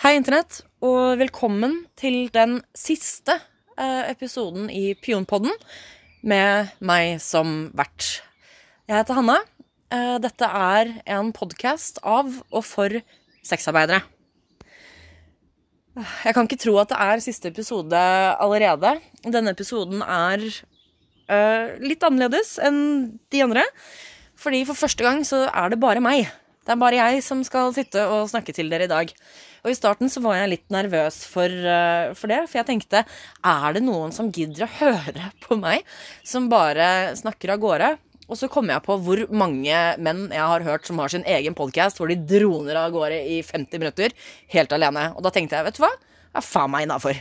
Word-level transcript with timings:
Hei, 0.00 0.14
Internett, 0.16 0.62
og 0.80 1.18
velkommen 1.20 1.74
til 2.00 2.30
den 2.32 2.54
siste 2.72 3.34
eh, 3.76 4.06
episoden 4.08 4.70
i 4.72 4.94
Pionpodden 4.96 5.52
med 6.24 6.70
meg 6.80 7.18
som 7.20 7.66
vert. 7.76 8.22
Jeg 8.88 8.96
heter 8.96 9.18
Hanne. 9.18 9.34
Eh, 9.92 10.14
dette 10.24 10.48
er 10.48 10.94
en 11.04 11.28
podkast 11.36 12.00
av 12.00 12.32
og 12.32 12.64
for 12.64 12.96
sexarbeidere. 13.44 14.00
Jeg 16.24 16.32
kan 16.32 16.48
ikke 16.48 16.62
tro 16.64 16.78
at 16.80 16.94
det 16.94 17.02
er 17.10 17.24
siste 17.26 17.52
episode 17.52 18.00
allerede. 18.40 18.94
Denne 19.28 19.52
episoden 19.52 20.00
er 20.00 20.48
eh, 20.48 21.76
litt 21.84 22.08
annerledes 22.08 22.54
enn 22.56 22.80
de 23.28 23.44
andre. 23.44 23.68
Fordi 24.40 24.64
for 24.64 24.80
første 24.80 25.04
gang 25.04 25.20
så 25.28 25.44
er 25.52 25.76
det 25.76 25.82
bare 25.84 26.00
meg. 26.00 26.24
Det 26.64 26.72
er 26.72 26.80
bare 26.80 27.04
jeg 27.04 27.20
som 27.28 27.44
skal 27.44 27.76
sitte 27.76 28.08
og 28.08 28.32
snakke 28.32 28.56
til 28.56 28.72
dere 28.72 28.88
i 28.88 28.94
dag. 28.96 29.12
Og 29.64 29.72
i 29.72 29.76
starten 29.76 30.10
så 30.12 30.22
var 30.24 30.38
jeg 30.38 30.52
litt 30.54 30.68
nervøs 30.72 31.22
for, 31.28 31.48
uh, 31.48 32.12
for, 32.16 32.32
det, 32.32 32.44
for 32.48 32.60
jeg 32.60 32.68
tenkte 32.70 33.02
er 33.04 33.76
det 33.76 33.82
noen 33.84 34.14
som 34.14 34.30
gidder 34.32 34.66
å 34.66 34.74
høre 34.80 35.30
på 35.44 35.58
meg, 35.60 35.84
som 36.26 36.48
bare 36.52 37.12
snakker 37.18 37.54
av 37.54 37.64
gårde? 37.64 37.90
Og 38.30 38.38
så 38.38 38.46
kom 38.52 38.70
jeg 38.70 38.84
på 38.86 38.94
hvor 39.02 39.24
mange 39.34 39.78
menn 39.98 40.28
jeg 40.30 40.50
har 40.52 40.62
hørt 40.62 40.86
som 40.86 41.00
har 41.02 41.10
sin 41.10 41.26
egen 41.26 41.56
podkast, 41.58 41.98
hvor 41.98 42.12
de 42.12 42.18
droner 42.30 42.78
av 42.78 42.92
gårde 42.94 43.18
i 43.26 43.40
50 43.42 43.82
minutter 43.82 44.14
helt 44.54 44.70
alene. 44.76 45.08
Og 45.16 45.24
da 45.26 45.32
tenkte 45.34 45.58
jeg, 45.58 45.66
vet 45.66 45.80
du 45.80 45.82
hva, 45.82 45.90
er 46.38 46.46
faen 46.46 46.70
meg 46.70 46.86
innafor. 46.86 47.18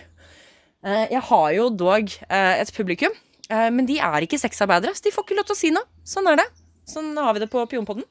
Uh, 0.85 1.07
jeg 1.09 1.23
har 1.31 1.49
jo 1.57 1.67
dog 1.73 2.13
uh, 2.29 2.53
et 2.59 2.75
publikum, 2.75 3.15
men 3.49 3.87
de 3.89 3.95
er 3.97 4.21
ikke 4.21 4.37
sexarbeidere, 4.37 4.91
så 4.93 5.01
de 5.07 5.09
får 5.09 5.23
ikke 5.25 5.35
lov 5.39 5.47
til 5.49 5.55
å 5.55 5.57
si 5.57 5.69
noe. 5.73 5.87
Sånn 6.05 6.27
er 6.29 6.35
det. 6.37 6.43
Sånn 6.85 7.07
har 7.17 7.33
vi 7.33 7.41
det 7.41 7.47
på 7.49 7.63
Pionpodden. 7.65 8.05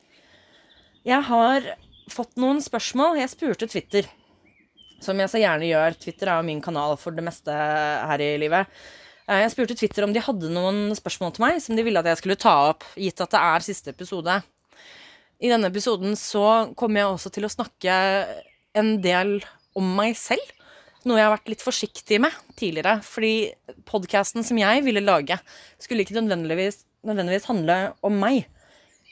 Jeg 1.07 1.23
har 1.29 1.69
fått 2.11 2.35
noen 2.43 2.59
spørsmål. 2.65 3.21
Jeg 3.21 3.31
spurte 3.31 3.69
Twitter 3.71 4.09
som 5.03 5.19
jeg 5.21 5.31
så 5.31 5.41
gjerne 5.43 5.69
gjør. 5.69 5.99
Twitter 6.03 6.31
er 6.31 6.41
jo 6.41 6.49
min 6.49 6.63
kanal 6.65 6.97
for 7.01 7.15
det 7.15 7.25
meste 7.27 7.55
her 7.55 8.25
i 8.25 8.33
livet. 8.41 8.71
Eh, 9.29 9.43
jeg 9.45 9.55
spurte 9.55 9.77
Twitter 9.79 10.07
om 10.07 10.15
de 10.15 10.25
hadde 10.25 10.53
noen 10.53 10.95
spørsmål 10.99 11.35
til 11.37 11.47
meg 11.47 11.63
som 11.65 11.79
de 11.79 11.85
ville 11.87 12.01
at 12.01 12.09
jeg 12.11 12.23
skulle 12.23 12.41
ta 12.41 12.55
opp, 12.73 12.87
gitt 12.99 13.21
at 13.25 13.35
det 13.35 13.43
er 13.53 13.67
siste 13.67 13.95
episode. 13.95 14.41
I 15.39 15.51
denne 15.53 15.71
episoden 15.71 16.17
så 16.19 16.73
kommer 16.79 17.03
jeg 17.03 17.13
også 17.13 17.35
til 17.35 17.47
å 17.47 17.53
snakke 17.53 17.97
en 18.79 18.97
del 19.05 19.37
om 19.79 19.93
meg 19.99 20.17
selv. 20.19 20.43
Noe 21.07 21.21
jeg 21.21 21.29
har 21.29 21.37
vært 21.37 21.51
litt 21.53 21.63
forsiktig 21.63 22.19
med 22.25 22.35
tidligere. 22.59 22.99
Fordi 23.07 23.53
podkasten 23.87 24.47
som 24.47 24.59
jeg 24.59 24.83
ville 24.87 25.05
lage, 25.05 25.39
skulle 25.79 26.03
ikke 26.03 26.19
nødvendigvis, 26.19 26.83
nødvendigvis 27.07 27.47
handle 27.51 27.79
om 28.03 28.19
meg. 28.19 28.49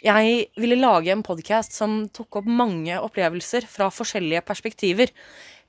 Jeg 0.04 0.50
ville 0.60 0.76
lage 0.78 1.14
en 1.14 1.24
podkast 1.24 1.74
som 1.74 2.02
tok 2.14 2.42
opp 2.42 2.48
mange 2.50 2.98
opplevelser 3.00 3.64
fra 3.70 3.88
forskjellige 3.94 4.42
perspektiver. 4.46 5.12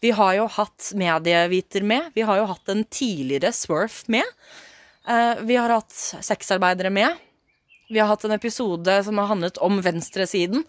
Vi 0.03 0.11
har 0.13 0.33
jo 0.37 0.47
hatt 0.57 0.91
medieviter 0.95 1.85
med. 1.85 2.11
Vi 2.13 2.25
har 2.27 2.37
jo 2.41 2.49
hatt 2.51 2.69
en 2.69 2.83
tidligere 2.83 3.53
Swerf 3.55 4.03
med. 4.11 4.25
Uh, 5.09 5.39
vi 5.47 5.55
har 5.57 5.73
hatt 5.73 5.93
sexarbeidere 6.21 6.91
med. 6.93 7.15
Vi 7.89 7.99
har 7.99 8.09
hatt 8.11 8.25
en 8.27 8.35
episode 8.35 8.99
som 9.03 9.17
har 9.17 9.31
handlet 9.31 9.57
om 9.63 9.81
venstresiden. 9.81 10.65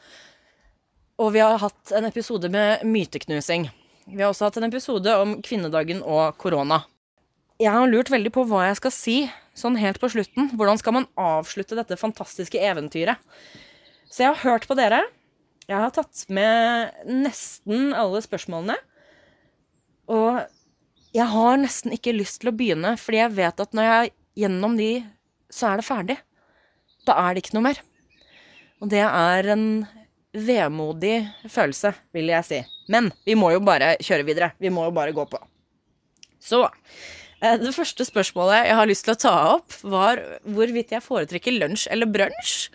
Og 1.19 1.33
vi 1.35 1.43
har 1.43 1.59
hatt 1.59 1.93
en 1.99 2.07
episode 2.07 2.49
med 2.49 2.85
myteknusing. 2.87 3.67
Vi 4.09 4.23
har 4.23 4.31
også 4.31 4.49
hatt 4.49 4.61
en 4.61 4.69
episode 4.69 5.13
om 5.21 5.35
kvinnedagen 5.45 6.01
og 6.07 6.39
korona. 6.41 6.85
Jeg 7.59 7.75
har 7.75 7.91
lurt 7.91 8.13
veldig 8.13 8.31
på 8.33 8.45
hva 8.47 8.69
jeg 8.69 8.79
skal 8.79 8.95
si 8.95 9.17
sånn 9.59 9.77
helt 9.83 9.99
på 9.99 10.09
slutten. 10.13 10.53
Hvordan 10.55 10.79
skal 10.79 10.95
man 10.95 11.09
avslutte 11.19 11.77
dette 11.77 11.99
fantastiske 11.99 12.61
eventyret? 12.63 13.19
Så 14.09 14.23
jeg 14.23 14.31
har 14.31 14.45
hørt 14.45 14.69
på 14.71 14.77
dere. 14.79 15.03
Jeg 15.69 15.83
har 15.83 15.91
tatt 15.93 16.23
med 16.33 17.03
nesten 17.11 17.91
alle 17.99 18.23
spørsmålene. 18.25 18.79
Og 20.09 20.41
jeg 21.17 21.29
har 21.33 21.61
nesten 21.61 21.95
ikke 21.95 22.17
lyst 22.17 22.41
til 22.43 22.51
å 22.51 22.57
begynne, 22.57 22.95
fordi 23.01 23.23
jeg 23.23 23.37
vet 23.37 23.63
at 23.65 23.77
når 23.77 23.89
jeg 23.89 24.09
er 24.09 24.15
gjennom 24.45 24.77
de, 24.79 24.91
så 25.53 25.71
er 25.71 25.81
det 25.81 25.87
ferdig. 25.89 26.19
Da 27.09 27.17
er 27.23 27.35
det 27.35 27.45
ikke 27.45 27.57
noe 27.57 27.69
mer. 27.71 27.81
Og 28.79 28.91
det 28.93 29.03
er 29.05 29.53
en 29.55 29.69
vemodig 30.37 31.17
følelse, 31.51 31.95
vil 32.15 32.31
jeg 32.31 32.47
si. 32.47 32.59
Men 32.93 33.11
vi 33.27 33.37
må 33.39 33.51
jo 33.55 33.63
bare 33.65 33.97
kjøre 34.05 34.27
videre. 34.29 34.53
Vi 34.61 34.71
må 34.73 34.87
jo 34.87 34.95
bare 34.95 35.15
gå 35.17 35.25
på. 35.29 35.41
Så 36.39 36.63
eh, 36.65 37.57
det 37.59 37.75
første 37.75 38.07
spørsmålet 38.07 38.69
jeg 38.69 38.77
har 38.79 38.89
lyst 38.89 39.07
til 39.09 39.17
å 39.17 39.23
ta 39.25 39.35
opp, 39.57 39.75
var 39.83 40.21
hvorvidt 40.47 40.95
jeg 40.95 41.05
foretrekker 41.05 41.57
lunsj 41.57 41.89
eller 41.93 42.11
brunsj. 42.11 42.69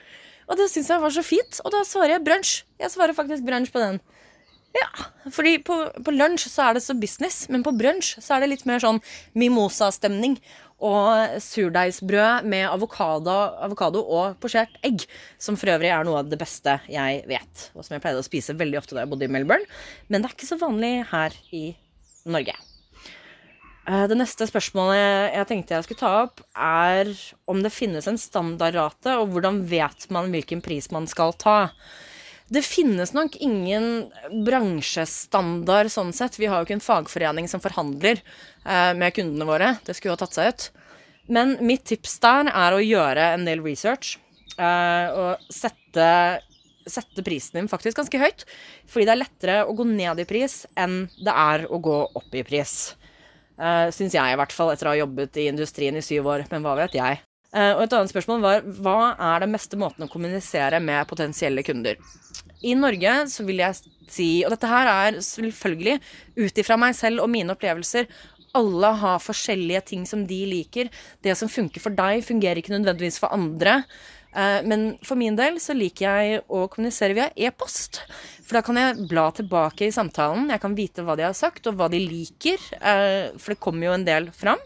Og 0.50 0.60
det 0.60 0.68
syns 0.74 0.90
jeg 0.92 1.00
var 1.00 1.14
så 1.16 1.24
fint, 1.24 1.62
og 1.64 1.72
da 1.72 1.86
svarer 1.88 2.18
jeg 2.18 2.26
brunsj. 2.26 2.58
Jeg 2.82 2.92
svarer 2.92 3.16
faktisk 3.16 3.46
brunsj 3.48 3.72
på 3.72 3.80
den. 3.80 4.02
Ja, 4.74 4.90
fordi 5.30 5.60
på, 5.62 5.76
på 6.02 6.14
lunsj 6.16 6.48
så 6.50 6.68
er 6.68 6.78
det 6.78 6.84
så 6.86 6.96
business, 6.98 7.44
men 7.54 7.66
på 7.66 7.76
brunsj 7.78 8.16
så 8.24 8.36
er 8.36 8.44
det 8.44 8.54
litt 8.56 8.66
mer 8.70 8.82
sånn 8.82 9.02
mimosa-stemning. 9.38 10.40
Og 10.84 11.38
surdeigsbrød 11.40 12.48
med 12.50 12.66
avokado, 12.68 14.02
og 14.02 14.34
posjert 14.44 14.74
egg. 14.84 15.06
Som 15.40 15.56
for 15.56 15.72
øvrig 15.72 15.94
er 15.94 16.04
noe 16.04 16.20
av 16.20 16.32
det 16.32 16.42
beste 16.42 16.76
jeg 16.92 17.22
vet. 17.30 17.70
Og 17.78 17.86
som 17.86 17.96
jeg 17.96 18.04
pleide 18.04 18.20
å 18.20 18.26
spise 18.26 18.58
veldig 18.60 18.82
ofte 18.82 18.98
da 18.98 19.06
jeg 19.06 19.14
bodde 19.14 19.30
i 19.30 19.32
Melbourne. 19.32 19.70
Men 20.10 20.20
det 20.20 20.32
er 20.32 20.36
ikke 20.36 20.50
så 20.50 20.60
vanlig 20.60 20.96
her 21.14 21.38
i 21.56 21.66
Norge. 22.28 22.58
Eh, 23.84 24.06
det 24.08 24.16
neste 24.16 24.48
spørsmålet 24.48 25.34
jeg 25.36 25.48
tenkte 25.50 25.76
jeg 25.76 25.88
skulle 25.88 26.04
ta 26.04 26.12
opp, 26.26 26.44
er 26.56 27.12
om 27.52 27.64
det 27.64 27.74
finnes 27.76 28.08
en 28.08 28.20
standardrate, 28.20 29.18
og 29.20 29.34
hvordan 29.34 29.64
vet 29.68 30.08
man 30.14 30.32
hvilken 30.32 30.64
pris 30.64 30.90
man 30.92 31.08
skal 31.12 31.36
ta. 31.36 31.58
Det 32.52 32.62
finnes 32.66 33.14
nok 33.16 33.38
ingen 33.42 34.10
bransjestandard 34.46 35.92
sånn 35.92 36.12
sett. 36.16 36.40
Vi 36.40 36.50
har 36.52 36.60
jo 36.60 36.68
ikke 36.68 36.78
en 36.78 36.84
fagforening 36.84 37.48
som 37.50 37.64
forhandler 37.64 38.20
eh, 38.20 38.92
med 38.98 39.16
kundene 39.16 39.48
våre. 39.48 39.76
Det 39.86 39.96
skulle 39.96 40.12
jo 40.12 40.18
ha 40.18 40.24
tatt 40.26 40.38
seg 40.38 40.52
ut. 40.52 40.68
Men 41.32 41.56
mitt 41.64 41.86
tips 41.88 42.18
der 42.24 42.52
er 42.52 42.76
å 42.76 42.84
gjøre 42.84 43.30
en 43.38 43.48
del 43.48 43.64
research. 43.64 44.18
Eh, 44.60 45.08
og 45.16 45.54
sette, 45.54 46.08
sette 46.86 47.24
prisen 47.26 47.62
din 47.62 47.72
faktisk 47.72 48.02
ganske 48.02 48.22
høyt. 48.22 48.46
Fordi 48.92 49.08
det 49.08 49.16
er 49.16 49.24
lettere 49.24 49.60
å 49.64 49.76
gå 49.78 49.88
ned 49.88 50.22
i 50.22 50.28
pris 50.30 50.64
enn 50.76 51.06
det 51.24 51.34
er 51.34 51.68
å 51.72 51.80
gå 51.82 52.00
opp 52.12 52.36
i 52.36 52.44
pris. 52.46 52.94
Uh, 53.54 53.88
Syns 53.94 54.16
jeg, 54.18 54.34
i 54.34 54.38
hvert 54.40 54.54
fall, 54.54 54.72
etter 54.74 54.90
å 54.90 54.94
ha 54.96 54.98
jobbet 54.98 55.38
i 55.38 55.46
industrien 55.52 55.96
i 55.96 56.02
syv 56.04 56.26
år. 56.34 56.48
Men 56.52 56.66
hva 56.66 56.74
vet 56.80 56.98
jeg? 56.98 57.22
Uh, 57.54 57.78
og 57.78 57.86
et 57.86 57.96
annet 57.96 58.12
spørsmål 58.12 58.44
var 58.44 58.68
hva 58.82 59.00
er 59.14 59.44
den 59.46 59.54
beste 59.54 59.78
måten 59.80 60.06
å 60.06 60.12
kommunisere 60.12 60.80
med 60.82 61.06
potensielle 61.10 61.64
kunder? 61.66 62.00
I 62.64 62.74
Norge 62.80 63.14
så 63.30 63.44
vil 63.46 63.60
jeg 63.60 63.76
si, 64.08 64.28
og 64.46 64.54
dette 64.54 64.70
her 64.72 64.90
er 64.90 65.20
selvfølgelig 65.24 65.98
ut 66.40 66.62
ifra 66.64 66.78
meg 66.80 66.96
selv 66.96 67.26
og 67.26 67.32
mine 67.32 67.52
opplevelser 67.54 68.08
alle 68.58 68.90
har 69.02 69.22
forskjellige 69.24 69.82
ting 69.94 70.04
som 70.10 70.26
de 70.30 70.40
liker. 70.50 70.90
Det 71.26 71.34
som 71.38 71.50
funker 71.50 71.82
for 71.82 71.96
deg, 71.98 72.24
fungerer 72.26 72.62
ikke 72.62 72.76
nødvendigvis 72.76 73.20
for 73.22 73.34
andre. 73.34 73.82
Uh, 74.34 74.62
men 74.66 74.86
for 75.06 75.18
min 75.20 75.38
del 75.38 75.60
så 75.62 75.76
liker 75.78 76.06
jeg 76.06 76.44
å 76.50 76.66
kommunisere 76.72 77.18
via 77.18 77.30
e-post. 77.34 78.02
For 78.44 78.58
da 78.58 78.64
kan 78.66 78.78
jeg 78.80 79.08
bla 79.10 79.30
tilbake 79.34 79.88
i 79.88 79.96
samtalen. 79.96 80.52
Jeg 80.54 80.62
kan 80.62 80.78
vite 80.78 81.06
hva 81.06 81.18
de 81.18 81.26
har 81.26 81.38
sagt, 81.38 81.66
og 81.70 81.80
hva 81.80 81.90
de 81.90 82.02
liker. 82.02 82.62
Uh, 82.78 83.34
for 83.40 83.56
det 83.56 83.62
kommer 83.64 83.90
jo 83.90 83.98
en 83.98 84.08
del 84.08 84.30
fram. 84.38 84.62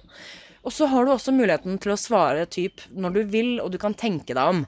Og 0.67 0.73
så 0.75 0.88
har 0.91 1.05
du 1.05 1.13
også 1.13 1.31
muligheten 1.31 1.78
til 1.79 1.94
å 1.94 2.00
svare 2.00 2.44
typ 2.51 2.83
når 2.91 3.13
du 3.16 3.22
vil, 3.31 3.51
og 3.63 3.72
du 3.72 3.79
kan 3.79 3.95
tenke 3.95 4.35
deg 4.35 4.51
om. 4.51 4.66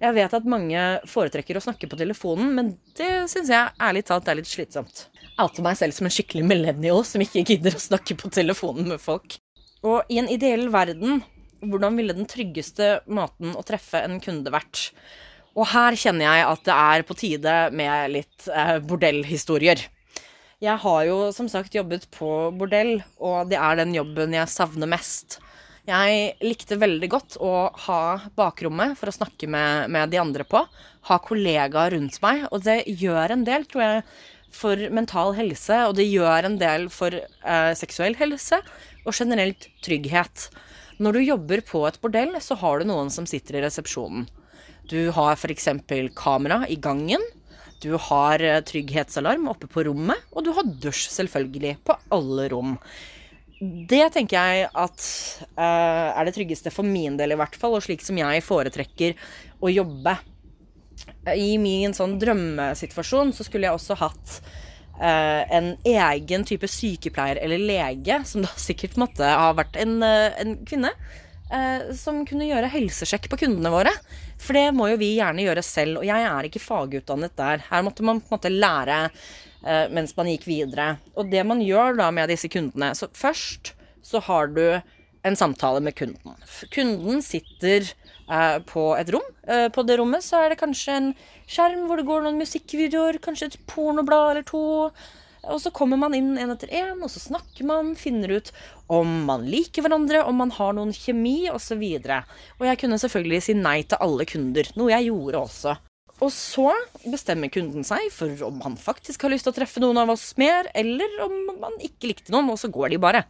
Jeg 0.00 0.14
vet 0.16 0.34
at 0.36 0.46
mange 0.48 0.82
foretrekker 1.10 1.58
å 1.58 1.62
snakke 1.64 1.88
på 1.90 1.98
telefonen, 1.98 2.52
men 2.56 2.68
det 2.96 3.26
syns 3.28 3.50
jeg 3.52 3.74
ærlig 3.82 4.04
talt 4.08 4.30
er 4.30 4.38
litt 4.38 4.48
slitsomt. 4.48 5.08
Outer 5.42 5.66
meg 5.66 5.76
selv 5.80 5.96
som 5.96 6.06
en 6.06 6.14
skikkelig 6.14 6.46
millennial 6.46 7.02
som 7.04 7.24
ikke 7.24 7.42
gidder 7.48 7.74
å 7.76 7.82
snakke 7.82 8.16
på 8.20 8.30
telefonen 8.32 8.88
med 8.94 9.02
folk. 9.02 9.36
Og 9.82 10.06
i 10.12 10.20
en 10.22 10.30
ideell 10.30 10.68
verden, 10.72 11.20
hvordan 11.60 11.98
ville 11.98 12.16
den 12.16 12.30
tryggeste 12.30 13.00
måten 13.10 13.52
å 13.58 13.66
treffe 13.66 14.00
en 14.06 14.20
kunde 14.22 14.54
vært? 14.54 14.92
Og 15.58 15.66
her 15.72 15.98
kjenner 15.98 16.30
jeg 16.30 16.46
at 16.46 16.66
det 16.68 16.76
er 16.78 17.04
på 17.08 17.16
tide 17.18 17.56
med 17.74 18.14
litt 18.14 18.46
eh, 18.48 18.76
bordellhistorier. 18.86 19.82
Jeg 20.60 20.76
har 20.82 21.04
jo 21.08 21.30
som 21.32 21.46
sagt 21.48 21.72
jobbet 21.72 22.02
på 22.12 22.28
bordell, 22.52 22.98
og 23.16 23.48
det 23.48 23.56
er 23.56 23.78
den 23.80 23.94
jobben 23.96 24.34
jeg 24.36 24.52
savner 24.52 24.90
mest. 24.92 25.38
Jeg 25.88 26.34
likte 26.44 26.76
veldig 26.76 27.08
godt 27.08 27.36
å 27.40 27.70
ha 27.86 28.02
bakrommet 28.36 28.92
for 29.00 29.08
å 29.08 29.14
snakke 29.14 29.48
med, 29.48 29.88
med 29.88 30.12
de 30.12 30.20
andre 30.20 30.44
på. 30.44 30.60
Ha 31.08 31.18
kollegaer 31.24 31.96
rundt 31.96 32.20
meg. 32.20 32.44
Og 32.52 32.60
det 32.66 32.82
gjør 32.92 33.32
en 33.32 33.46
del, 33.48 33.64
tror 33.70 33.84
jeg, 33.86 34.04
for 34.52 34.84
mental 34.92 35.32
helse. 35.38 35.80
Og 35.88 35.96
det 35.96 36.10
gjør 36.10 36.50
en 36.50 36.60
del 36.60 36.90
for 36.92 37.16
eh, 37.16 37.72
seksuell 37.80 38.18
helse 38.20 38.60
og 39.06 39.16
generelt 39.16 39.70
trygghet. 39.80 40.50
Når 41.00 41.16
du 41.16 41.22
jobber 41.24 41.64
på 41.64 41.86
et 41.88 41.96
bordell, 42.04 42.36
så 42.44 42.58
har 42.60 42.78
du 42.84 42.90
noen 42.92 43.08
som 43.08 43.24
sitter 43.24 43.56
i 43.56 43.64
resepsjonen. 43.64 44.28
Du 44.92 45.08
har 45.16 45.40
f.eks. 45.40 45.70
kamera 46.18 46.66
i 46.68 46.76
gangen. 46.76 47.24
Du 47.80 47.94
har 47.96 48.42
eh, 48.44 48.60
trygghetsalarm 48.60 49.48
oppe 49.48 49.68
på 49.70 49.84
rommet, 49.88 50.28
og 50.34 50.44
du 50.44 50.52
har 50.56 50.68
dusj 50.68 51.08
selvfølgelig 51.14 51.78
på 51.86 51.96
alle 52.12 52.48
rom. 52.52 52.74
Det 53.60 54.06
tenker 54.14 54.40
jeg 54.40 54.68
at 54.68 55.06
uh, 55.58 56.16
er 56.16 56.24
det 56.24 56.32
tryggeste 56.32 56.72
for 56.72 56.86
min 56.88 57.18
del, 57.20 57.34
i 57.34 57.36
hvert 57.36 57.56
fall, 57.60 57.74
og 57.76 57.84
slik 57.84 58.00
som 58.00 58.16
jeg 58.16 58.44
foretrekker 58.44 59.18
å 59.60 59.72
jobbe. 59.72 60.14
I 61.36 61.58
min 61.60 61.92
sånn 61.96 62.16
drømmesituasjon 62.20 63.34
så 63.36 63.44
skulle 63.44 63.68
jeg 63.68 63.76
også 63.76 63.98
hatt 64.00 64.32
uh, 64.96 65.44
en 65.52 65.74
egen 65.84 66.46
type 66.48 66.68
sykepleier 66.72 67.40
eller 67.44 67.60
lege, 67.60 68.22
som 68.28 68.44
da 68.44 68.52
sikkert 68.60 68.96
måtte 69.00 69.28
ha 69.28 69.52
vært 69.56 69.76
en, 69.80 69.98
uh, 70.04 70.32
en 70.40 70.56
kvinne, 70.64 70.94
som 71.98 72.20
kunne 72.28 72.46
gjøre 72.46 72.70
helsesjekk 72.70 73.26
på 73.32 73.40
kundene 73.40 73.72
våre. 73.74 73.90
For 74.40 74.56
det 74.56 74.70
må 74.76 74.88
jo 74.90 74.98
vi 75.00 75.14
gjerne 75.18 75.44
gjøre 75.44 75.64
selv, 75.66 76.00
og 76.00 76.08
jeg 76.08 76.26
er 76.26 76.48
ikke 76.48 76.62
fagutdannet 76.62 77.36
der. 77.38 77.64
Her 77.68 77.84
måtte 77.84 78.06
man 78.06 78.22
på 78.22 78.30
en 78.30 78.36
måte 78.38 78.52
lære 78.52 79.00
eh, 79.08 79.86
mens 79.92 80.16
man 80.16 80.30
gikk 80.32 80.46
videre. 80.48 80.94
Og 81.18 81.28
det 81.32 81.44
man 81.46 81.60
gjør 81.64 81.98
da 82.00 82.08
med 82.14 82.32
disse 82.32 82.48
kundene 82.52 82.94
Så 82.96 83.10
først 83.16 83.74
så 84.06 84.22
har 84.24 84.48
du 84.54 84.64
en 85.26 85.36
samtale 85.36 85.82
med 85.84 85.94
kunden. 85.98 86.36
Kunden 86.72 87.20
sitter 87.22 87.84
eh, 87.84 88.58
på 88.64 88.86
et 88.96 89.12
rom. 89.12 89.26
Eh, 89.44 89.68
på 89.68 89.84
det 89.84 89.98
rommet 90.00 90.24
så 90.24 90.40
er 90.40 90.54
det 90.54 90.62
kanskje 90.62 90.96
en 90.96 91.10
skjerm 91.50 91.84
hvor 91.88 92.00
det 92.00 92.08
går 92.08 92.24
noen 92.24 92.40
musikkvideoer, 92.40 93.20
kanskje 93.20 93.50
et 93.50 93.58
pornoblad 93.68 94.30
eller 94.30 94.46
to. 94.48 94.62
Og 95.48 95.60
så 95.62 95.72
kommer 95.74 96.00
man 96.00 96.14
inn 96.16 96.34
en 96.38 96.52
etter 96.52 96.72
en, 96.82 96.98
og 97.00 97.10
så 97.12 97.22
snakker 97.22 97.66
man, 97.68 97.94
finner 97.98 98.36
ut 98.36 98.50
om 98.92 99.22
man 99.28 99.46
liker 99.48 99.86
hverandre, 99.86 100.24
om 100.28 100.40
man 100.42 100.52
har 100.56 100.74
noen 100.76 100.92
kjemi, 100.94 101.48
osv. 101.52 101.84
Og, 102.00 102.34
og 102.58 102.66
jeg 102.68 102.82
kunne 102.82 103.00
selvfølgelig 103.00 103.44
si 103.46 103.56
nei 103.56 103.78
til 103.88 104.02
alle 104.04 104.26
kunder, 104.28 104.68
noe 104.76 104.92
jeg 104.92 105.08
gjorde 105.08 105.44
også. 105.46 105.78
Og 106.20 106.28
så 106.34 106.68
bestemmer 107.08 107.48
kunden 107.52 107.84
seg 107.86 108.10
for 108.12 108.42
om 108.44 108.58
han 108.60 108.76
faktisk 108.76 109.22
har 109.24 109.32
lyst 109.32 109.46
til 109.46 109.54
å 109.54 109.56
treffe 109.56 109.80
noen 109.80 110.02
av 110.02 110.12
oss 110.12 110.26
mer, 110.40 110.68
eller 110.76 111.16
om 111.24 111.36
man 111.62 111.78
ikke 111.80 112.10
likte 112.10 112.34
noen, 112.34 112.50
og 112.52 112.60
så 112.60 112.68
går 112.72 112.92
de 112.92 113.00
bare. 113.00 113.22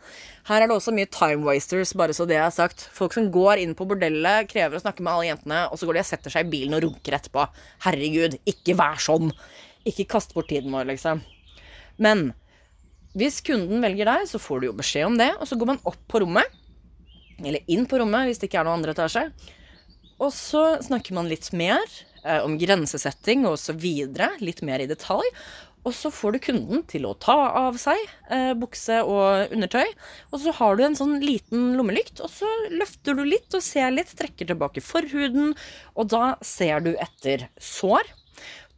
Her 0.51 0.65
er 0.65 0.67
det 0.67 0.75
også 0.75 0.95
mye 0.97 1.11
time 1.15 1.47
wasters, 1.47 1.95
bare 1.95 2.17
så 2.17 2.27
det 2.27 2.41
er 2.41 2.51
sagt. 2.55 2.89
Folk 2.97 3.15
som 3.15 3.31
går 3.31 3.63
inn 3.63 3.77
på 3.79 3.87
bordellet, 3.87 4.51
krever 4.51 4.79
å 4.79 4.83
snakke 4.83 5.07
med 5.07 5.13
alle 5.15 5.31
jentene, 5.31 5.65
og 5.71 5.79
så 5.79 5.87
går 5.87 6.01
de 6.01 6.03
og 6.03 6.11
setter 6.11 6.35
seg 6.35 6.49
i 6.49 6.55
bilen 6.57 6.79
og 6.79 6.89
runker 6.89 7.21
etterpå. 7.21 7.47
Herregud, 7.87 8.41
ikke 8.51 8.75
vær 8.81 8.99
sånn. 9.03 9.31
Ikke 9.87 10.11
kast 10.11 10.35
bort 10.35 10.51
tiden 10.51 10.75
vår, 10.75 10.91
liksom. 10.91 11.23
Men 12.03 12.31
hvis 13.19 13.41
kunden 13.45 13.83
velger 13.83 14.09
deg, 14.09 14.27
så 14.31 14.41
får 14.43 14.61
du 14.61 14.71
jo 14.71 14.77
beskjed 14.79 15.09
om 15.09 15.17
det, 15.19 15.33
og 15.39 15.49
så 15.51 15.59
går 15.59 15.73
man 15.73 15.81
opp 15.89 16.03
på 16.11 16.23
rommet. 16.23 16.59
Eller 17.41 17.65
inn 17.73 17.87
på 17.89 17.99
rommet, 18.01 18.29
hvis 18.29 18.41
det 18.41 18.51
ikke 18.51 18.61
er 18.63 18.69
noen 18.69 18.81
andre 18.81 18.95
etasje. 18.95 19.25
Og 20.21 20.31
så 20.37 20.63
snakker 20.85 21.17
man 21.17 21.31
litt 21.31 21.49
mer 21.57 21.81
eh, 22.23 22.43
om 22.45 22.59
grensesetting 22.61 23.47
og 23.49 23.57
så 23.61 23.75
videre, 23.75 24.35
litt 24.45 24.61
mer 24.67 24.85
i 24.85 24.89
detalj. 24.91 25.27
Og 25.89 25.95
så 25.97 26.11
får 26.13 26.35
du 26.35 26.43
kunden 26.45 26.83
til 26.89 27.07
å 27.09 27.15
ta 27.17 27.39
av 27.57 27.79
seg 27.81 27.97
eh, 28.29 28.53
bukse 28.59 29.01
og 29.01 29.55
undertøy. 29.55 29.87
Og 30.29 30.43
så 30.43 30.53
har 30.59 30.77
du 30.77 30.85
en 30.85 30.99
sånn 30.99 31.17
liten 31.25 31.73
lommelykt, 31.79 32.21
og 32.21 32.29
så 32.33 32.49
løfter 32.75 33.17
du 33.17 33.25
litt 33.25 33.57
og 33.57 33.65
ser 33.65 33.89
litt, 33.95 34.13
trekker 34.17 34.51
tilbake 34.53 34.85
forhuden, 34.85 35.55
og 35.97 36.13
da 36.13 36.35
ser 36.45 36.85
du 36.85 36.93
etter 37.01 37.49
sår. 37.57 38.13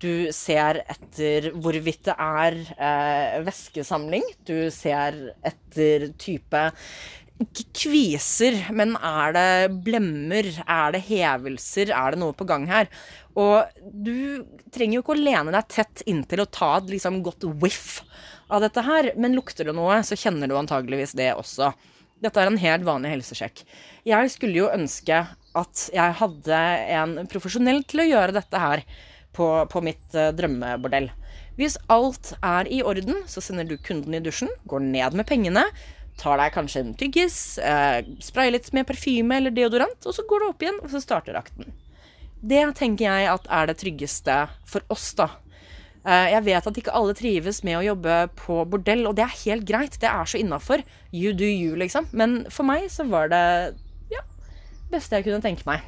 Du 0.03 0.29
ser 0.35 0.83
etter 0.91 1.53
hvorvidt 1.55 2.09
det 2.09 2.15
er 2.19 2.59
eh, 2.75 3.41
væskesamling. 3.47 4.25
Du 4.49 4.67
ser 4.75 5.19
etter 5.47 6.09
type 6.19 6.63
kviser, 7.75 8.59
men 8.75 8.95
er 8.99 9.35
det 9.35 9.77
blemmer? 9.87 10.49
Er 10.67 10.95
det 10.95 11.05
hevelser? 11.09 11.93
Er 11.95 12.15
det 12.15 12.21
noe 12.23 12.35
på 12.37 12.47
gang 12.49 12.67
her? 12.71 12.91
Og 13.39 13.71
du 13.81 14.45
trenger 14.75 14.99
jo 14.99 15.05
ikke 15.05 15.17
å 15.17 15.23
lene 15.23 15.55
deg 15.55 15.71
tett 15.73 16.05
inntil 16.11 16.45
å 16.45 16.51
ta 16.51 16.77
et 16.79 16.91
liksom 16.93 17.23
godt 17.25 17.47
whiff 17.63 18.03
av 18.53 18.63
dette 18.65 18.85
her, 18.85 19.13
men 19.17 19.37
lukter 19.37 19.69
det 19.69 19.75
noe, 19.77 20.03
så 20.05 20.19
kjenner 20.19 20.51
du 20.51 20.59
antageligvis 20.59 21.17
det 21.19 21.33
også. 21.35 21.73
Dette 22.23 22.39
er 22.39 22.51
en 22.51 22.61
helt 22.61 22.85
vanlig 22.87 23.15
helsesjekk. 23.17 23.65
Jeg 24.07 24.35
skulle 24.35 24.61
jo 24.61 24.71
ønske 24.71 25.25
at 25.59 25.87
jeg 25.93 26.19
hadde 26.21 26.61
en 26.99 27.17
profesjonell 27.31 27.83
til 27.89 28.05
å 28.05 28.11
gjøre 28.11 28.37
dette 28.37 28.61
her 28.61 28.85
på, 29.37 29.49
på 29.73 29.83
mitt 29.85 30.17
uh, 30.17 30.31
drømmebordell. 30.37 31.11
Hvis 31.59 31.77
alt 31.93 32.33
er 32.41 32.69
i 32.73 32.81
orden, 32.85 33.25
så 33.29 33.43
sender 33.45 33.69
du 33.69 33.77
kunden 33.77 34.15
i 34.17 34.23
dusjen, 34.25 34.51
går 34.69 34.85
ned 34.87 35.17
med 35.19 35.29
pengene, 35.29 35.67
tar 36.21 36.41
deg 36.41 36.55
kanskje 36.55 36.83
en 36.83 36.95
tyggis, 36.99 37.59
eh, 37.59 38.01
sprayer 38.25 38.55
litt 38.55 38.71
med 38.77 38.87
parfyme 38.89 39.37
eller 39.37 39.55
deodorant, 39.55 40.07
og 40.07 40.17
så 40.17 40.25
går 40.29 40.41
du 40.41 40.49
opp 40.49 40.65
igjen, 40.65 40.81
og 40.83 40.93
så 40.93 41.01
starter 41.03 41.39
akten. 41.39 41.73
Det 42.43 42.63
tenker 42.79 43.07
jeg 43.07 43.31
at 43.31 43.47
er 43.49 43.71
det 43.71 43.79
tryggeste 43.81 44.37
for 44.69 44.85
oss, 44.93 45.13
da. 45.19 45.29
Eh, 46.03 46.33
jeg 46.33 46.45
vet 46.49 46.67
at 46.67 46.79
ikke 46.79 46.95
alle 46.99 47.15
trives 47.15 47.63
med 47.63 47.79
å 47.79 47.87
jobbe 47.93 48.19
på 48.41 48.63
bordell, 48.67 49.07
og 49.07 49.17
det 49.19 49.27
er 49.27 49.41
helt 49.45 49.67
greit. 49.69 49.99
Det 50.03 50.11
er 50.11 50.27
så 50.27 50.41
innafor. 50.41 50.83
You 51.13 51.33
do 51.33 51.47
you, 51.47 51.77
liksom. 51.79 52.09
Men 52.13 52.43
for 52.51 52.67
meg 52.67 52.89
så 52.91 53.07
var 53.09 53.31
det 53.31 53.45
ja, 54.11 54.25
beste 54.91 55.21
jeg 55.21 55.29
kunne 55.29 55.45
tenke 55.45 55.69
meg. 55.69 55.85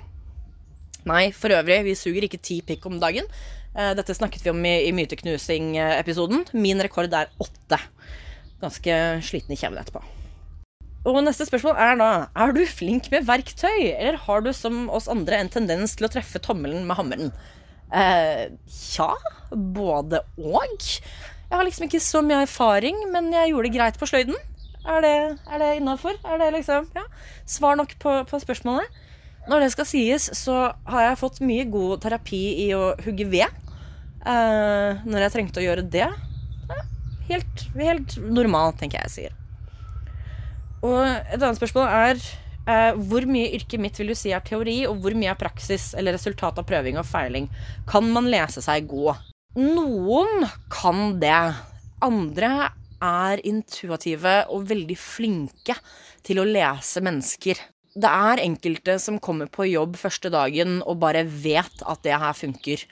Nei, 1.08 1.28
for 1.36 1.52
øvrig, 1.52 1.82
vi 1.84 1.94
suger 1.98 2.26
ikke 2.26 2.40
ti 2.40 2.60
pikk 2.64 2.86
om 2.88 2.98
dagen. 3.02 3.28
Eh, 3.74 3.92
dette 3.98 4.16
snakket 4.16 4.44
vi 4.46 4.52
om 4.54 4.60
i, 4.64 4.74
i 4.88 4.92
myteknusing-episoden. 4.96 6.46
Min 6.56 6.80
rekord 6.84 7.12
er 7.12 7.32
åtte. 7.42 7.80
Ganske 8.62 9.00
sliten 9.26 9.52
i 9.52 9.58
kjeven 9.60 9.80
etterpå. 9.82 10.04
Og 11.04 11.18
neste 11.20 11.44
spørsmål 11.44 11.76
er 11.76 11.98
da 12.00 12.06
Er 12.32 12.54
du 12.56 12.62
flink 12.64 13.10
med 13.12 13.26
verktøy, 13.28 13.92
eller 13.92 14.16
har 14.24 14.40
du 14.40 14.54
som 14.56 14.86
oss 14.88 15.10
andre 15.12 15.36
en 15.36 15.52
tendens 15.52 15.98
til 15.98 16.08
å 16.08 16.12
treffe 16.14 16.40
tommelen 16.40 16.86
med 16.88 16.96
hammeren? 16.96 17.34
Eh, 17.92 18.48
ja, 18.96 19.10
både 19.52 20.22
og. 20.40 20.80
Jeg 20.80 21.52
har 21.52 21.66
liksom 21.68 21.86
ikke 21.86 22.00
så 22.02 22.24
mye 22.24 22.40
erfaring, 22.46 22.96
men 23.12 23.28
jeg 23.34 23.52
gjorde 23.52 23.68
det 23.68 23.76
greit 23.76 24.00
på 24.00 24.08
sløyden. 24.08 24.38
Er 24.84 25.04
det, 25.04 25.16
er 25.48 25.60
det 25.60 25.70
innafor? 25.78 26.16
Er 26.24 26.40
det 26.40 26.50
liksom 26.56 26.88
ja, 26.96 27.04
svar 27.48 27.76
nok 27.76 27.94
på, 28.00 28.16
på, 28.28 28.40
spørsmålet? 28.40 29.03
Når 29.50 29.60
det 29.60 29.72
skal 29.74 29.88
sies, 29.88 30.30
så 30.38 30.70
har 30.88 31.08
jeg 31.08 31.20
fått 31.20 31.42
mye 31.44 31.66
god 31.68 32.00
terapi 32.04 32.44
i 32.64 32.70
å 32.76 32.94
hugge 33.04 33.26
ved. 33.28 33.60
Uh, 34.24 35.02
når 35.04 35.26
jeg 35.26 35.34
trengte 35.34 35.60
å 35.60 35.66
gjøre 35.66 35.84
det. 35.84 36.06
Helt, 37.28 37.66
helt 37.76 38.16
normalt, 38.24 38.78
tenker 38.80 39.02
jeg 39.02 39.10
jeg 39.10 39.14
sier. 39.14 39.36
Og 40.84 41.00
et 41.04 41.40
annet 41.40 41.56
spørsmål 41.56 41.88
er 41.88 42.22
uh, 42.68 42.96
hvor 43.08 43.24
mye 43.28 43.52
yrket 43.56 43.80
mitt 43.80 44.00
vil 44.00 44.12
du 44.12 44.16
si 44.16 44.32
er 44.36 44.44
teori, 44.44 44.82
og 44.88 45.04
hvor 45.04 45.16
mye 45.16 45.32
er 45.32 45.40
praksis 45.40 45.92
eller 45.98 46.16
resultat 46.16 46.60
av 46.60 46.68
prøving 46.68 47.00
og 47.00 47.08
feiling? 47.08 47.50
Kan 47.88 48.08
man 48.16 48.28
lese 48.32 48.64
seg 48.64 48.88
god? 48.88 49.20
Noen 49.60 50.48
kan 50.72 51.18
det. 51.20 51.36
Andre 52.04 52.70
er 53.04 53.44
intuitive 53.44 54.40
og 54.52 54.64
veldig 54.72 54.96
flinke 54.98 55.76
til 56.24 56.40
å 56.40 56.48
lese 56.48 57.04
mennesker. 57.04 57.60
Det 57.94 58.10
er 58.10 58.42
enkelte 58.42 58.96
som 58.98 59.20
kommer 59.22 59.46
på 59.46 59.68
jobb 59.70 59.94
første 60.00 60.30
dagen 60.34 60.80
og 60.82 60.98
bare 61.02 61.22
vet 61.26 61.84
at 61.86 62.02
det 62.02 62.16
her 62.18 62.34
funker. 62.34 62.82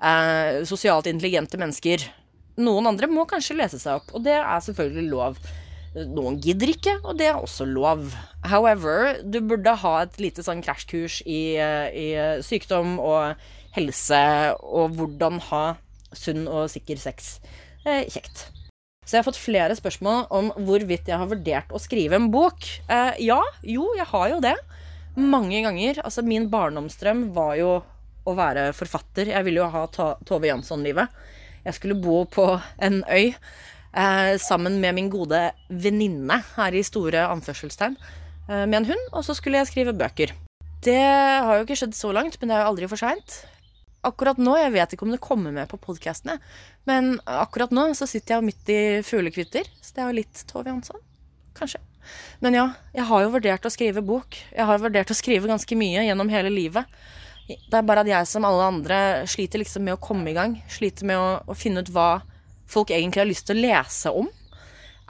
Eh, 0.00 0.62
sosialt 0.66 1.06
intelligente 1.06 1.60
mennesker. 1.60 2.02
Noen 2.60 2.90
andre 2.90 3.08
må 3.10 3.26
kanskje 3.30 3.56
lese 3.60 3.78
seg 3.80 4.00
opp, 4.00 4.10
og 4.16 4.24
det 4.26 4.34
er 4.40 4.64
selvfølgelig 4.64 5.10
lov. 5.12 5.38
Noen 5.94 6.36
gidder 6.42 6.70
ikke, 6.70 6.96
og 7.02 7.18
det 7.18 7.30
er 7.30 7.38
også 7.38 7.66
lov. 7.66 8.12
However, 8.46 9.16
du 9.22 9.40
burde 9.42 9.74
ha 9.82 9.94
et 10.04 10.20
lite 10.22 10.44
sånn 10.46 10.62
krasjkurs 10.62 11.20
i, 11.26 11.58
i, 11.58 12.06
sykdom 12.46 12.98
og 13.02 13.40
helse 13.74 14.22
og 14.66 14.96
hvordan 14.98 15.42
ha 15.50 15.64
sunn 16.14 16.46
og 16.50 16.70
sikker 16.70 16.98
sex. 16.98 17.36
Eh, 17.86 18.06
kjekt. 18.10 18.48
Så 19.10 19.16
jeg 19.16 19.24
har 19.24 19.26
fått 19.26 19.40
flere 19.42 19.74
spørsmål 19.74 20.28
om 20.30 20.52
hvorvidt 20.68 21.08
jeg 21.10 21.18
har 21.18 21.26
vurdert 21.26 21.72
å 21.74 21.80
skrive 21.82 22.14
en 22.14 22.28
bok. 22.30 22.62
Eh, 22.86 23.16
ja, 23.26 23.40
jo, 23.66 23.88
jeg 23.98 24.06
har 24.06 24.28
jo 24.30 24.36
det. 24.44 24.54
Mange 25.18 25.64
ganger. 25.64 25.98
Altså, 26.06 26.22
min 26.22 26.46
barndomsdrøm 26.52 27.24
var 27.34 27.56
jo 27.58 27.72
å 28.22 28.34
være 28.38 28.68
forfatter. 28.78 29.32
Jeg 29.32 29.48
ville 29.48 29.64
jo 29.64 29.66
ha 29.72 29.82
Tove 29.90 30.46
Jansson-livet. 30.46 31.10
Jeg 31.64 31.74
skulle 31.74 31.98
bo 31.98 32.20
på 32.30 32.46
en 32.78 33.02
øy 33.10 33.32
eh, 33.34 34.36
sammen 34.38 34.78
med 34.78 34.94
min 35.00 35.10
gode 35.10 35.42
venninne 35.66 36.38
her 36.54 36.78
i 36.78 36.86
store 36.86 37.26
anførselstegn 37.34 37.98
eh, 37.98 38.62
med 38.62 38.84
en 38.84 38.92
hund, 38.92 39.08
og 39.10 39.26
så 39.26 39.34
skulle 39.34 39.58
jeg 39.58 39.72
skrive 39.72 39.96
bøker. 39.98 40.38
Det 40.86 41.02
har 41.02 41.58
jo 41.58 41.66
ikke 41.66 41.82
skjedd 41.82 41.98
så 41.98 42.14
langt, 42.14 42.38
men 42.38 42.46
det 42.46 42.60
er 42.60 42.62
jo 42.62 42.70
aldri 42.76 42.94
for 42.94 43.02
seint. 43.02 43.42
Akkurat 44.06 44.38
nå, 44.40 44.54
jeg 44.56 44.72
vet 44.72 44.94
ikke 44.94 45.04
om 45.04 45.12
det 45.12 45.20
kommer 45.20 45.52
med 45.52 45.68
på 45.68 45.76
podkastene, 45.80 46.38
men 46.88 47.18
akkurat 47.28 47.72
nå 47.74 47.90
så 47.98 48.08
sitter 48.08 48.38
jeg 48.38 48.46
midt 48.46 48.72
i 48.72 48.80
fuglekvitter, 49.04 49.68
så 49.84 49.92
det 49.96 50.02
er 50.02 50.08
jo 50.08 50.18
litt 50.22 50.42
Tove 50.48 50.72
Jansson. 50.72 51.02
Kanskje. 51.58 51.82
Men 52.40 52.56
ja, 52.56 52.66
jeg 52.96 53.04
har 53.10 53.24
jo 53.26 53.32
vurdert 53.34 53.66
å 53.68 53.72
skrive 53.72 54.00
bok. 54.04 54.38
Jeg 54.54 54.66
har 54.66 54.80
vurdert 54.80 55.12
å 55.12 55.18
skrive 55.18 55.50
ganske 55.50 55.76
mye 55.76 56.06
gjennom 56.06 56.32
hele 56.32 56.52
livet. 56.52 56.88
Det 57.50 57.76
er 57.76 57.84
bare 57.86 58.04
at 58.04 58.10
jeg 58.10 58.28
som 58.30 58.46
alle 58.48 58.68
andre 58.70 59.00
sliter 59.28 59.60
liksom 59.60 59.84
med 59.84 59.98
å 59.98 60.02
komme 60.02 60.30
i 60.30 60.36
gang. 60.36 60.56
Sliter 60.70 61.08
med 61.08 61.20
å, 61.20 61.28
å 61.50 61.58
finne 61.58 61.84
ut 61.84 61.92
hva 61.92 62.22
folk 62.70 62.92
egentlig 62.94 63.24
har 63.24 63.28
lyst 63.28 63.50
til 63.50 63.58
å 63.58 63.64
lese 63.66 64.14
om. 64.16 64.30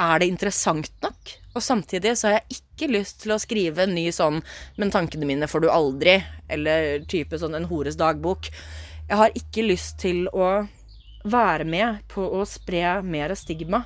Er 0.00 0.18
det 0.18 0.30
interessant 0.32 0.90
nok? 1.04 1.36
Og 1.50 1.62
samtidig 1.62 2.12
så 2.18 2.28
har 2.28 2.36
jeg 2.38 2.60
ikke 2.60 2.92
lyst 2.92 3.22
til 3.24 3.34
å 3.34 3.40
skrive 3.42 3.82
en 3.82 3.94
ny 3.94 4.06
sånn 4.14 4.42
'Men 4.76 4.90
tankene 4.90 5.26
mine 5.26 5.48
får 5.50 5.60
du 5.60 5.68
aldri', 5.68 6.24
eller 6.48 7.00
type 7.06 7.38
sånn 7.38 7.56
En 7.56 7.64
hores 7.64 7.96
dagbok. 7.96 8.50
Jeg 9.08 9.16
har 9.16 9.30
ikke 9.34 9.66
lyst 9.66 9.98
til 9.98 10.28
å 10.28 10.68
være 11.24 11.64
med 11.64 12.06
på 12.08 12.22
å 12.22 12.46
spre 12.46 13.02
mer 13.02 13.34
stigma. 13.34 13.84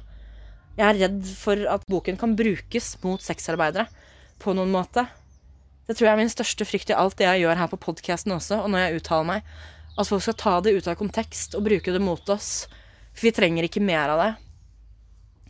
Jeg 0.76 0.86
er 0.86 1.08
redd 1.08 1.24
for 1.24 1.56
at 1.70 1.82
boken 1.90 2.18
kan 2.18 2.36
brukes 2.36 2.96
mot 3.02 3.22
sexarbeidere 3.22 3.86
på 4.38 4.54
noen 4.54 4.70
måte. 4.70 5.06
Det 5.86 5.96
tror 5.96 6.08
jeg 6.08 6.12
er 6.12 6.22
min 6.22 6.32
største 6.32 6.66
frykt 6.66 6.90
i 6.90 6.96
alt 6.96 7.16
det 7.16 7.26
jeg 7.26 7.44
gjør 7.44 7.56
her 7.56 7.68
på 7.68 7.80
podkasten 7.80 8.32
også, 8.32 8.62
og 8.64 8.70
når 8.72 8.78
jeg 8.78 9.00
uttaler 9.00 9.24
meg. 9.24 9.42
At 9.96 10.08
folk 10.08 10.22
skal 10.22 10.34
ta 10.40 10.54
det 10.60 10.74
ut 10.74 10.88
av 10.90 10.96
kontekst 10.98 11.54
og 11.54 11.64
bruke 11.68 11.92
det 11.94 12.02
mot 12.02 12.28
oss. 12.34 12.66
For 13.14 13.28
vi 13.28 13.34
trenger 13.36 13.68
ikke 13.68 13.84
mer 13.84 14.10
av 14.10 14.22
det. 14.22 14.30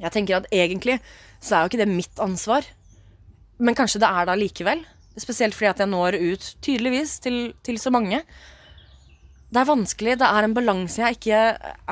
Jeg 0.04 0.14
tenker 0.14 0.38
at 0.38 0.48
egentlig 0.52 0.98
så 1.40 1.56
er 1.56 1.64
jo 1.64 1.72
ikke 1.72 1.84
det 1.84 1.90
mitt 1.92 2.20
ansvar. 2.22 2.66
Men 3.58 3.76
kanskje 3.78 4.02
det 4.02 4.10
er 4.10 4.26
det 4.26 4.34
allikevel. 4.34 4.82
Spesielt 5.20 5.54
fordi 5.54 5.70
at 5.70 5.80
jeg 5.84 5.90
når 5.92 6.18
ut, 6.18 6.50
tydeligvis, 6.64 7.18
til, 7.22 7.38
til 7.64 7.78
så 7.80 7.92
mange. 7.94 8.22
Det 9.54 9.60
er 9.62 9.68
vanskelig. 9.68 10.16
Det 10.18 10.28
er 10.28 10.46
en 10.46 10.56
balanse 10.56 11.02
jeg 11.02 11.18
ikke 11.18 11.42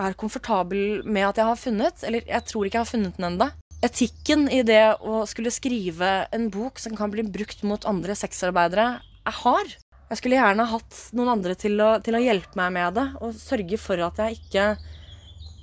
er 0.02 0.16
komfortabel 0.18 1.04
med 1.06 1.28
at 1.28 1.38
jeg 1.38 1.50
har 1.50 1.60
funnet. 1.60 2.02
Eller 2.08 2.26
jeg 2.26 2.48
tror 2.50 2.66
ikke 2.66 2.80
jeg 2.80 2.86
har 2.86 2.92
funnet 2.92 3.20
den 3.20 3.28
ennå. 3.30 3.50
Etikken 3.82 4.46
i 4.50 4.60
det 4.66 4.82
å 5.02 5.24
skulle 5.26 5.50
skrive 5.54 6.10
en 6.34 6.48
bok 6.54 6.78
som 6.78 6.94
kan 6.98 7.10
bli 7.10 7.24
brukt 7.26 7.64
mot 7.66 7.86
andre 7.88 8.14
sexarbeidere, 8.18 8.88
er 9.02 9.38
hard. 9.42 9.72
Jeg 10.10 10.20
skulle 10.20 10.38
gjerne 10.38 10.66
hatt 10.70 10.98
noen 11.16 11.32
andre 11.32 11.56
til 11.58 11.80
å, 11.82 11.96
til 12.04 12.18
å 12.18 12.22
hjelpe 12.22 12.58
meg 12.58 12.74
med 12.74 12.98
det, 12.98 13.06
og 13.24 13.38
sørge 13.38 13.78
for 13.80 14.02
at 14.04 14.18
jeg 14.20 14.38
ikke 14.38 14.66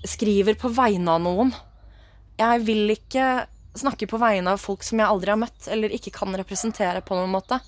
skriver 0.10 0.58
på 0.60 0.72
vegne 0.74 1.16
av 1.16 1.24
noen. 1.24 1.54
Jeg 2.40 2.64
vil 2.64 2.94
ikke 2.94 3.26
snakke 3.80 4.08
på 4.10 4.20
vegne 4.20 4.54
av 4.56 4.62
folk 4.62 4.84
som 4.86 5.00
jeg 5.00 5.12
aldri 5.12 5.34
har 5.34 5.40
møtt, 5.40 5.68
eller 5.72 5.94
ikke 5.96 6.14
kan 6.16 6.36
representere 6.40 7.02
på 7.06 7.18
noen 7.18 7.34
måte. 7.34 7.60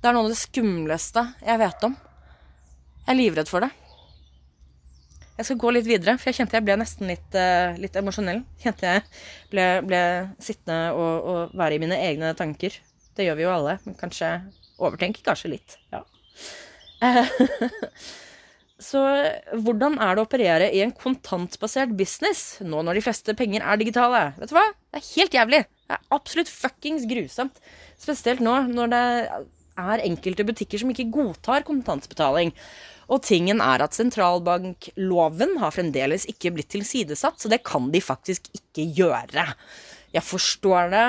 Det 0.00 0.08
er 0.08 0.16
noe 0.16 0.26
av 0.26 0.32
det 0.32 0.40
skumleste 0.40 1.24
jeg 1.44 1.60
vet 1.60 1.84
om. 1.88 1.96
Jeg 3.04 3.12
er 3.12 3.20
livredd 3.20 3.50
for 3.50 3.64
det. 3.64 3.70
Jeg 5.36 5.50
skal 5.50 5.58
gå 5.60 5.70
litt 5.76 5.84
videre, 5.84 6.16
for 6.16 6.30
jeg 6.30 6.38
kjente 6.38 6.56
jeg 6.56 6.64
ble 6.64 6.78
nesten 6.80 7.10
litt, 7.10 7.36
uh, 7.36 7.76
litt 7.76 7.96
emosjonell. 8.00 8.40
Kjente 8.62 8.88
jeg 8.88 9.02
ble, 9.52 9.66
ble 9.84 10.02
sittende 10.40 10.94
og, 10.96 11.28
og, 11.28 11.56
være 11.60 11.76
i 11.76 11.82
mine 11.82 11.98
egne 12.08 12.32
tanker. 12.38 12.78
Det 13.16 13.26
gjør 13.26 13.36
vi 13.36 13.44
jo 13.44 13.52
alle, 13.52 13.76
men 13.84 13.98
kanskje 14.00 14.32
overtenker 14.80 15.24
kanskje 15.26 15.52
litt. 15.58 15.76
Ja. 15.92 16.04
Så 18.82 19.00
hvordan 19.64 19.96
er 20.04 20.16
det 20.16 20.20
å 20.20 20.26
operere 20.26 20.68
i 20.68 20.82
en 20.84 20.92
kontantbasert 20.92 21.94
business 21.96 22.58
nå 22.60 22.82
når 22.84 22.98
de 22.98 23.04
fleste 23.06 23.34
penger 23.38 23.64
er 23.64 23.80
digitale? 23.80 24.22
Vet 24.36 24.52
du 24.52 24.56
hva? 24.58 24.66
Det 24.92 25.00
er 25.00 25.06
helt 25.14 25.36
jævlig. 25.38 25.62
Det 25.86 25.96
er 25.96 26.10
absolutt 26.12 26.52
fuckings 26.52 27.06
grusomt. 27.08 27.62
Spesielt 27.96 28.44
nå 28.44 28.58
når 28.68 28.92
det 28.92 29.04
er 29.80 30.04
enkelte 30.04 30.44
butikker 30.48 30.82
som 30.82 30.92
ikke 30.92 31.08
godtar 31.14 31.64
kontantbetaling. 31.68 32.52
Og 33.12 33.22
tingen 33.24 33.62
er 33.62 33.84
at 33.84 33.96
sentralbankloven 33.96 35.56
har 35.62 35.74
fremdeles 35.74 36.26
ikke 36.28 36.52
blitt 36.56 36.72
tilsidesatt, 36.74 37.38
så 37.38 37.48
det 37.52 37.62
kan 37.64 37.88
de 37.92 38.02
faktisk 38.02 38.50
ikke 38.56 38.88
gjøre. 38.98 39.46
Jeg 40.12 40.24
forstår 40.26 40.90
det 40.92 41.06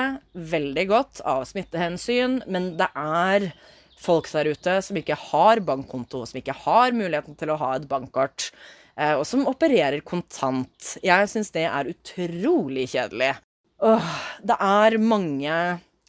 veldig 0.52 0.84
godt 0.90 1.22
av 1.26 1.44
smittehensyn, 1.48 2.42
men 2.46 2.76
det 2.78 2.88
er 2.94 3.50
folk 3.98 4.30
der 4.32 4.52
ute 4.54 4.78
som 4.84 4.98
ikke 5.00 5.18
har 5.28 5.62
bankkonto, 5.66 6.24
som 6.28 6.40
ikke 6.40 6.56
har 6.64 6.94
muligheten 6.96 7.38
til 7.38 7.52
å 7.52 7.58
ha 7.60 7.74
et 7.76 7.88
bankkort, 7.90 8.50
eh, 8.96 9.14
og 9.16 9.26
som 9.28 9.46
opererer 9.50 10.04
kontant. 10.06 10.94
Jeg 11.04 11.30
syns 11.32 11.52
det 11.54 11.66
er 11.68 11.92
utrolig 11.92 12.88
kjedelig. 12.94 13.34
Åh, 13.78 14.14
det 14.42 14.56
er 14.58 14.98
mange 14.98 15.58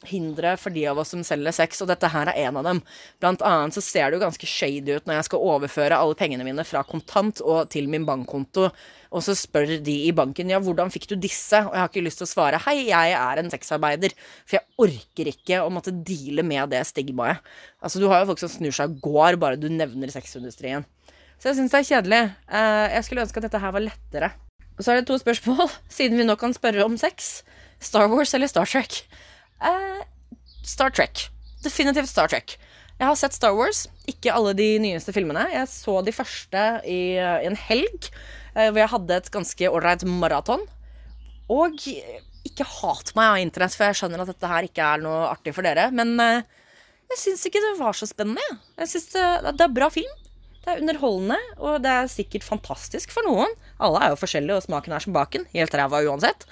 hindre 0.08 0.54
for 0.60 0.72
de 0.72 0.86
av 0.88 0.98
oss 1.02 1.12
som 1.12 1.22
selger 1.26 1.54
sex, 1.54 1.82
og 1.82 1.90
dette 1.90 2.08
her 2.12 2.30
er 2.30 2.46
en 2.46 2.60
av 2.60 2.66
dem. 2.66 2.80
Blant 3.20 3.42
annet 3.46 3.76
så 3.76 3.82
ser 3.84 4.08
det 4.08 4.18
jo 4.18 4.24
ganske 4.24 4.48
shady 4.48 4.96
ut 4.96 5.08
når 5.08 5.18
jeg 5.18 5.28
skal 5.28 5.44
overføre 5.52 5.98
alle 5.98 6.16
pengene 6.18 6.46
mine 6.46 6.64
fra 6.66 6.82
kontant 6.88 7.42
og 7.44 7.68
til 7.72 7.90
min 7.92 8.06
bankkonto, 8.08 8.70
og 9.10 9.24
så 9.26 9.34
spør 9.34 9.76
de 9.82 9.96
i 10.06 10.12
banken 10.16 10.52
ja, 10.52 10.60
hvordan 10.62 10.92
fikk 10.94 11.08
du 11.10 11.16
disse, 11.20 11.58
og 11.64 11.74
jeg 11.74 11.82
har 11.82 11.90
ikke 11.90 12.04
lyst 12.06 12.22
til 12.22 12.28
å 12.28 12.30
svare 12.30 12.60
hei, 12.66 12.76
jeg 12.88 13.16
er 13.18 13.42
en 13.42 13.50
sexarbeider, 13.52 14.14
for 14.44 14.60
jeg 14.60 14.66
orker 14.86 15.32
ikke 15.32 15.62
å 15.64 15.72
måtte 15.74 15.94
deale 15.94 16.46
med 16.46 16.70
det 16.72 16.84
stigmaet. 16.88 17.42
Altså, 17.82 18.00
du 18.00 18.08
har 18.10 18.22
jo 18.22 18.30
folk 18.30 18.42
som 18.42 18.52
snur 18.52 18.76
seg 18.76 18.94
og 18.94 19.02
går 19.04 19.40
bare 19.40 19.58
du 19.60 19.68
nevner 19.72 20.12
sexindustrien. 20.12 20.86
Så 21.40 21.50
jeg 21.50 21.56
syns 21.56 21.72
det 21.72 21.80
er 21.80 21.88
kjedelig. 21.88 22.20
Eh, 22.52 22.86
jeg 22.98 23.06
skulle 23.06 23.24
ønske 23.24 23.40
at 23.40 23.46
dette 23.48 23.60
her 23.62 23.72
var 23.72 23.82
lettere. 23.82 24.28
Og 24.76 24.84
så 24.84 24.92
er 24.92 25.00
det 25.00 25.08
to 25.08 25.16
spørsmål, 25.20 25.72
siden 25.96 26.20
vi 26.20 26.28
nå 26.28 26.36
kan 26.40 26.54
spørre 26.56 26.84
om 26.84 26.98
sex. 27.00 27.40
Star 27.80 28.10
Wars 28.12 28.34
eller 28.36 28.50
Star 28.50 28.68
Trek? 28.68 29.02
Uh, 29.60 30.02
Star 30.66 30.90
Trek. 30.94 31.28
Definitivt 31.64 32.08
Star 32.08 32.28
Trek. 32.32 32.56
Jeg 33.00 33.08
har 33.08 33.16
sett 33.16 33.32
Star 33.32 33.54
Wars, 33.56 33.86
ikke 34.08 34.32
alle 34.36 34.52
de 34.56 34.74
nyeste 34.82 35.12
filmene. 35.16 35.46
Jeg 35.54 35.68
så 35.72 36.00
de 36.04 36.12
første 36.12 36.64
i, 36.84 37.16
i 37.16 37.46
en 37.48 37.56
helg, 37.56 38.10
eh, 38.52 38.68
hvor 38.68 38.76
jeg 38.82 38.92
hadde 38.92 39.16
et 39.16 39.30
ganske 39.32 39.70
ålreit 39.72 40.04
maraton. 40.04 40.66
Og 41.48 41.80
ikke 41.80 42.66
hat 42.68 43.14
meg 43.16 43.30
av 43.30 43.40
internett, 43.40 43.76
for 43.76 43.88
jeg 43.88 44.02
skjønner 44.02 44.20
at 44.20 44.32
dette 44.34 44.50
her 44.52 44.68
ikke 44.68 44.84
er 44.84 45.00
noe 45.00 45.30
artig 45.30 45.56
for 45.56 45.64
dere. 45.64 45.88
Men 45.96 46.12
eh, 46.20 46.44
jeg 47.14 47.22
syns 47.22 47.46
ikke 47.48 47.64
det 47.64 47.72
var 47.80 47.96
så 47.96 48.08
spennende. 48.10 48.60
Jeg 48.84 48.92
synes 48.92 49.08
det, 49.16 49.26
det 49.48 49.64
er 49.64 49.78
bra 49.80 49.88
film. 49.96 50.12
Det 50.60 50.74
er 50.74 50.84
underholdende, 50.84 51.40
og 51.56 51.80
det 51.80 51.96
er 52.02 52.12
sikkert 52.12 52.44
fantastisk 52.44 53.16
for 53.16 53.24
noen. 53.24 53.56
Alle 53.80 54.04
er 54.04 54.12
jo 54.12 54.20
forskjellige, 54.20 54.60
og 54.60 54.68
smaken 54.68 54.92
er 54.92 55.08
som 55.08 55.16
baken. 55.16 55.48
Helt 55.56 55.72
ræva 55.72 56.04
uansett. 56.04 56.44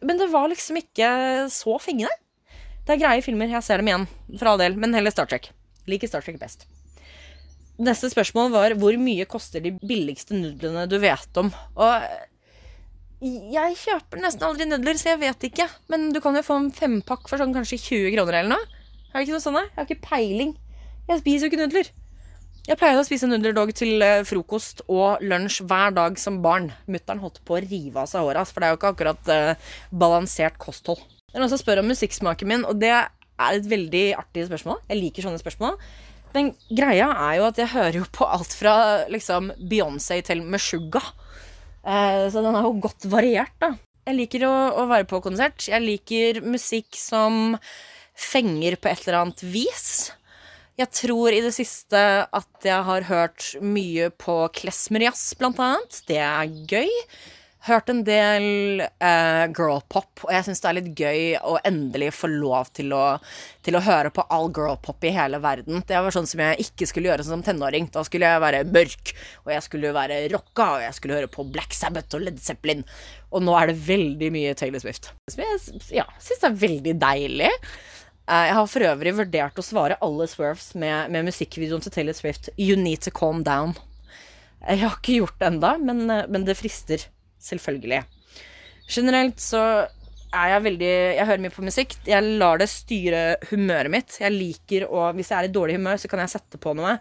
Men 0.00 0.16
det 0.16 0.32
var 0.32 0.48
liksom 0.48 0.80
ikke 0.80 1.10
så 1.52 1.76
fengende. 1.76 2.23
Det 2.84 2.94
er 2.94 3.00
greie 3.00 3.24
filmer. 3.24 3.48
Jeg 3.48 3.64
ser 3.64 3.80
dem 3.80 3.88
igjen, 3.88 4.06
for 4.36 4.52
all 4.52 4.60
del. 4.60 4.76
Men 4.80 4.96
heller 4.96 5.14
Star 5.14 5.28
Trek. 5.30 5.50
Liker 5.88 6.10
Star 6.10 6.24
Trek 6.24 6.38
best. 6.40 6.66
Neste 7.84 8.10
spørsmål 8.12 8.52
var 8.54 8.76
hvor 8.78 8.94
mye 9.00 9.26
koster 9.26 9.64
de 9.64 9.72
billigste 9.82 10.36
nudlene 10.36 10.84
du 10.86 10.94
vet 11.02 11.40
om? 11.40 11.50
Og 11.74 12.04
jeg 13.24 13.78
kjøper 13.80 14.20
nesten 14.20 14.44
aldri 14.46 14.66
nudler, 14.68 14.98
så 15.00 15.14
jeg 15.14 15.22
vet 15.24 15.48
ikke. 15.48 15.66
Men 15.90 16.10
du 16.14 16.20
kan 16.22 16.36
jo 16.36 16.44
få 16.44 16.60
en 16.60 16.70
fempakk 16.74 17.26
for 17.30 17.40
sånn 17.40 17.54
kanskje 17.56 17.80
20 17.80 18.14
kroner 18.14 18.40
eller 18.42 18.54
noe. 18.54 18.80
Er 19.10 19.16
det 19.16 19.26
ikke 19.26 19.36
noe 19.36 19.46
sånn? 19.46 19.60
Jeg 19.62 19.76
har 19.78 19.88
ikke 19.88 20.08
peiling. 20.10 20.56
Jeg 21.08 21.22
spiser 21.22 21.46
jo 21.46 21.52
ikke 21.52 21.62
nudler. 21.62 21.90
Jeg 22.64 22.80
pleide 22.80 23.00
å 23.02 23.04
spise 23.04 23.28
nudler 23.28 23.72
til 23.76 24.00
eh, 24.00 24.22
frokost 24.24 24.80
og 24.88 25.20
lunsj 25.24 25.60
hver 25.68 25.92
dag 25.96 26.16
som 26.20 26.38
barn. 26.44 26.70
Mutter'n 26.88 27.20
holdt 27.20 27.42
på 27.44 27.58
å 27.58 27.64
rive 27.64 28.00
av 28.00 28.08
seg 28.08 28.24
håret, 28.24 28.48
for 28.48 28.60
det 28.60 28.68
er 28.68 28.72
jo 28.72 28.78
ikke 28.78 28.92
akkurat 28.94 29.32
uh, 29.34 29.74
balansert 29.92 30.56
kosthold. 30.62 31.02
Det 31.34 31.40
er 31.40 31.42
noen 31.42 31.50
som 31.50 31.58
spør 31.58 31.80
om 31.82 31.88
musikksmaken 31.90 32.46
min, 32.46 32.60
og 32.62 32.78
det 32.78 32.92
er 32.94 33.56
et 33.56 33.64
veldig 33.66 34.04
artig 34.20 34.44
spørsmål. 34.46 34.76
Jeg 34.86 35.00
liker 35.00 35.24
sånne 35.26 35.40
spørsmål. 35.40 35.74
Men 36.30 36.52
greia 36.70 37.08
er 37.10 37.40
jo 37.40 37.48
at 37.48 37.58
jeg 37.58 37.72
hører 37.72 37.98
jo 37.98 38.04
på 38.14 38.28
alt 38.36 38.54
fra 38.54 38.74
liksom 39.10 39.50
Beyoncé 39.58 40.20
til 40.22 40.44
Meshuggah. 40.46 41.08
Eh, 41.82 42.30
så 42.30 42.38
den 42.38 42.54
er 42.54 42.62
jo 42.62 42.76
godt 42.86 43.08
variert, 43.10 43.50
da. 43.58 43.72
Jeg 44.06 44.18
liker 44.20 44.46
å, 44.46 44.54
å, 44.78 44.86
være 44.86 45.08
på 45.10 45.18
konsert. 45.26 45.66
Jeg 45.66 45.82
liker 45.82 46.38
musikk 46.46 46.94
som 46.94 47.56
fenger 48.14 48.78
på 48.78 48.92
et 48.92 49.02
eller 49.02 49.24
annet 49.24 49.42
vis. 49.42 50.12
Jeg 50.78 50.94
tror 51.02 51.34
i 51.34 51.42
det 51.42 51.50
siste 51.58 51.98
at 52.30 52.66
jeg 52.66 52.86
har 52.86 53.10
hørt 53.10 53.56
mye 53.58 54.12
på 54.22 54.44
klesmerjazz, 54.54 55.32
blant 55.42 55.58
annet. 55.58 55.98
Det 56.06 56.22
er 56.22 56.54
gøy 56.70 56.94
hørt 57.64 57.88
en 57.88 58.02
del 58.04 58.82
uh, 58.82 59.44
girlpop, 59.56 60.24
og 60.26 60.32
jeg 60.34 60.44
syns 60.46 60.60
det 60.60 60.68
er 60.68 60.76
litt 60.76 60.90
gøy 61.00 61.22
å 61.40 61.54
endelig 61.64 62.10
få 62.16 62.28
lov 62.28 62.68
til 62.76 62.92
å, 62.96 63.16
til 63.64 63.78
å 63.78 63.82
høre 63.84 64.12
på 64.14 64.26
all 64.34 64.50
girlpop 64.54 65.06
i 65.08 65.14
hele 65.14 65.40
verden. 65.42 65.80
Det 65.88 65.96
var 65.96 66.14
sånn 66.14 66.28
som 66.28 66.42
jeg 66.44 66.66
ikke 66.66 66.88
skulle 66.90 67.10
gjøre 67.10 67.26
som 67.26 67.44
tenåring. 67.44 67.88
Da 67.94 68.04
skulle 68.06 68.28
jeg 68.28 68.42
være 68.44 68.64
mørk, 68.68 69.14
og 69.46 69.54
jeg 69.54 69.66
skulle 69.68 69.94
være 69.96 70.20
rocka, 70.34 70.68
og 70.76 70.84
jeg 70.84 70.98
skulle 70.98 71.18
høre 71.20 71.32
på 71.32 71.46
Black 71.54 71.76
Sabbath 71.76 72.18
og 72.18 72.26
Led 72.26 72.42
Zeppelin. 72.44 72.84
Og 73.32 73.46
nå 73.46 73.56
er 73.58 73.72
det 73.72 73.80
veldig 73.88 74.30
mye 74.34 74.54
Taylor 74.58 74.84
Swift. 74.84 75.10
Som 75.32 75.44
jeg 75.46 75.98
ja, 76.02 76.06
syns 76.22 76.44
er 76.44 76.60
veldig 76.66 76.96
deilig. 77.00 77.50
Uh, 78.28 78.44
jeg 78.50 78.58
har 78.60 78.70
for 78.72 78.90
øvrig 78.92 79.16
vurdert 79.16 79.58
å 79.60 79.64
svare 79.64 79.98
alle 80.04 80.28
swerves 80.28 80.70
med, 80.76 81.10
med 81.12 81.30
musikkvideoen 81.32 81.84
til 81.84 81.96
Taylor 81.96 82.16
Swift, 82.16 82.52
You 82.60 82.76
Need 82.80 83.04
To 83.08 83.12
Calm 83.12 83.42
Down. 83.44 83.76
Jeg 84.64 84.80
har 84.80 84.94
ikke 84.96 85.18
gjort 85.18 85.40
det 85.40 85.48
enda, 85.50 85.74
men, 85.80 86.06
eh, 86.10 86.24
men 86.32 86.46
det 86.46 86.56
frister. 86.56 87.02
Selvfølgelig. 87.44 88.02
Generelt 88.90 89.40
så 89.40 89.62
er 90.34 90.50
jeg 90.50 90.64
veldig 90.64 90.92
Jeg 91.16 91.26
hører 91.28 91.42
mye 91.44 91.54
på 91.54 91.64
musikk. 91.64 91.98
Jeg 92.08 92.38
lar 92.40 92.60
det 92.60 92.70
styre 92.72 93.24
humøret 93.50 93.92
mitt. 93.92 94.16
Jeg 94.20 94.34
liker 94.34 94.88
å 94.88 95.10
Hvis 95.16 95.30
jeg 95.32 95.38
er 95.38 95.50
i 95.50 95.54
dårlig 95.54 95.78
humør, 95.78 96.00
så 96.00 96.10
kan 96.10 96.24
jeg 96.24 96.34
sette 96.34 96.60
på 96.60 96.74
noe, 96.76 96.96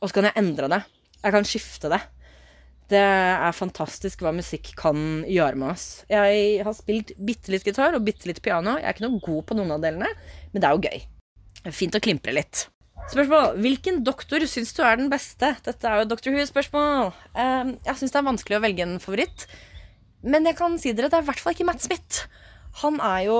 og 0.00 0.08
så 0.10 0.18
kan 0.18 0.28
jeg 0.28 0.38
endre 0.42 0.70
det. 0.72 0.82
Jeg 1.22 1.34
kan 1.34 1.48
skifte 1.48 1.90
det. 1.90 2.02
Det 2.86 3.02
er 3.02 3.56
fantastisk 3.56 4.20
hva 4.22 4.30
musikk 4.36 4.70
kan 4.78 5.24
gjøre 5.26 5.58
med 5.58 5.72
oss. 5.72 6.04
Jeg 6.10 6.62
har 6.62 6.76
spilt 6.76 7.10
bitte 7.18 7.50
litt 7.50 7.66
gitar 7.66 7.96
og 7.98 8.04
bitte 8.06 8.30
litt 8.30 8.38
piano. 8.44 8.76
Jeg 8.78 8.86
er 8.86 8.94
ikke 8.94 9.08
noe 9.08 9.24
god 9.24 9.42
på 9.48 9.58
noen 9.58 9.74
av 9.74 9.82
delene, 9.82 10.12
men 10.52 10.62
det 10.62 10.68
er 10.68 10.76
jo 10.76 10.86
gøy. 10.86 11.72
Fint 11.74 11.98
å 11.98 12.02
klimpre 12.04 12.36
litt. 12.36 12.68
Spørsmål. 13.10 13.58
Hvilken 13.62 14.00
doktor 14.06 14.42
syns 14.50 14.70
du 14.76 14.84
er 14.86 15.00
den 15.00 15.10
beste? 15.10 15.52
Dette 15.66 15.90
er 15.90 16.02
jo 16.02 16.08
Dr. 16.12 16.30
Who-spørsmål. 16.34 17.10
Ehm, 17.38 17.74
jeg 17.86 17.98
syns 17.98 18.14
det 18.14 18.20
er 18.20 18.28
vanskelig 18.30 18.58
å 18.58 18.62
velge 18.62 18.86
en 18.86 18.96
favoritt. 19.02 19.48
Men 20.26 20.48
jeg 20.48 20.58
kan 20.58 20.76
si 20.82 20.92
dere, 20.92 21.10
det 21.12 21.20
er 21.20 21.24
i 21.24 21.30
hvert 21.30 21.42
fall 21.42 21.54
ikke 21.54 21.68
Matt 21.68 21.84
Smith. 21.84 22.26
Han 22.82 22.98
er 23.00 23.20
jo 23.28 23.38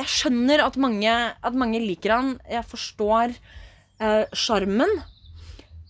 Jeg 0.00 0.10
skjønner 0.10 0.64
at 0.64 0.78
mange, 0.80 1.12
at 1.12 1.58
mange 1.58 1.80
liker 1.82 2.16
han. 2.16 2.36
Jeg 2.50 2.66
forstår 2.66 3.36
eh, 3.36 4.24
sjarmen. 4.32 4.96
Eh, 4.98 5.08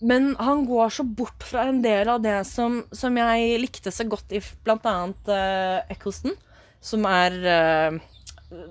men 0.03 0.33
han 0.35 0.65
går 0.67 0.91
så 0.91 1.05
bort 1.07 1.45
fra 1.47 1.67
en 1.69 1.79
del 1.83 2.09
av 2.11 2.23
det 2.23 2.41
som, 2.49 2.81
som 2.91 3.15
jeg 3.15 3.59
likte 3.61 3.91
så 3.93 4.03
godt 4.09 4.35
i 4.35 4.41
bl.a. 4.65 4.95
Eh, 5.31 5.93
Eccleston, 5.95 6.35
som 6.83 7.07
er 7.07 7.37
eh, 7.47 7.99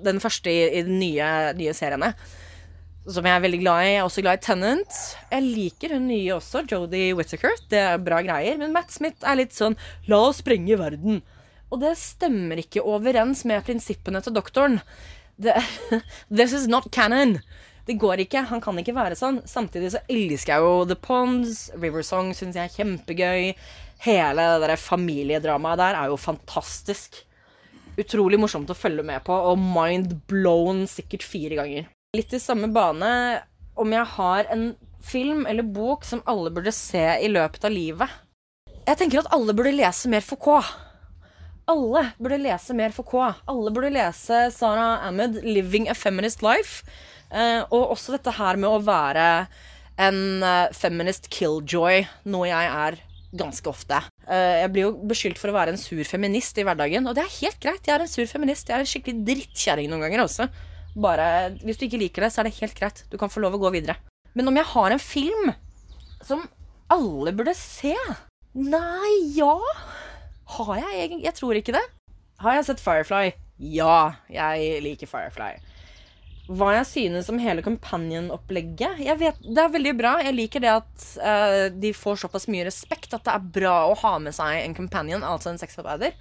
den 0.05 0.21
første 0.21 0.53
i, 0.53 0.67
i 0.77 0.83
de 0.85 0.93
nye, 0.93 1.29
nye, 1.57 1.73
seriene. 1.77 2.13
Som 3.09 3.27
jeg 3.27 3.35
er 3.35 3.45
veldig 3.47 3.63
glad 3.65 3.81
i. 3.81 3.87
Jeg 3.89 4.01
er 4.03 4.05
også 4.05 4.23
glad 4.23 4.39
i 4.39 4.45
Tennant. 4.45 4.99
Jeg 5.33 5.47
liker 5.47 5.97
hun 5.97 6.05
nye 6.11 6.37
også, 6.37 6.67
Jodie 6.69 7.17
Whittaker. 7.17 7.57
Det 7.73 7.81
er 7.81 8.05
bra 8.05 8.21
greier. 8.23 8.61
Men 8.61 8.77
Matt 8.77 8.93
Smith 8.95 9.25
er 9.27 9.41
litt 9.41 9.57
sånn 9.57 9.79
La 10.13 10.21
oss 10.29 10.45
sprenge 10.45 10.77
verden. 10.79 11.23
Og 11.73 11.81
det 11.81 11.97
stemmer 11.97 12.61
ikke 12.61 12.85
overens 12.85 13.47
med 13.49 13.65
prinsippene 13.65 14.21
til 14.25 14.35
doktoren. 14.37 14.79
Det, 15.41 15.57
this 16.29 16.53
is 16.53 16.69
not 16.69 16.91
canon. 16.93 17.39
Det 17.89 17.97
går 17.99 18.23
ikke. 18.27 18.45
Han 18.51 18.61
kan 18.63 18.79
ikke 18.79 18.95
være 18.95 19.19
sånn. 19.19 19.41
Samtidig 19.49 19.95
så 19.95 20.03
elsker 20.13 20.55
jeg 20.55 20.67
jo 20.67 20.85
The 20.87 20.99
Ponds. 21.01 21.65
River 21.81 22.05
Song 22.07 22.31
syns 22.37 22.59
jeg 22.59 22.69
er 22.69 22.77
kjempegøy. 22.77 23.53
Hele 24.05 24.47
det 24.53 24.69
der 24.69 24.79
familiedramaet 24.79 25.81
der 25.81 25.99
er 25.99 26.13
jo 26.13 26.21
fantastisk. 26.21 27.23
Utrolig 27.99 28.39
morsomt 28.41 28.71
å 28.73 28.77
følge 28.77 29.05
med 29.05 29.21
på, 29.27 29.35
og 29.37 29.59
mind 29.61 30.15
blown 30.31 30.87
sikkert 30.89 31.27
fire 31.29 31.59
ganger. 31.59 31.91
Litt 32.17 32.33
i 32.33 32.41
samme 32.41 32.71
bane 32.73 33.11
om 33.77 33.93
jeg 33.93 34.09
har 34.15 34.49
en 34.53 34.71
film 35.05 35.45
eller 35.51 35.67
bok 35.67 36.07
som 36.07 36.23
alle 36.31 36.53
burde 36.55 36.73
se 36.73 37.03
i 37.21 37.29
løpet 37.29 37.67
av 37.67 37.75
livet. 37.75 38.17
Jeg 38.87 38.99
tenker 38.99 39.23
at 39.23 39.31
alle 39.35 39.55
burde 39.57 39.75
lese 39.75 40.11
mer 40.11 40.25
Foucault. 40.25 40.67
Alle 41.73 42.05
burde 42.21 42.41
lese 42.43 42.75
mer 42.77 42.93
for 42.93 43.07
K. 43.09 43.33
Alle 43.49 43.73
burde 43.73 43.93
lese 43.93 44.49
Sarah 44.53 45.07
Ahmed, 45.07 45.41
'Living 45.45 45.89
a 45.89 45.95
Feminist 45.95 46.43
Life'. 46.45 46.83
Eh, 47.33 47.63
og 47.73 47.95
også 47.95 48.13
dette 48.17 48.35
her 48.37 48.59
med 48.61 48.69
å 48.69 48.83
være 48.85 49.47
en 50.03 50.19
uh, 50.45 50.73
feminist 50.77 51.29
killjoy, 51.33 52.03
noe 52.33 52.49
jeg 52.49 52.69
er 52.69 52.99
ganske 53.37 53.69
ofte. 53.71 54.01
Uh, 54.27 54.61
jeg 54.65 54.73
blir 54.73 54.87
jo 54.87 54.93
beskyldt 55.09 55.41
for 55.41 55.53
å 55.53 55.57
være 55.57 55.73
en 55.73 55.81
sur 55.81 56.03
feminist 56.09 56.59
i 56.61 56.65
hverdagen, 56.67 57.07
og 57.09 57.17
det 57.17 57.25
er 57.25 57.37
helt 57.39 57.61
greit. 57.63 57.85
Jeg 57.87 57.95
er 57.95 58.05
en 58.05 58.11
sur 58.11 58.29
feminist. 58.29 58.69
Jeg 58.69 58.77
er 58.77 58.85
en 58.85 58.93
skikkelig 58.93 59.25
drittkjerring 59.29 59.89
noen 59.93 60.05
ganger 60.05 60.25
også. 60.27 60.49
Bare, 61.01 61.55
Hvis 61.63 61.81
du 61.81 61.87
ikke 61.87 62.03
liker 62.03 62.27
det, 62.27 62.33
så 62.35 62.43
er 62.43 62.51
det 62.51 62.59
helt 62.59 62.77
greit. 62.77 63.05
Du 63.13 63.17
kan 63.21 63.33
få 63.33 63.45
lov 63.45 63.57
å 63.57 63.63
gå 63.63 63.73
videre. 63.79 63.97
Men 64.37 64.49
om 64.49 64.61
jeg 64.61 64.69
har 64.75 64.93
en 64.93 65.03
film 65.03 65.55
som 66.25 66.45
alle 66.93 67.33
burde 67.37 67.55
se 67.57 67.97
Nei, 68.53 69.33
ja 69.33 69.57
Har 70.53 70.77
jeg 70.81 70.93
egentlig 71.05 71.25
Jeg 71.25 71.39
tror 71.39 71.59
ikke 71.59 71.77
det. 71.77 71.85
Har 72.43 72.59
jeg 72.59 72.69
sett 72.71 72.83
Firefly? 72.83 73.33
Ja, 73.63 74.15
jeg 74.33 74.83
liker 74.83 75.11
Firefly 75.11 75.55
hva 76.51 76.73
jeg 76.75 76.87
synes 76.89 77.29
om 77.31 77.41
hele 77.41 77.63
Companion-opplegget. 77.65 79.01
Jeg 79.05 79.19
vet, 79.21 79.41
Det 79.43 79.63
er 79.63 79.73
veldig 79.73 79.93
bra. 79.99 80.17
Jeg 80.25 80.35
liker 80.35 80.61
det 80.61 80.73
at 80.73 81.05
uh, 81.23 81.67
de 81.71 81.93
får 81.95 82.25
såpass 82.25 82.49
mye 82.51 82.67
respekt 82.67 83.15
at 83.15 83.25
det 83.25 83.35
er 83.35 83.51
bra 83.59 83.77
å 83.89 83.99
ha 84.03 84.17
med 84.19 84.35
seg 84.35 84.59
en 84.59 84.75
companion, 84.75 85.23
altså 85.23 85.53
en 85.53 85.61
sexarbeider. 85.61 86.17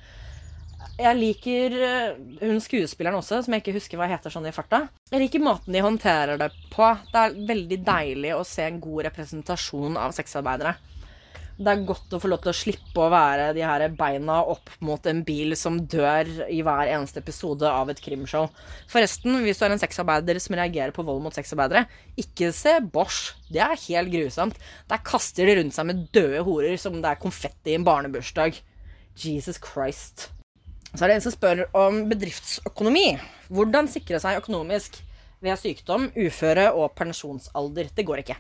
Jeg 1.01 1.17
liker 1.17 1.75
uh, 1.81 2.21
hun 2.43 2.61
skuespilleren 2.61 3.17
også, 3.17 3.41
som 3.41 3.55
jeg 3.55 3.65
ikke 3.65 3.75
husker 3.79 3.99
hva 3.99 4.09
heter 4.11 4.33
sånn 4.33 4.47
i 4.47 4.55
farta. 4.55 4.85
Jeg 5.11 5.25
liker 5.25 5.43
måten 5.43 5.73
de 5.73 5.83
håndterer 5.83 6.39
det 6.41 6.51
på. 6.71 6.93
Det 7.11 7.25
er 7.25 7.41
veldig 7.49 7.81
deilig 7.87 8.35
å 8.37 8.45
se 8.47 8.69
en 8.69 8.79
god 8.83 9.07
representasjon 9.09 9.99
av 9.99 10.15
sexarbeidere 10.15 10.77
det 11.61 11.71
er 11.71 11.83
godt 11.85 12.13
å 12.15 12.19
få 12.21 12.29
lov 12.31 12.41
til 12.43 12.51
å 12.51 12.55
slippe 12.57 13.03
å 13.03 13.09
være 13.11 13.51
de 13.55 13.63
her 13.65 13.83
beina 13.97 14.39
opp 14.49 14.71
mot 14.83 15.05
en 15.09 15.21
bil 15.27 15.53
som 15.59 15.77
dør 15.89 16.29
i 16.47 16.61
hver 16.65 16.89
eneste 16.89 17.21
episode 17.21 17.69
av 17.69 17.91
et 17.93 18.01
krimshow. 18.01 18.49
Forresten, 18.91 19.37
hvis 19.45 19.61
du 19.61 19.65
er 19.67 19.75
en 19.75 19.81
sexarbeider 19.81 20.41
som 20.41 20.57
reagerer 20.57 20.95
på 20.95 21.05
vold 21.07 21.21
mot 21.23 21.37
sexarbeidere, 21.37 21.85
ikke 22.19 22.51
se 22.55 22.77
Bosch. 22.93 23.35
Det 23.51 23.61
er 23.63 23.79
helt 23.87 24.11
grusomt. 24.13 24.59
Der 24.89 25.05
kaster 25.05 25.47
de 25.47 25.59
rundt 25.59 25.77
seg 25.77 25.89
med 25.91 26.03
døde 26.15 26.43
horer 26.47 26.75
som 26.81 26.97
det 26.99 27.13
er 27.13 27.21
konfetti 27.21 27.75
i 27.75 27.79
en 27.79 27.87
barnebursdag. 27.87 28.59
Jesus 29.21 29.61
Christ. 29.61 30.29
Så 30.91 31.05
er 31.05 31.11
det 31.11 31.19
en 31.19 31.23
som 31.23 31.35
spør 31.35 31.65
om 31.77 32.03
bedriftsøkonomi. 32.09 33.15
Hvordan 33.51 33.87
sikre 33.91 34.19
seg 34.23 34.41
økonomisk 34.41 34.99
ved 35.41 35.57
sykdom, 35.59 36.09
uføre 36.15 36.69
og 36.77 36.93
pensjonsalder. 36.97 37.89
Det 37.95 38.05
går 38.05 38.23
ikke. 38.23 38.37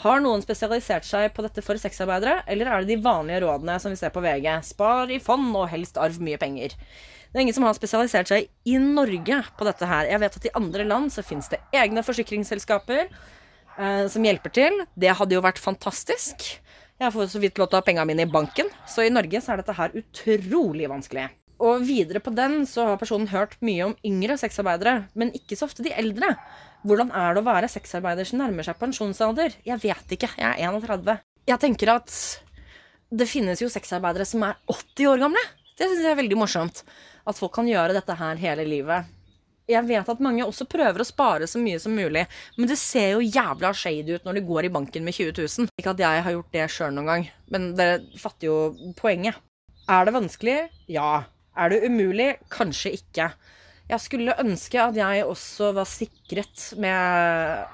Har 0.00 0.22
noen 0.24 0.40
spesialisert 0.40 1.04
seg 1.04 1.26
på 1.36 1.42
dette 1.44 1.60
for 1.60 1.76
sexarbeidere, 1.76 2.38
eller 2.48 2.70
er 2.70 2.80
det 2.80 2.94
de 2.94 3.02
vanlige 3.04 3.42
rådene 3.44 3.74
som 3.82 3.92
vi 3.92 3.98
ser 4.00 4.12
på 4.14 4.22
VG? 4.24 4.46
Spar 4.64 5.10
i 5.12 5.18
fond 5.20 5.50
og 5.52 5.66
helst 5.68 5.98
arv 6.00 6.16
mye 6.24 6.38
penger. 6.40 6.72
Det 7.30 7.36
er 7.36 7.44
ingen 7.44 7.56
som 7.56 7.66
har 7.68 7.76
spesialisert 7.76 8.30
seg 8.30 8.48
i 8.64 8.78
Norge 8.80 9.42
på 9.58 9.66
dette 9.68 9.86
her. 9.90 10.08
Jeg 10.08 10.22
vet 10.22 10.38
at 10.40 10.46
i 10.48 10.54
andre 10.56 10.86
land 10.88 11.12
så 11.12 11.24
fins 11.26 11.52
det 11.52 11.60
egne 11.76 12.00
forsikringsselskaper 12.06 13.02
eh, 13.04 14.06
som 14.08 14.24
hjelper 14.24 14.54
til. 14.56 14.80
Det 14.96 15.12
hadde 15.20 15.36
jo 15.36 15.44
vært 15.44 15.60
fantastisk. 15.60 16.48
Jeg 17.00 17.14
får 17.14 17.28
så 17.34 17.44
vidt 17.44 17.60
lov 17.60 17.68
til 17.68 17.76
å 17.76 17.82
ha 17.82 17.86
pengene 17.86 18.08
mine 18.08 18.24
i 18.24 18.32
banken, 18.32 18.72
så 18.88 19.04
i 19.04 19.12
Norge 19.12 19.44
så 19.44 19.52
er 19.52 19.60
dette 19.60 19.76
her 19.76 20.00
utrolig 20.00 20.88
vanskelig. 20.88 21.28
Og 21.60 21.84
videre 21.84 22.24
på 22.24 22.32
den 22.32 22.62
så 22.68 22.88
har 22.88 23.00
personen 23.00 23.28
hørt 23.28 23.58
mye 23.64 23.90
om 23.90 23.96
yngre 24.06 24.38
sexarbeidere, 24.40 25.10
men 25.12 25.32
ikke 25.36 25.60
så 25.60 25.68
ofte 25.68 25.84
de 25.84 25.92
eldre. 25.92 26.32
Hvordan 26.80 27.10
er 27.12 27.34
det 27.36 27.42
å 27.42 27.48
være 27.48 27.68
sexarbeider 27.68 28.28
som 28.28 28.40
nærmer 28.40 28.64
seg 28.64 28.78
pensjonsalder? 28.80 29.58
Jeg 29.66 29.82
vet 29.82 30.14
ikke. 30.16 30.30
Jeg 30.40 30.48
er 30.56 30.72
31. 30.72 31.18
Jeg 31.50 31.60
tenker 31.60 31.92
at 31.92 32.14
det 33.10 33.26
finnes 33.28 33.60
jo 33.60 33.68
sexarbeidere 33.68 34.24
som 34.28 34.44
er 34.46 34.56
80 34.70 35.10
år 35.10 35.24
gamle. 35.24 35.42
Det 35.76 35.88
syns 35.88 36.04
jeg 36.04 36.12
er 36.14 36.20
veldig 36.20 36.38
morsomt. 36.40 36.84
At 37.28 37.36
folk 37.36 37.52
kan 37.58 37.68
gjøre 37.68 37.96
dette 37.96 38.16
her 38.16 38.40
hele 38.40 38.64
livet. 38.68 39.10
Jeg 39.70 39.86
vet 39.86 40.08
at 40.08 40.22
mange 40.24 40.42
også 40.42 40.66
prøver 40.66 41.02
å 41.02 41.06
spare 41.06 41.46
så 41.46 41.60
mye 41.62 41.78
som 41.78 41.92
mulig, 41.94 42.24
men 42.56 42.66
det 42.66 42.78
ser 42.80 43.12
jo 43.12 43.22
jævla 43.22 43.70
shady 43.76 44.16
ut 44.16 44.24
når 44.26 44.40
de 44.40 44.46
går 44.48 44.66
i 44.66 44.72
banken 44.74 45.04
med 45.06 45.14
20 45.14 45.36
000. 45.36 45.68
Ikke 45.78 45.92
at 45.92 46.02
jeg 46.02 46.24
har 46.26 46.34
gjort 46.34 46.56
det 46.56 46.64
sjøl 46.74 46.96
noen 46.96 47.10
gang, 47.12 47.28
men 47.54 47.68
dere 47.78 48.00
fatter 48.18 48.48
jo 48.48 48.56
poenget. 48.98 49.38
Er 49.90 50.08
det 50.08 50.16
vanskelig? 50.16 50.56
Ja. 50.90 51.12
Er 51.54 51.70
det 51.70 51.84
umulig? 51.86 52.32
Kanskje 52.50 52.96
ikke. 52.98 53.30
Jeg 53.90 54.02
skulle 54.04 54.36
ønske 54.38 54.78
at 54.78 54.94
jeg 54.94 55.26
også 55.26 55.72
var 55.74 55.88
sikret 55.88 56.68
med 56.78 56.94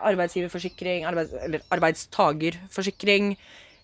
arbeidsgiverforsikring, 0.09 1.05
arbeids, 1.05 1.35
eller 1.45 1.65
arbeidstagerforsikring. 1.77 3.35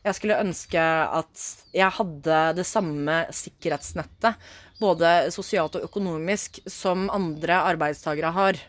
Jeg 0.02 0.16
skulle 0.16 0.38
ønske 0.40 0.80
at 0.80 1.42
jeg 1.76 1.92
hadde 1.98 2.38
det 2.56 2.64
samme 2.66 3.18
sikkerhetsnettet, 3.36 4.38
både 4.80 5.10
sosialt 5.34 5.76
og 5.76 5.84
økonomisk, 5.90 6.62
som 6.66 7.10
andre 7.12 7.60
arbeidstagere 7.74 8.32
har. 8.34 8.62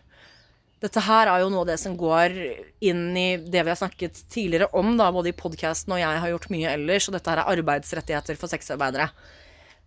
Dette 0.84 1.00
her 1.06 1.30
er 1.32 1.40
jo 1.40 1.48
noe 1.48 1.64
av 1.64 1.70
det 1.72 1.78
som 1.80 1.96
går 1.96 2.36
inn 2.84 3.06
i 3.16 3.28
det 3.40 3.64
vi 3.64 3.72
har 3.72 3.80
snakket 3.80 4.20
tidligere 4.28 4.68
om, 4.76 4.92
da, 5.00 5.08
både 5.14 5.32
i 5.32 5.38
podkasten 5.38 5.96
og 5.96 6.02
jeg 6.02 6.20
har 6.20 6.34
gjort 6.34 6.50
mye 6.52 6.76
ellers, 6.76 7.08
og 7.08 7.16
dette 7.16 7.32
her 7.32 7.40
er 7.40 7.56
arbeidsrettigheter 7.56 8.36
for 8.36 8.52
sexarbeidere. 8.52 9.08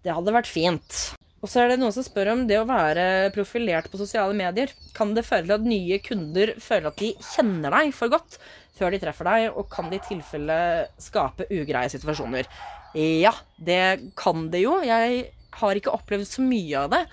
Det 0.02 0.18
hadde 0.18 0.34
vært 0.34 0.50
fint. 0.50 0.98
Og 1.38 1.52
så 1.52 1.62
er 1.62 1.72
det 1.72 1.80
noen 1.82 1.94
som 1.94 2.06
spør 2.06 2.32
om 2.34 2.46
det 2.50 2.58
å 2.58 2.68
være 2.68 3.30
profilert 3.36 3.92
på 3.92 4.00
sosiale 4.00 4.34
medier. 4.38 4.72
Kan 4.98 5.14
det 5.14 5.26
føre 5.28 5.46
til 5.46 5.58
at 5.58 5.68
nye 5.68 6.00
kunder 6.02 6.56
føler 6.64 6.90
at 6.90 7.02
de 7.02 7.12
kjenner 7.22 7.76
deg 7.78 7.94
for 7.96 8.14
godt 8.14 8.40
før 8.78 8.94
de 8.94 9.00
treffer 9.02 9.26
deg, 9.26 9.48
og 9.58 9.70
kan 9.74 9.90
det 9.90 10.02
i 10.02 10.08
tilfelle 10.12 10.58
skape 11.02 11.48
ugreie 11.50 11.90
situasjoner? 11.90 12.50
Ja, 12.98 13.34
det 13.58 14.14
kan 14.18 14.48
det 14.54 14.62
jo. 14.64 14.78
Jeg 14.86 15.26
har 15.58 15.80
ikke 15.80 15.94
opplevd 15.98 16.30
så 16.30 16.46
mye 16.46 16.86
av 16.86 16.94
det. 16.94 17.04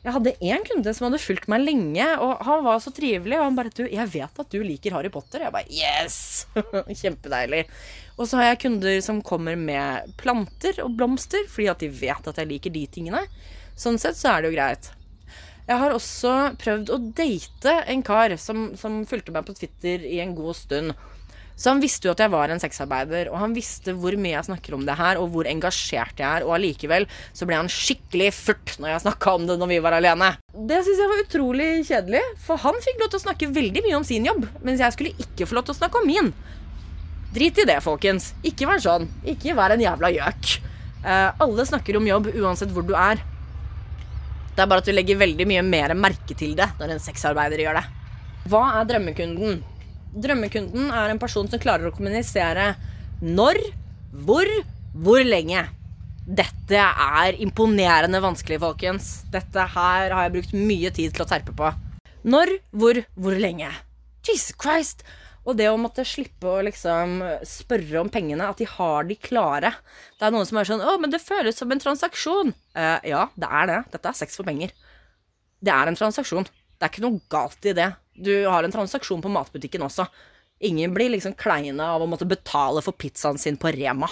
Jeg 0.00 0.14
hadde 0.16 0.32
én 0.40 0.62
kunde 0.64 0.92
som 0.96 1.06
hadde 1.10 1.20
fulgt 1.20 1.48
meg 1.52 1.60
lenge, 1.66 2.06
og 2.24 2.40
han 2.46 2.62
var 2.64 2.78
så 2.80 2.92
trivelig. 2.96 3.36
Og 3.36 3.44
han 3.44 3.56
bare 3.58 3.72
du, 3.76 3.84
'Jeg 3.84 4.08
vet 4.08 4.40
at 4.40 4.48
du 4.48 4.62
liker 4.64 4.96
Harry 4.96 5.10
Potter.' 5.12 5.44
Jeg 5.44 5.52
bare 5.52 5.68
'Yes!' 5.68 6.46
Kjempedeilig. 7.02 7.66
Og 8.16 8.26
så 8.28 8.40
har 8.40 8.44
jeg 8.44 8.62
kunder 8.64 9.00
som 9.00 9.20
kommer 9.20 9.56
med 9.56 10.16
planter 10.16 10.80
og 10.84 10.96
blomster 10.96 11.44
fordi 11.48 11.68
at 11.68 11.78
de 11.80 11.88
vet 11.88 12.28
at 12.28 12.36
jeg 12.36 12.48
liker 12.48 12.72
de 12.72 12.86
tingene. 12.86 13.20
Sånn 13.80 14.00
sett 14.00 14.18
så 14.18 14.34
er 14.34 14.42
det 14.42 14.50
jo 14.50 14.56
greit. 14.58 14.90
Jeg 15.70 15.78
har 15.78 15.94
også 15.94 16.34
prøvd 16.60 16.90
å 16.92 16.98
date 17.16 17.76
en 17.88 18.02
kar 18.04 18.34
som, 18.42 18.72
som 18.76 19.04
fulgte 19.08 19.32
meg 19.32 19.46
på 19.46 19.54
Twitter 19.56 20.02
i 20.04 20.18
en 20.20 20.34
god 20.36 20.58
stund. 20.58 20.92
Så 21.60 21.68
han 21.68 21.80
visste 21.82 22.08
jo 22.08 22.14
at 22.14 22.20
jeg 22.22 22.32
var 22.32 22.48
en 22.48 22.60
sexarbeider, 22.60 23.28
og 23.28 23.36
han 23.42 23.52
visste 23.52 23.92
hvor 23.92 24.14
mye 24.16 24.32
jeg 24.32 24.46
snakker 24.48 24.74
om 24.74 24.86
det 24.88 24.96
her, 24.96 25.18
og 25.20 25.28
hvor 25.34 25.48
engasjert 25.48 26.20
jeg 26.20 26.24
er, 26.24 26.46
og 26.46 26.54
allikevel 26.56 27.04
så 27.36 27.44
ble 27.48 27.58
han 27.58 27.68
skikkelig 27.68 28.30
furt 28.32 28.78
når 28.80 28.94
jeg 28.94 29.02
snakka 29.04 29.34
om 29.36 29.44
det 29.48 29.58
når 29.60 29.72
vi 29.74 29.80
var 29.84 29.96
alene. 29.98 30.30
Det 30.56 30.80
syns 30.86 31.02
jeg 31.04 31.12
var 31.12 31.24
utrolig 31.26 31.68
kjedelig, 31.90 32.22
for 32.46 32.64
han 32.64 32.80
fikk 32.86 33.04
lov 33.04 33.12
til 33.12 33.20
å 33.20 33.24
snakke 33.26 33.50
veldig 33.60 33.84
mye 33.86 33.98
om 34.00 34.08
sin 34.08 34.28
jobb, 34.28 34.48
mens 34.64 34.80
jeg 34.80 34.96
skulle 34.96 35.26
ikke 35.28 35.48
få 35.50 35.60
lov 35.60 35.68
til 35.68 35.76
å 35.76 35.80
snakke 35.82 36.00
om 36.00 36.08
min. 36.08 36.32
Drit 37.36 37.60
i 37.60 37.68
det, 37.68 37.78
folkens. 37.84 38.32
Ikke 38.42 38.66
vær 38.66 38.80
sånn. 38.82 39.04
Ikke 39.28 39.54
vær 39.54 39.76
en 39.76 39.84
jævla 39.84 40.10
gjøk. 40.16 40.54
Uh, 41.04 41.28
alle 41.44 41.68
snakker 41.68 42.00
om 42.00 42.08
jobb 42.08 42.32
uansett 42.40 42.72
hvor 42.74 42.88
du 42.88 42.96
er. 42.98 43.20
Det 44.54 44.62
er 44.62 44.68
bare 44.70 44.82
at 44.82 44.88
du 44.88 44.94
legger 44.94 45.20
veldig 45.20 45.46
mye 45.48 45.64
mer 45.64 45.94
merke 45.98 46.36
til 46.36 46.56
det 46.58 46.68
når 46.80 46.94
en 46.94 47.02
sexarbeider 47.02 47.62
gjør 47.64 47.80
det. 47.80 47.84
Hva 48.50 48.62
er 48.80 48.88
drømmekunden? 48.88 49.60
Drømmekunden 50.10 50.88
er 50.90 51.12
en 51.12 51.20
person 51.22 51.48
som 51.50 51.60
klarer 51.62 51.88
å 51.88 51.94
kommunisere 51.94 52.72
når, 53.22 53.60
hvor, 54.26 54.48
hvor 54.96 55.22
lenge. 55.26 55.66
Dette 56.26 56.80
er 56.80 57.38
imponerende 57.42 58.20
vanskelig, 58.22 58.60
folkens. 58.62 59.10
Dette 59.32 59.64
her 59.74 60.14
har 60.14 60.26
jeg 60.26 60.34
brukt 60.36 60.56
mye 60.56 60.90
tid 60.94 61.14
til 61.14 61.24
å 61.24 61.28
terpe 61.30 61.54
på. 61.56 61.70
Når, 62.30 62.52
hvor, 62.76 63.00
hvor 63.16 63.38
lenge? 63.40 63.70
Jesus 64.26 64.52
Christ! 64.60 65.06
Og 65.48 65.56
det 65.56 65.70
å 65.70 65.78
måtte 65.80 66.04
slippe 66.04 66.48
å 66.50 66.60
liksom 66.66 67.20
spørre 67.48 68.02
om 68.02 68.10
pengene, 68.12 68.44
at 68.44 68.60
de 68.60 68.66
har 68.68 69.06
de 69.08 69.16
klare. 69.16 69.72
Det 70.18 70.26
er 70.26 70.34
noen 70.34 70.46
som 70.46 70.58
er 70.60 70.68
sånn 70.68 70.84
'Å, 70.84 70.98
men 71.00 71.10
det 71.10 71.22
føles 71.24 71.56
som 71.56 71.72
en 71.72 71.80
transaksjon'. 71.80 72.52
Uh, 72.76 73.00
ja, 73.08 73.28
det 73.36 73.48
er 73.48 73.66
det. 73.66 73.80
Dette 73.92 74.08
er 74.08 74.18
sex 74.20 74.36
for 74.36 74.44
penger. 74.44 74.70
Det 75.60 75.72
er 75.72 75.88
en 75.88 75.96
transaksjon. 75.96 76.44
Det 76.44 76.84
er 76.84 76.92
ikke 76.92 77.06
noe 77.06 77.20
galt 77.32 77.64
i 77.64 77.72
det. 77.72 77.94
Du 78.16 78.32
har 78.46 78.64
en 78.64 78.72
transaksjon 78.72 79.22
på 79.24 79.32
matbutikken 79.32 79.84
også. 79.84 80.06
Ingen 80.60 80.92
blir 80.92 81.08
liksom 81.08 81.36
kleine 81.40 81.80
av 81.80 82.02
å 82.04 82.08
måtte 82.08 82.28
betale 82.28 82.82
for 82.84 82.92
pizzaen 82.92 83.38
sin 83.40 83.56
på 83.56 83.72
Rema. 83.72 84.08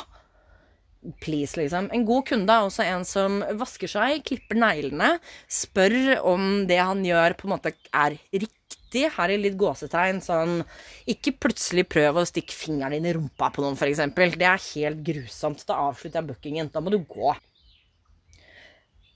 please, 1.20 1.56
liksom. 1.56 1.88
En 1.92 2.04
god 2.04 2.26
kunde 2.26 2.52
er 2.52 2.66
også 2.66 2.82
en 2.82 3.04
som 3.06 3.38
vasker 3.60 3.86
seg, 3.86 4.24
klipper 4.26 4.58
neglene, 4.58 5.20
spør 5.46 6.18
om 6.26 6.66
det 6.66 6.80
han 6.82 7.04
gjør, 7.06 7.36
på 7.38 7.46
en 7.46 7.54
måte 7.54 7.72
er 7.94 8.18
riktig. 8.32 8.77
Her 8.94 9.32
i 9.34 9.36
litt 9.40 9.58
gåsetegn. 9.60 10.22
Sånn 10.24 10.62
Ikke 11.10 11.34
plutselig 11.36 11.88
prøv 11.92 12.22
å 12.22 12.26
stikke 12.28 12.56
fingeren 12.56 12.96
din 12.96 13.10
i 13.10 13.14
rumpa 13.16 13.50
på 13.54 13.64
noen, 13.64 13.76
f.eks. 13.76 14.00
Det 14.14 14.48
er 14.48 14.64
helt 14.70 15.04
grusomt. 15.06 15.66
Da 15.68 15.82
avslutter 15.88 16.22
jeg 16.22 16.30
bookingen. 16.30 16.72
Da 16.72 16.80
må 16.84 16.94
du 16.94 17.00
gå. 17.04 17.34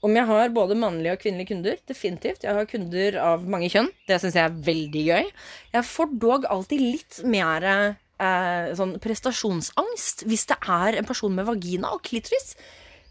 Om 0.03 0.17
jeg 0.19 0.27
har 0.27 0.49
både 0.51 0.75
mannlige 0.75 1.15
og 1.15 1.21
kvinnelige 1.23 1.53
kunder? 1.53 1.77
Definitivt. 1.87 2.43
Jeg 2.43 2.57
har 2.57 2.67
kunder 2.67 3.17
av 3.23 3.43
mange 3.47 3.69
kjønn. 3.71 3.87
Det 4.09 4.19
syns 4.19 4.35
jeg 4.35 4.49
er 4.49 4.63
veldig 4.65 5.03
gøy. 5.07 5.29
Jeg 5.77 5.87
får 5.87 6.15
dog 6.19 6.47
alltid 6.51 6.83
litt 6.83 7.19
mer 7.23 7.67
eh, 7.71 8.73
sånn 8.75 8.97
prestasjonsangst 9.03 10.25
hvis 10.27 10.43
det 10.51 10.59
er 10.59 10.99
en 10.99 11.07
person 11.07 11.31
med 11.31 11.47
vagina 11.47 11.93
og 11.95 12.03
klitoris. 12.03 12.51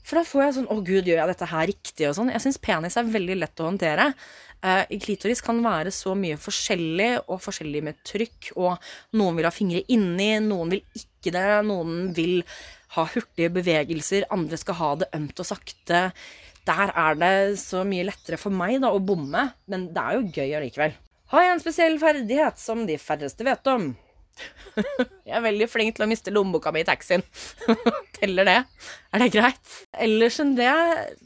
For 0.02 0.18
da 0.18 0.24
får 0.26 0.42
jeg 0.42 0.54
sånn 0.58 0.70
Å, 0.72 0.78
gud, 0.82 1.08
gjør 1.08 1.20
jeg 1.20 1.30
dette 1.32 1.50
her 1.52 1.68
riktig? 1.70 2.08
og 2.08 2.16
sånn. 2.18 2.32
Jeg 2.34 2.44
syns 2.44 2.60
penis 2.62 2.98
er 2.98 3.12
veldig 3.12 3.38
lett 3.38 3.62
å 3.62 3.68
håndtere. 3.70 4.12
Uh, 4.62 4.84
klitoris 5.02 5.42
kan 5.42 5.58
være 5.62 5.90
så 5.94 6.14
mye 6.18 6.38
forskjellig, 6.38 7.24
og 7.26 7.40
forskjellig 7.42 7.82
med 7.86 7.98
trykk. 8.06 8.52
Og 8.58 9.18
noen 9.18 9.38
vil 9.38 9.48
ha 9.48 9.54
fingre 9.54 9.82
inni, 9.94 10.36
noen 10.44 10.76
vil 10.76 10.84
ikke 10.98 11.34
det. 11.34 11.48
Noen 11.68 12.12
vil 12.16 12.40
ha 12.96 13.06
hurtige 13.08 13.52
bevegelser, 13.54 14.28
andre 14.34 14.58
skal 14.60 14.78
ha 14.78 14.94
det 15.00 15.10
ømt 15.16 15.40
og 15.40 15.48
sakte. 15.48 16.04
Der 16.68 16.92
er 16.92 17.16
det 17.18 17.34
så 17.62 17.82
mye 17.88 18.06
lettere 18.06 18.38
for 18.38 18.54
meg 18.54 18.78
da, 18.82 18.92
å 18.92 19.02
bomme, 19.02 19.48
men 19.70 19.88
det 19.94 20.02
er 20.02 20.18
jo 20.18 20.28
gøy 20.28 20.58
allikevel. 20.60 20.94
Har 21.32 21.46
jeg 21.46 21.54
en 21.54 21.62
spesiell 21.62 21.94
ferdighet 21.98 22.60
som 22.60 22.84
de 22.86 22.98
færreste 23.00 23.46
vet 23.46 23.70
om? 23.72 23.94
Jeg 25.28 25.34
er 25.36 25.44
veldig 25.44 25.68
flink 25.70 25.96
til 25.96 26.06
å 26.06 26.08
miste 26.10 26.32
lommeboka 26.32 26.72
mi 26.72 26.82
i 26.82 26.88
taxien. 26.88 27.24
Teller 28.18 28.48
det? 28.48 28.58
Er 29.12 29.24
det 29.24 29.32
greit? 29.34 29.76
Ellers 29.92 30.38
enn 30.42 30.54
det 30.58 30.72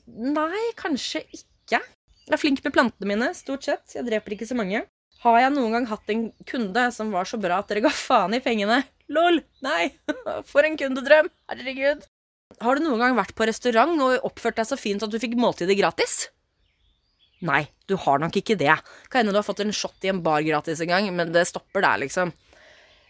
Nei, 0.07 0.64
kanskje 0.79 1.23
ikke. 1.31 1.81
Jeg 2.27 2.35
er 2.35 2.42
flink 2.42 2.62
med 2.64 2.75
plantene 2.75 3.11
mine, 3.12 3.31
stort 3.38 3.66
sett. 3.69 3.87
Jeg 3.95 4.07
dreper 4.09 4.35
ikke 4.35 4.49
så 4.49 4.59
mange. 4.59 4.83
Har 5.23 5.38
jeg 5.40 5.55
noen 5.55 5.73
gang 5.77 5.87
hatt 5.88 6.12
en 6.12 6.29
kunde 6.49 6.88
som 6.95 7.14
var 7.14 7.29
så 7.29 7.38
bra 7.40 7.62
at 7.62 7.71
dere 7.71 7.85
ga 7.87 7.92
faen 7.95 8.37
i 8.37 8.42
pengene? 8.42 8.83
Lol! 9.12 9.40
Nei! 9.64 9.92
For 10.51 10.66
en 10.66 10.79
kundedrøm! 10.79 11.31
Herregud. 11.53 12.07
Har 12.62 12.79
du 12.79 12.87
noen 12.87 13.03
gang 13.03 13.16
vært 13.19 13.35
på 13.37 13.47
restaurant 13.49 13.95
og 14.03 14.27
oppført 14.27 14.59
deg 14.61 14.69
så 14.69 14.79
fint 14.79 15.03
at 15.03 15.12
du 15.12 15.19
fikk 15.23 15.37
måltidet 15.38 15.77
gratis? 15.79 16.29
Nei, 17.47 17.66
du 17.90 17.97
har 18.01 18.21
nok 18.23 18.38
ikke 18.40 18.57
det. 18.59 18.73
Kan 19.11 19.21
hende 19.23 19.35
du 19.35 19.40
har 19.40 19.47
fått 19.47 19.61
en 19.64 19.75
shot 19.75 20.05
i 20.07 20.11
en 20.12 20.23
bar 20.25 20.45
gratis 20.47 20.81
en 20.81 20.92
gang, 20.92 21.09
men 21.14 21.35
det 21.35 21.45
stopper 21.51 21.85
der, 21.85 22.01
liksom. 22.07 22.33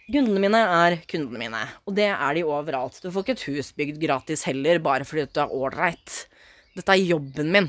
Kundene 0.07 0.39
mine 0.39 0.59
er 0.63 0.95
kundene 1.11 1.41
mine, 1.41 1.61
og 1.83 1.97
det 1.99 2.07
er 2.13 2.37
de 2.37 2.45
overalt. 2.47 3.01
Du 3.03 3.09
får 3.11 3.25
ikke 3.25 3.35
et 3.35 3.49
hus 3.49 3.73
bygd 3.75 3.97
gratis 4.05 4.45
heller 4.47 4.79
bare 4.79 5.07
fordi 5.09 5.25
du 5.27 5.41
er 5.43 5.51
ålreit. 5.51 6.21
Dette 6.77 6.95
er 6.95 7.03
jobben 7.03 7.51
min. 7.51 7.67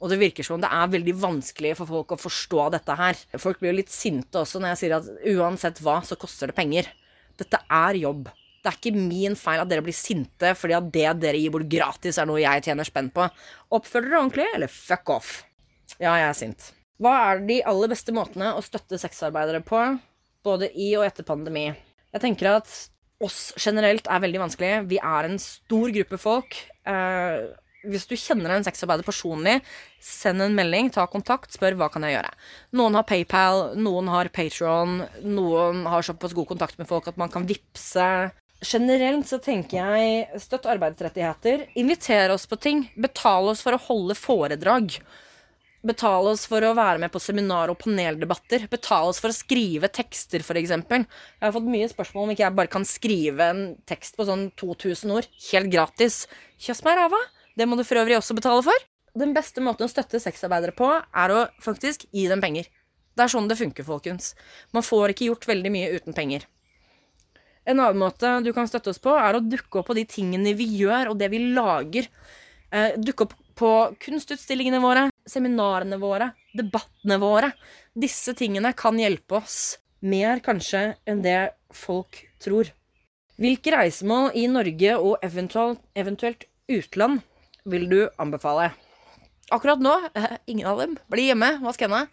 Og 0.00 0.08
det 0.08 0.16
virker 0.20 0.46
som 0.46 0.62
det 0.62 0.70
er 0.72 0.88
veldig 0.94 1.12
vanskelig 1.20 1.74
for 1.76 1.90
folk 1.90 2.14
å 2.14 2.20
forstå 2.22 2.70
dette 2.72 2.96
her. 2.96 3.20
Folk 3.42 3.60
blir 3.60 3.74
jo 3.74 3.80
litt 3.82 3.92
sinte 3.92 4.40
også 4.40 4.62
når 4.62 4.72
jeg 4.72 4.80
sier 4.80 4.96
at 4.96 5.12
uansett 5.34 5.82
hva, 5.84 5.98
så 6.06 6.16
koster 6.16 6.48
det 6.48 6.56
penger. 6.56 6.88
Dette 7.36 7.60
er 7.60 8.00
jobb. 8.00 8.32
Det 8.62 8.72
er 8.72 8.80
ikke 8.80 8.96
min 8.96 9.36
feil 9.36 9.60
at 9.60 9.68
dere 9.68 9.84
blir 9.84 9.96
sinte 9.96 10.54
fordi 10.56 10.78
at 10.78 10.88
det 10.94 11.08
dere 11.20 11.42
gir 11.42 11.52
bort 11.52 11.68
gratis, 11.68 12.16
er 12.16 12.30
noe 12.30 12.40
jeg 12.40 12.64
tjener 12.64 12.88
spenn 12.88 13.12
på. 13.12 13.28
Oppfør 13.76 14.08
dere 14.08 14.22
ordentlig, 14.22 14.48
eller 14.56 14.72
fuck 14.72 15.12
off. 15.12 15.42
Ja, 15.98 16.16
jeg 16.16 16.30
er 16.30 16.38
sint. 16.46 16.72
Hva 16.96 17.12
er 17.28 17.44
de 17.44 17.60
aller 17.68 17.92
beste 17.92 18.14
måtene 18.16 18.54
å 18.56 18.64
støtte 18.64 18.96
sexarbeidere 19.02 19.60
på? 19.66 19.82
Både 20.48 20.72
i 20.74 20.90
og 20.98 21.06
etter 21.06 21.26
pandemi. 21.28 21.68
Jeg 22.14 22.24
tenker 22.24 22.56
at 22.56 22.72
oss 23.24 23.52
generelt 23.58 24.08
er 24.08 24.22
veldig 24.22 24.44
vanskelig. 24.46 24.74
Vi 24.90 25.00
er 25.02 25.28
en 25.28 25.40
stor 25.42 25.90
gruppe 25.94 26.20
folk. 26.22 26.58
Eh, 26.88 27.48
hvis 27.88 28.08
du 28.10 28.16
kjenner 28.18 28.52
en 28.52 28.66
sexarbeider 28.66 29.06
personlig, 29.06 29.58
send 30.02 30.42
en 30.42 30.56
melding, 30.56 30.90
ta 30.94 31.06
kontakt, 31.10 31.52
spør 31.54 31.76
hva 31.78 31.88
kan 31.92 32.04
jeg 32.06 32.16
gjøre. 32.16 32.32
Noen 32.78 32.98
har 32.98 33.06
PayPal, 33.06 33.62
noen 33.78 34.10
har 34.10 34.30
Patron, 34.34 35.00
noen 35.22 35.84
har 35.90 36.06
såpass 36.06 36.34
god 36.36 36.50
kontakt 36.54 36.78
med 36.80 36.90
folk 36.90 37.08
at 37.10 37.20
man 37.20 37.30
kan 37.32 37.46
vippse. 37.48 38.08
Generelt 38.58 39.28
så 39.30 39.38
tenker 39.42 39.78
jeg 39.78 40.42
støtt 40.42 40.66
arbeidsrettigheter. 40.66 41.68
Inviter 41.78 42.34
oss 42.34 42.48
på 42.50 42.58
ting. 42.58 42.88
Betal 42.98 43.52
oss 43.52 43.62
for 43.62 43.76
å 43.76 43.82
holde 43.88 44.18
foredrag. 44.18 44.98
Betale 45.86 46.32
oss 46.34 46.42
for 46.50 46.64
å 46.66 46.72
være 46.74 46.98
med 46.98 47.12
på 47.14 47.20
seminar 47.22 47.70
og 47.70 47.78
paneldebatter. 47.78 48.64
Betale 48.70 49.12
oss 49.12 49.20
for 49.22 49.30
å 49.30 49.36
skrive 49.36 49.90
tekster, 49.94 50.42
f.eks. 50.42 50.72
Jeg 50.74 51.44
har 51.44 51.54
fått 51.54 51.68
mye 51.70 51.86
spørsmål 51.90 52.26
om 52.26 52.32
ikke 52.34 52.44
jeg 52.48 52.56
bare 52.58 52.72
kan 52.72 52.86
skrive 52.88 53.50
en 53.52 53.62
tekst 53.86 54.18
på 54.18 54.26
sånn 54.26 54.48
2000 54.58 55.14
ord 55.14 55.28
helt 55.52 55.70
gratis. 55.70 56.24
Kjøss 56.58 56.82
meg 56.86 56.98
ræva! 56.98 57.20
Det 57.58 57.66
må 57.66 57.78
du 57.78 57.84
for 57.86 58.02
øvrig 58.02 58.18
også 58.18 58.34
betale 58.38 58.64
for. 58.66 58.88
Den 59.18 59.32
beste 59.34 59.62
måten 59.64 59.86
å 59.86 59.90
støtte 59.90 60.20
sexarbeidere 60.22 60.74
på, 60.78 60.90
er 60.98 61.34
å 61.34 61.46
faktisk 61.62 62.06
gi 62.14 62.26
dem 62.30 62.42
penger. 62.42 62.66
Det 63.18 63.24
er 63.24 63.32
sånn 63.32 63.48
det 63.50 63.58
funker, 63.58 63.86
folkens. 63.86 64.34
Man 64.74 64.86
får 64.86 65.14
ikke 65.14 65.30
gjort 65.30 65.48
veldig 65.48 65.72
mye 65.74 65.90
uten 65.94 66.14
penger. 66.14 66.44
En 67.68 67.82
annen 67.82 68.00
måte 68.00 68.30
du 68.44 68.52
kan 68.56 68.68
støtte 68.70 68.92
oss 68.94 69.02
på, 69.02 69.12
er 69.18 69.36
å 69.36 69.44
dukke 69.44 69.80
opp 69.80 69.90
på 69.90 69.96
de 69.98 70.06
tingene 70.08 70.54
vi 70.56 70.68
gjør, 70.80 71.12
og 71.12 71.18
det 71.20 71.28
vi 71.32 71.42
lager. 71.52 72.06
Eh, 72.70 72.94
dukke 72.96 73.26
opp 73.26 73.34
på 73.58 73.72
kunstutstillingene 74.04 74.78
våre, 74.80 75.08
seminarene 75.30 75.98
våre, 76.00 76.32
debattene 76.56 77.18
våre. 77.22 77.52
Disse 77.94 78.34
tingene 78.38 78.72
kan 78.76 78.98
hjelpe 79.00 79.38
oss 79.42 79.78
mer 80.00 80.42
kanskje 80.44 80.92
enn 81.08 81.22
det 81.24 81.52
folk 81.74 82.20
tror. 82.42 82.70
Hvilke 83.38 83.74
reisemål 83.74 84.32
i 84.34 84.48
Norge 84.50 84.96
og 84.98 85.22
eventuelt, 85.22 85.82
eventuelt 85.94 86.48
utland 86.70 87.20
vil 87.68 87.86
du 87.90 88.00
anbefale? 88.18 88.72
Akkurat 89.54 89.80
nå 89.80 89.94
eh, 90.18 90.38
ingen 90.50 90.66
av 90.68 90.82
dem. 90.82 90.96
Bli 91.10 91.28
hjemme, 91.30 91.54
vask 91.62 91.84
hendene. 91.84 92.08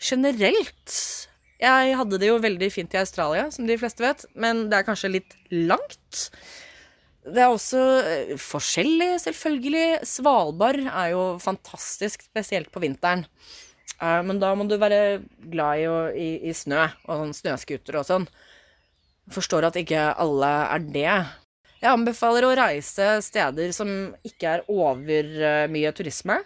Generelt 0.00 0.94
Jeg 1.60 1.96
hadde 1.98 2.16
det 2.16 2.30
jo 2.30 2.38
veldig 2.40 2.70
fint 2.72 2.94
i 2.96 3.02
Australia, 3.02 3.50
som 3.52 3.66
de 3.68 3.76
fleste 3.76 4.00
vet, 4.00 4.24
men 4.32 4.70
det 4.72 4.78
er 4.78 4.86
kanskje 4.86 5.12
litt 5.12 5.36
langt. 5.52 6.30
Det 7.34 7.42
er 7.42 7.50
også 7.50 7.80
eh, 8.04 8.36
forskjellig, 8.40 9.10
selvfølgelig. 9.22 10.02
Svalbard 10.08 10.80
er 10.86 11.12
jo 11.14 11.24
fantastisk, 11.42 12.24
spesielt 12.26 12.70
på 12.72 12.82
vinteren. 12.82 13.26
Uh, 14.00 14.20
men 14.24 14.40
da 14.40 14.52
må 14.56 14.64
du 14.68 14.78
være 14.80 15.20
glad 15.52 15.82
i, 15.82 15.88
i, 16.16 16.28
i 16.48 16.54
snø 16.56 16.86
og 17.04 17.10
sånn 17.20 17.34
snøscooter 17.36 18.00
og 18.00 18.06
sånn. 18.08 18.26
Forstår 19.30 19.68
at 19.68 19.76
ikke 19.78 20.08
alle 20.20 20.50
er 20.76 20.86
det. 20.86 21.16
Jeg 21.80 21.92
anbefaler 21.92 22.46
å 22.48 22.54
reise 22.56 23.10
steder 23.24 23.74
som 23.76 23.90
ikke 24.26 24.56
er 24.56 24.64
over 24.72 25.34
uh, 25.42 25.66
mye 25.72 25.92
turisme. 25.96 26.40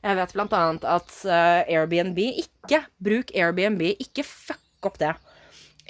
Jeg 0.00 0.16
vet 0.16 0.32
blant 0.32 0.54
annet 0.56 0.84
at 0.88 1.10
Airbnb 1.28 2.16
Ikke 2.24 2.78
bruk 3.04 3.34
Airbnb. 3.36 3.82
Ikke 4.00 4.24
fuck 4.24 4.88
opp 4.88 4.96
det. 5.02 5.12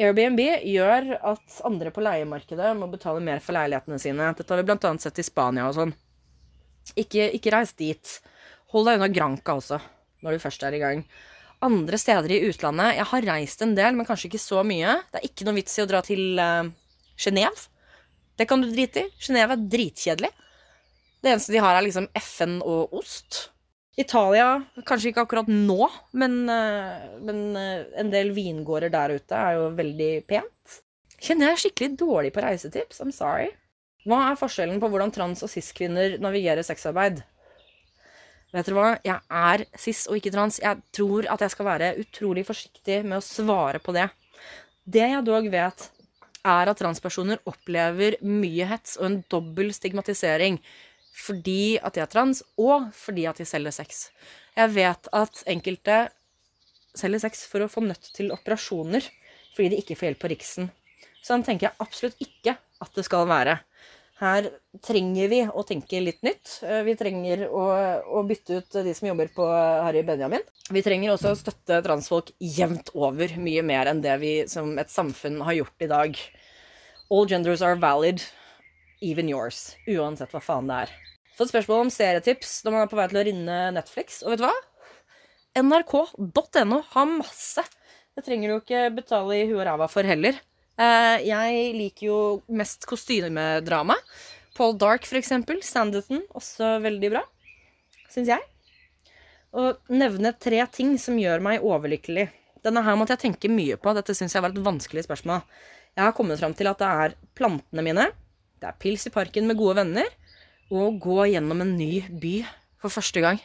Airbnb 0.01 0.41
gjør 0.65 1.11
at 1.29 1.57
andre 1.69 1.91
på 1.93 2.03
leiemarkedet 2.05 2.71
må 2.79 2.89
betale 2.89 3.21
mer 3.25 3.43
for 3.45 3.57
leilighetene 3.57 3.99
sine. 4.01 4.31
Dette 4.37 4.55
har 4.55 4.63
vi 4.63 4.73
annet 4.73 5.05
sett 5.05 5.21
i 5.21 5.27
Spania 5.27 5.67
og 5.69 5.77
sånn. 5.77 5.93
Ikke, 6.99 7.27
ikke 7.37 7.53
reis 7.53 7.75
dit. 7.77 8.15
Hold 8.73 8.89
deg 8.89 9.01
unna 9.01 9.11
Granca 9.13 9.59
også, 9.59 9.81
når 10.25 10.37
du 10.37 10.43
først 10.43 10.65
er 10.65 10.77
i 10.79 10.81
gang. 10.81 11.05
Andre 11.61 11.99
steder 12.01 12.33
i 12.33 12.41
utlandet 12.49 12.95
Jeg 12.97 13.09
har 13.11 13.27
reist 13.29 13.63
en 13.63 13.75
del, 13.77 13.93
men 13.97 14.09
kanskje 14.09 14.31
ikke 14.31 14.41
så 14.41 14.63
mye. 14.65 14.97
Det 15.11 15.21
er 15.21 15.29
ikke 15.29 15.47
noe 15.49 15.59
vits 15.59 15.77
i 15.77 15.85
å 15.85 15.89
dra 15.91 16.01
til 16.07 16.41
uh, 16.41 16.71
Genéve. 17.21 17.69
Det 18.41 18.47
kan 18.49 18.63
du 18.65 18.71
drite 18.73 19.05
i. 19.05 19.11
Genéve 19.21 19.59
er 19.59 19.67
dritkjedelig. 19.75 20.31
Det 21.21 21.35
eneste 21.35 21.53
de 21.53 21.61
har, 21.61 21.77
er 21.77 21.85
liksom 21.85 22.09
FN 22.17 22.63
og 22.65 22.95
ost. 22.97 23.51
Italia, 24.01 24.49
kanskje 24.89 25.13
ikke 25.13 25.25
akkurat 25.27 25.49
nå, 25.51 25.89
men, 26.17 26.37
eh, 26.49 27.09
men, 27.21 27.57
eh, 27.57 27.85
en 28.01 28.11
del 28.11 28.33
vingårder 28.33 28.91
der 28.91 29.17
ute 29.17 29.37
er 29.37 29.59
jo 29.59 29.71
veldig 29.77 30.27
pent. 30.27 30.81
Kjenner 31.21 31.53
jeg 31.53 31.65
skikkelig 31.65 31.99
dårlig 32.01 32.33
på 32.33 32.43
reisetips? 32.43 33.01
I'm 33.01 33.13
sorry. 33.13 33.51
Hva 34.07 34.31
er 34.31 34.41
forskjellen 34.41 34.81
på 34.81 34.89
hvordan 34.89 35.13
trans- 35.13 35.43
og 35.45 35.51
cis-kvinner 35.53 36.19
navigerer 36.19 36.65
sexarbeid? 36.65 37.23
Vet 38.53 38.67
dere 38.67 38.75
hva? 38.75 38.99
Jeg 39.05 39.21
er 39.31 39.65
cis 39.79 40.07
og 40.09 40.17
ikke 40.17 40.33
trans. 40.33 40.59
Jeg 40.59 40.81
tror 40.97 41.29
at 41.31 41.45
jeg 41.45 41.51
skal 41.51 41.67
være 41.67 41.95
utrolig 42.01 42.47
forsiktig 42.49 43.05
med 43.05 43.21
å 43.21 43.23
svare 43.23 43.79
på 43.79 43.93
det. 43.95 44.09
Det 44.89 45.07
jeg 45.07 45.25
dog 45.25 45.51
vet, 45.53 45.91
er 46.45 46.71
at 46.73 46.81
transpersoner 46.81 47.39
opplever 47.47 48.17
mye 48.25 48.67
hets 48.67 48.97
og 48.97 49.07
en 49.11 49.19
dobbel 49.31 49.75
stigmatisering 49.77 50.59
fordi 51.17 51.79
at 51.83 51.97
de 51.97 52.03
er 52.05 52.11
trans, 52.11 52.43
og 52.61 52.91
fordi 52.97 53.27
at 53.31 53.41
de 53.41 53.47
selger 53.49 53.75
sex. 53.75 54.09
Jeg 54.57 54.75
vet 54.75 55.11
at 55.17 55.43
enkelte 55.51 56.03
selger 56.97 57.23
sex 57.23 57.45
for 57.49 57.63
å 57.65 57.71
få 57.71 57.85
nødt 57.85 58.13
til 58.17 58.33
operasjoner 58.35 59.05
fordi 59.55 59.73
de 59.73 59.81
ikke 59.83 59.97
får 59.99 60.11
hjelp 60.11 60.23
på 60.23 60.31
Riksen. 60.33 60.71
Sånn 61.27 61.45
tenker 61.45 61.69
jeg 61.69 61.83
absolutt 61.83 62.23
ikke 62.23 62.55
at 62.57 62.97
det 62.97 63.05
skal 63.05 63.29
være. 63.29 63.59
Her 64.21 64.51
trenger 64.85 65.31
vi 65.33 65.39
å 65.49 65.63
tenke 65.65 66.01
litt 66.05 66.21
nytt. 66.25 66.59
Eh, 66.61 66.83
vi 66.85 66.95
trenger 66.99 67.47
å, 67.49 67.63
å 68.21 68.23
bytte 68.29 68.61
ut 68.61 68.77
de 68.85 68.93
som 68.97 69.09
jobber 69.09 69.31
på 69.33 69.47
Harry 69.49 70.03
Benjamin. 70.05 70.45
Vi 70.69 70.83
trenger 70.85 71.15
også 71.15 71.33
å 71.33 71.39
støtte 71.41 71.81
transfolk 71.87 72.35
jevnt 72.37 72.93
over, 72.93 73.33
mye 73.41 73.65
mer 73.65 73.89
enn 73.91 74.03
det 74.05 74.19
vi 74.21 74.35
som 74.51 74.75
et 74.81 74.93
samfunn 74.93 75.41
har 75.47 75.57
gjort 75.63 75.87
i 75.87 75.91
dag. 75.91 76.21
All 77.11 77.27
genders 77.27 77.65
are 77.65 77.81
valid. 77.81 78.21
Even 79.01 79.31
yours. 79.31 79.75
Uansett 79.89 80.33
hva 80.35 80.43
faen 80.45 80.69
det 80.71 80.85
er. 80.87 80.93
Fått 81.39 81.53
spørsmål 81.53 81.87
om 81.87 81.93
serietips 81.93 82.61
når 82.65 82.75
man 82.75 82.85
er 82.85 82.91
på 82.91 82.99
vei 82.99 83.07
til 83.11 83.21
å 83.21 83.25
rinne 83.31 83.59
Netflix. 83.77 84.21
Og 84.25 84.35
vet 84.35 84.43
du 84.43 84.47
hva? 84.49 84.57
nrk.no 85.61 86.83
har 86.93 87.11
masse. 87.11 87.65
Det 88.15 88.27
trenger 88.27 88.51
du 88.51 88.59
ikke 88.59 88.85
betale 88.95 89.39
i 89.41 89.47
huet 89.49 89.63
og 89.63 89.67
ræva 89.67 89.89
for 89.91 90.07
heller. 90.07 90.39
Eh, 90.81 91.17
jeg 91.27 91.73
liker 91.77 92.07
jo 92.07 92.19
mest 92.57 92.87
kostymedrama. 92.89 93.97
Paul 94.57 94.77
Dark, 94.79 95.07
for 95.09 95.19
eksempel. 95.21 95.63
Sanditon, 95.65 96.23
også 96.37 96.77
veldig 96.85 97.13
bra. 97.15 97.25
Syns 98.13 98.31
jeg. 98.33 98.45
Å 99.51 99.73
nevne 99.91 100.35
tre 100.39 100.63
ting 100.71 100.95
som 101.03 101.19
gjør 101.19 101.43
meg 101.43 101.65
overlykkelig. 101.67 102.29
Denne 102.65 102.83
her 102.85 102.99
måtte 102.99 103.17
jeg 103.17 103.25
tenke 103.25 103.51
mye 103.51 103.79
på. 103.81 103.95
Dette 103.97 104.15
syns 104.15 104.37
jeg 104.37 104.45
var 104.45 104.53
et 104.53 104.65
vanskelig 104.65 105.07
spørsmål. 105.07 105.43
Jeg 105.97 106.05
har 106.07 106.15
kommet 106.17 106.39
fram 106.39 106.55
til 106.55 106.69
at 106.71 106.79
det 106.83 106.91
er 107.05 107.17
plantene 107.39 107.85
mine, 107.85 108.11
det 108.61 108.69
er 108.69 108.81
pils 108.81 109.07
i 109.09 109.15
parken 109.15 109.49
med 109.49 109.59
gode 109.59 109.81
venner, 109.81 110.09
og 110.71 111.01
gå 111.03 111.25
gjennom 111.33 111.65
en 111.65 111.73
ny 111.79 112.05
by 112.23 112.35
for 112.81 112.93
første 112.93 113.23
gang. 113.25 113.41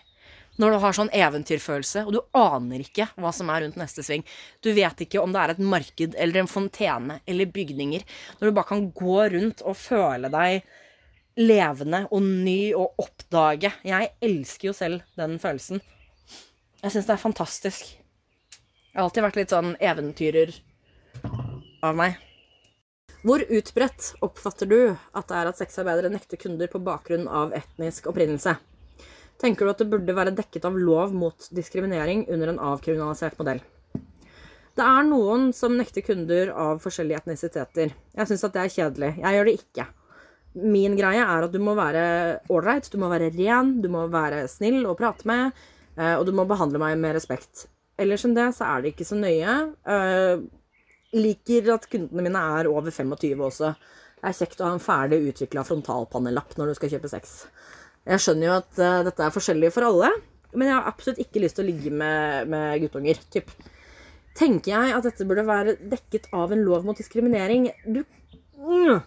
Når 0.61 0.71
du 0.71 0.79
har 0.79 0.95
sånn 0.95 1.11
eventyrfølelse, 1.15 2.05
og 2.07 2.15
du 2.15 2.21
aner 2.37 2.85
ikke 2.85 3.09
hva 3.19 3.31
som 3.35 3.49
er 3.51 3.65
rundt 3.65 3.79
neste 3.79 4.05
sving. 4.05 4.23
Du 4.63 4.69
vet 4.75 5.01
ikke 5.03 5.19
om 5.19 5.33
det 5.35 5.41
er 5.41 5.51
et 5.51 5.59
marked 5.59 6.15
eller 6.15 6.41
en 6.41 6.51
fontene 6.51 7.19
eller 7.27 7.51
bygninger. 7.51 8.05
Når 8.39 8.47
du 8.47 8.55
bare 8.55 8.69
kan 8.69 8.85
gå 8.95 9.17
rundt 9.33 9.65
og 9.67 9.75
føle 9.75 10.31
deg 10.31 10.63
levende 11.35 12.05
og 12.07 12.23
ny 12.23 12.71
og 12.77 12.95
oppdage. 13.03 13.73
Jeg 13.83 14.13
elsker 14.23 14.69
jo 14.69 14.75
selv 14.77 15.03
den 15.19 15.35
følelsen. 15.43 15.83
Jeg 16.79 16.93
syns 16.93 17.09
det 17.09 17.15
er 17.17 17.25
fantastisk. 17.25 17.91
Jeg 18.93 18.95
har 18.95 19.09
alltid 19.09 19.25
vært 19.25 19.41
litt 19.41 19.51
sånn 19.51 19.75
eventyrer 19.83 20.55
av 21.83 21.99
meg. 21.99 22.15
Hvor 23.25 23.41
utbredt 23.41 24.11
oppfatter 24.21 24.69
du 24.69 24.79
at 24.93 25.29
det 25.31 25.37
er 25.39 25.47
at 25.49 25.57
sexarbeidere 25.57 26.11
nekter 26.13 26.37
kunder 26.37 26.69
på 26.69 26.77
bakgrunn 26.85 27.25
av 27.25 27.55
etnisk 27.57 28.05
opprinnelse? 28.11 28.53
Tenker 29.41 29.65
du 29.65 29.71
at 29.71 29.79
det 29.81 29.87
burde 29.89 30.13
være 30.13 30.33
dekket 30.37 30.67
av 30.69 30.75
lov 30.77 31.15
mot 31.17 31.47
diskriminering 31.57 32.27
under 32.29 32.51
en 32.51 32.59
avkriminalisert 32.61 33.39
modell? 33.39 33.63
Det 34.77 34.85
er 34.85 35.07
noen 35.07 35.47
som 35.57 35.73
nekter 35.73 36.05
kunder 36.05 36.51
av 36.53 36.83
forskjellige 36.83 37.23
etnisiteter. 37.23 37.95
Jeg 38.13 38.29
syns 38.29 38.45
at 38.45 38.53
det 38.53 38.61
er 38.61 38.73
kjedelig. 38.75 39.09
Jeg 39.23 39.37
gjør 39.39 39.49
det 39.49 39.55
ikke. 39.57 39.85
Min 40.75 40.97
greie 40.99 41.23
er 41.23 41.47
at 41.47 41.55
du 41.55 41.57
må 41.63 41.73
være 41.79 42.03
ålreit, 42.53 42.91
du 42.93 42.99
må 43.01 43.09
være 43.09 43.31
ren, 43.39 43.71
du 43.81 43.87
må 43.89 44.03
være 44.13 44.43
snill 44.51 44.85
å 44.85 44.93
prate 44.99 45.25
med, 45.25 45.65
eh, 45.97 46.13
og 46.13 46.27
du 46.29 46.33
må 46.35 46.45
behandle 46.45 46.83
meg 46.83 46.99
med 47.01 47.17
respekt. 47.17 47.65
Ellers 47.97 48.27
enn 48.27 48.37
det 48.37 48.51
så 48.53 48.67
er 48.69 48.85
det 48.85 48.93
ikke 48.93 49.09
så 49.09 49.17
nøye. 49.17 49.57
Liker 51.15 51.71
at 51.75 51.87
kundene 51.91 52.25
mine 52.25 52.41
er 52.59 52.69
over 52.71 52.91
25 52.91 53.43
også. 53.47 53.71
Det 54.15 54.31
er 54.31 54.37
kjekt 54.39 54.61
å 54.61 54.67
ha 54.67 54.75
en 54.75 54.83
ferdig 54.83 55.21
utvikla 55.29 55.63
frontalpanellapp 55.67 56.55
når 56.57 56.71
du 56.71 56.77
skal 56.79 56.91
kjøpe 56.95 57.11
sex. 57.11 57.35
Jeg 58.05 58.21
skjønner 58.21 58.47
jo 58.47 58.55
at 58.59 58.81
uh, 58.81 59.03
dette 59.05 59.23
er 59.25 59.33
forskjellig 59.33 59.71
for 59.73 59.87
alle, 59.87 60.11
men 60.55 60.69
jeg 60.69 60.77
har 60.77 60.89
absolutt 60.89 61.21
ikke 61.23 61.41
lyst 61.43 61.57
til 61.57 61.65
å 61.65 61.69
ligge 61.69 61.93
med, 61.93 62.51
med 62.51 62.83
guttunger. 62.83 63.19
Typ. 63.33 63.49
Tenker 64.35 64.73
jeg 64.73 64.95
at 64.97 65.07
dette 65.07 65.27
burde 65.27 65.45
være 65.47 65.77
dekket 65.93 66.29
av 66.35 66.53
en 66.53 66.63
lov 66.67 66.87
mot 66.87 66.97
diskriminering? 66.97 67.69
Du 67.87 68.03
mm, 68.59 68.99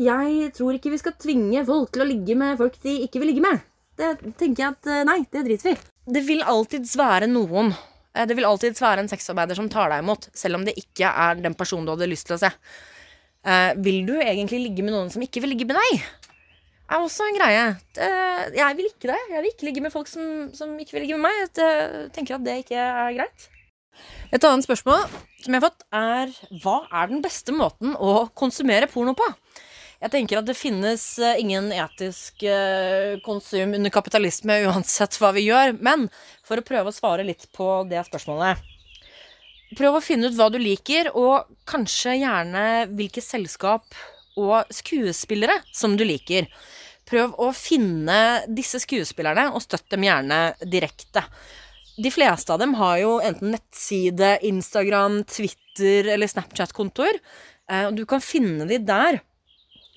Jeg 0.00 0.52
tror 0.56 0.78
ikke 0.78 0.94
vi 0.94 1.02
skal 1.02 1.18
tvinge 1.20 1.66
folk 1.68 1.92
til 1.94 2.04
å 2.04 2.08
ligge 2.08 2.38
med 2.38 2.58
folk 2.60 2.78
de 2.84 2.96
ikke 3.04 3.22
vil 3.22 3.32
ligge 3.34 3.44
med. 3.44 3.62
Det 3.98 4.14
tenker 4.38 4.64
jeg 4.64 4.72
at 4.72 4.90
uh, 4.90 5.04
Nei, 5.08 5.20
det 5.30 5.44
driter 5.46 5.72
vi. 5.72 5.76
Det 6.08 6.24
vil 6.24 6.46
alltids 6.46 6.94
være 6.98 7.28
noen. 7.30 7.74
Uh, 8.16 8.24
det 8.28 8.36
vil 8.38 8.48
alltids 8.48 8.82
være 8.84 9.04
en 9.04 9.10
sexarbeider 9.10 9.58
som 9.58 9.70
tar 9.72 9.92
deg 9.92 10.04
imot, 10.04 10.30
selv 10.36 10.60
om 10.60 10.68
det 10.68 10.76
ikke 10.80 11.10
er 11.10 11.42
den 11.42 11.58
personen 11.58 11.88
du 11.88 11.94
hadde 11.96 12.10
lyst 12.10 12.30
til 12.30 12.38
å 12.38 12.42
se. 12.46 12.52
vil 13.78 14.02
du 14.04 14.16
egentlig 14.18 14.58
ligge 14.60 14.82
med 14.84 14.92
noen 14.92 15.10
som 15.14 15.22
ikke 15.22 15.40
vil 15.40 15.54
ligge 15.54 15.68
med 15.68 15.78
deg? 15.78 16.00
er 16.88 17.04
også 17.04 17.26
en 17.28 17.36
greie. 17.36 17.64
Det, 17.96 18.08
jeg 18.56 18.76
vil 18.78 18.88
ikke 18.88 19.10
det. 19.10 19.20
Jeg 19.30 19.42
vil 19.42 19.52
ikke 19.52 19.68
ligge 19.68 19.84
med 19.84 19.94
folk 19.94 20.10
som, 20.10 20.48
som 20.56 20.74
ikke 20.80 20.96
vil 20.96 21.04
ligge 21.04 21.18
med 21.18 21.28
meg. 21.28 21.40
Jeg 21.44 22.10
tenker 22.16 22.38
at 22.38 22.44
det 22.46 22.58
ikke 22.64 22.80
er 22.80 23.16
greit. 23.18 23.48
Et 24.32 24.44
annet 24.44 24.66
spørsmål 24.66 25.04
som 25.42 25.54
jeg 25.54 25.60
har 25.60 25.64
fått, 25.64 25.84
er 25.94 26.32
hva 26.62 26.78
er 27.00 27.10
den 27.10 27.22
beste 27.24 27.54
måten 27.54 27.94
å 27.94 28.28
konsumere 28.36 28.88
porno 28.90 29.14
på? 29.18 29.26
Jeg 29.98 30.12
tenker 30.12 30.38
at 30.38 30.46
det 30.46 30.54
finnes 30.54 31.02
eh, 31.18 31.40
ingen 31.42 31.72
etisk 31.74 32.44
eh, 32.46 33.16
konsum 33.24 33.74
under 33.74 33.90
kapitalisme 33.90 34.60
uansett 34.68 35.16
hva 35.18 35.32
vi 35.34 35.48
gjør. 35.48 35.74
Men 35.82 36.06
for 36.46 36.60
å 36.60 36.66
prøve 36.66 36.92
å 36.92 36.94
svare 36.94 37.26
litt 37.26 37.48
på 37.54 37.82
det 37.90 38.04
spørsmålet 38.06 38.62
Prøv 39.76 39.98
å 39.98 40.00
finne 40.00 40.30
ut 40.30 40.36
hva 40.38 40.46
du 40.48 40.56
liker, 40.56 41.10
og 41.12 41.50
kanskje 41.68 42.14
gjerne 42.22 42.62
hvilke 42.96 43.20
selskap 43.20 43.84
og 44.40 44.70
skuespillere 44.72 45.58
som 45.76 45.92
du 45.98 46.06
liker. 46.08 46.46
Prøv 47.04 47.34
å 47.36 47.50
finne 47.52 48.46
disse 48.48 48.80
skuespillerne, 48.80 49.50
og 49.52 49.60
støtt 49.60 49.90
dem 49.92 50.06
gjerne 50.06 50.38
direkte. 50.64 51.26
De 52.00 52.08
fleste 52.14 52.54
av 52.54 52.62
dem 52.62 52.78
har 52.80 52.96
jo 53.02 53.12
enten 53.20 53.52
nettside, 53.58 54.38
Instagram, 54.48 55.20
Twitter 55.28 56.14
eller 56.14 56.32
Snapchat-kontoer. 56.32 57.20
Og 57.90 57.92
du 57.98 58.06
kan 58.08 58.24
finne 58.24 58.64
de 58.70 58.80
der, 58.80 59.20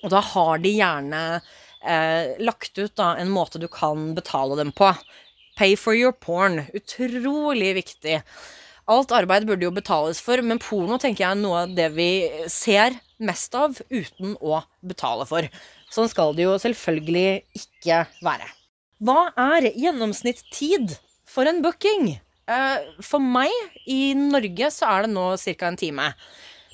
og 0.02 0.12
da 0.12 0.22
har 0.32 0.62
de 0.62 0.74
gjerne 0.76 1.22
eh, 1.38 2.34
lagt 2.42 2.78
ut 2.78 2.94
da, 2.98 3.14
en 3.18 3.30
måte 3.32 3.60
du 3.62 3.68
kan 3.70 4.12
betale 4.16 4.58
dem 4.58 4.72
på. 4.74 4.92
Pay 5.58 5.76
for 5.76 5.96
your 5.96 6.12
porn. 6.12 6.64
Utrolig 6.74 7.74
viktig. 7.78 8.20
Alt 8.90 9.12
arbeid 9.14 9.46
burde 9.46 9.66
jo 9.66 9.74
betales 9.74 10.20
for, 10.22 10.42
men 10.42 10.60
porno 10.62 10.98
tenker 10.98 11.24
jeg 11.24 11.36
er 11.36 11.42
noe 11.42 11.66
av 11.66 11.76
det 11.76 11.92
vi 11.94 12.10
ser 12.50 12.96
mest 13.22 13.54
av 13.54 13.78
uten 13.92 14.34
å 14.42 14.64
betale 14.82 15.26
for. 15.28 15.46
Sånn 15.92 16.10
skal 16.10 16.34
det 16.34 16.48
jo 16.48 16.56
selvfølgelig 16.58 17.44
ikke 17.60 18.02
være. 18.24 18.48
Hva 19.02 19.30
er 19.38 19.70
gjennomsnittstid 19.70 20.96
for 21.28 21.46
en 21.46 21.62
booking? 21.62 22.16
Eh, 22.50 22.88
for 23.04 23.22
meg 23.22 23.52
i 23.86 24.14
Norge 24.18 24.70
så 24.74 24.88
er 24.90 25.06
det 25.06 25.12
nå 25.14 25.28
ca. 25.38 25.68
en 25.68 25.78
time. 25.78 26.08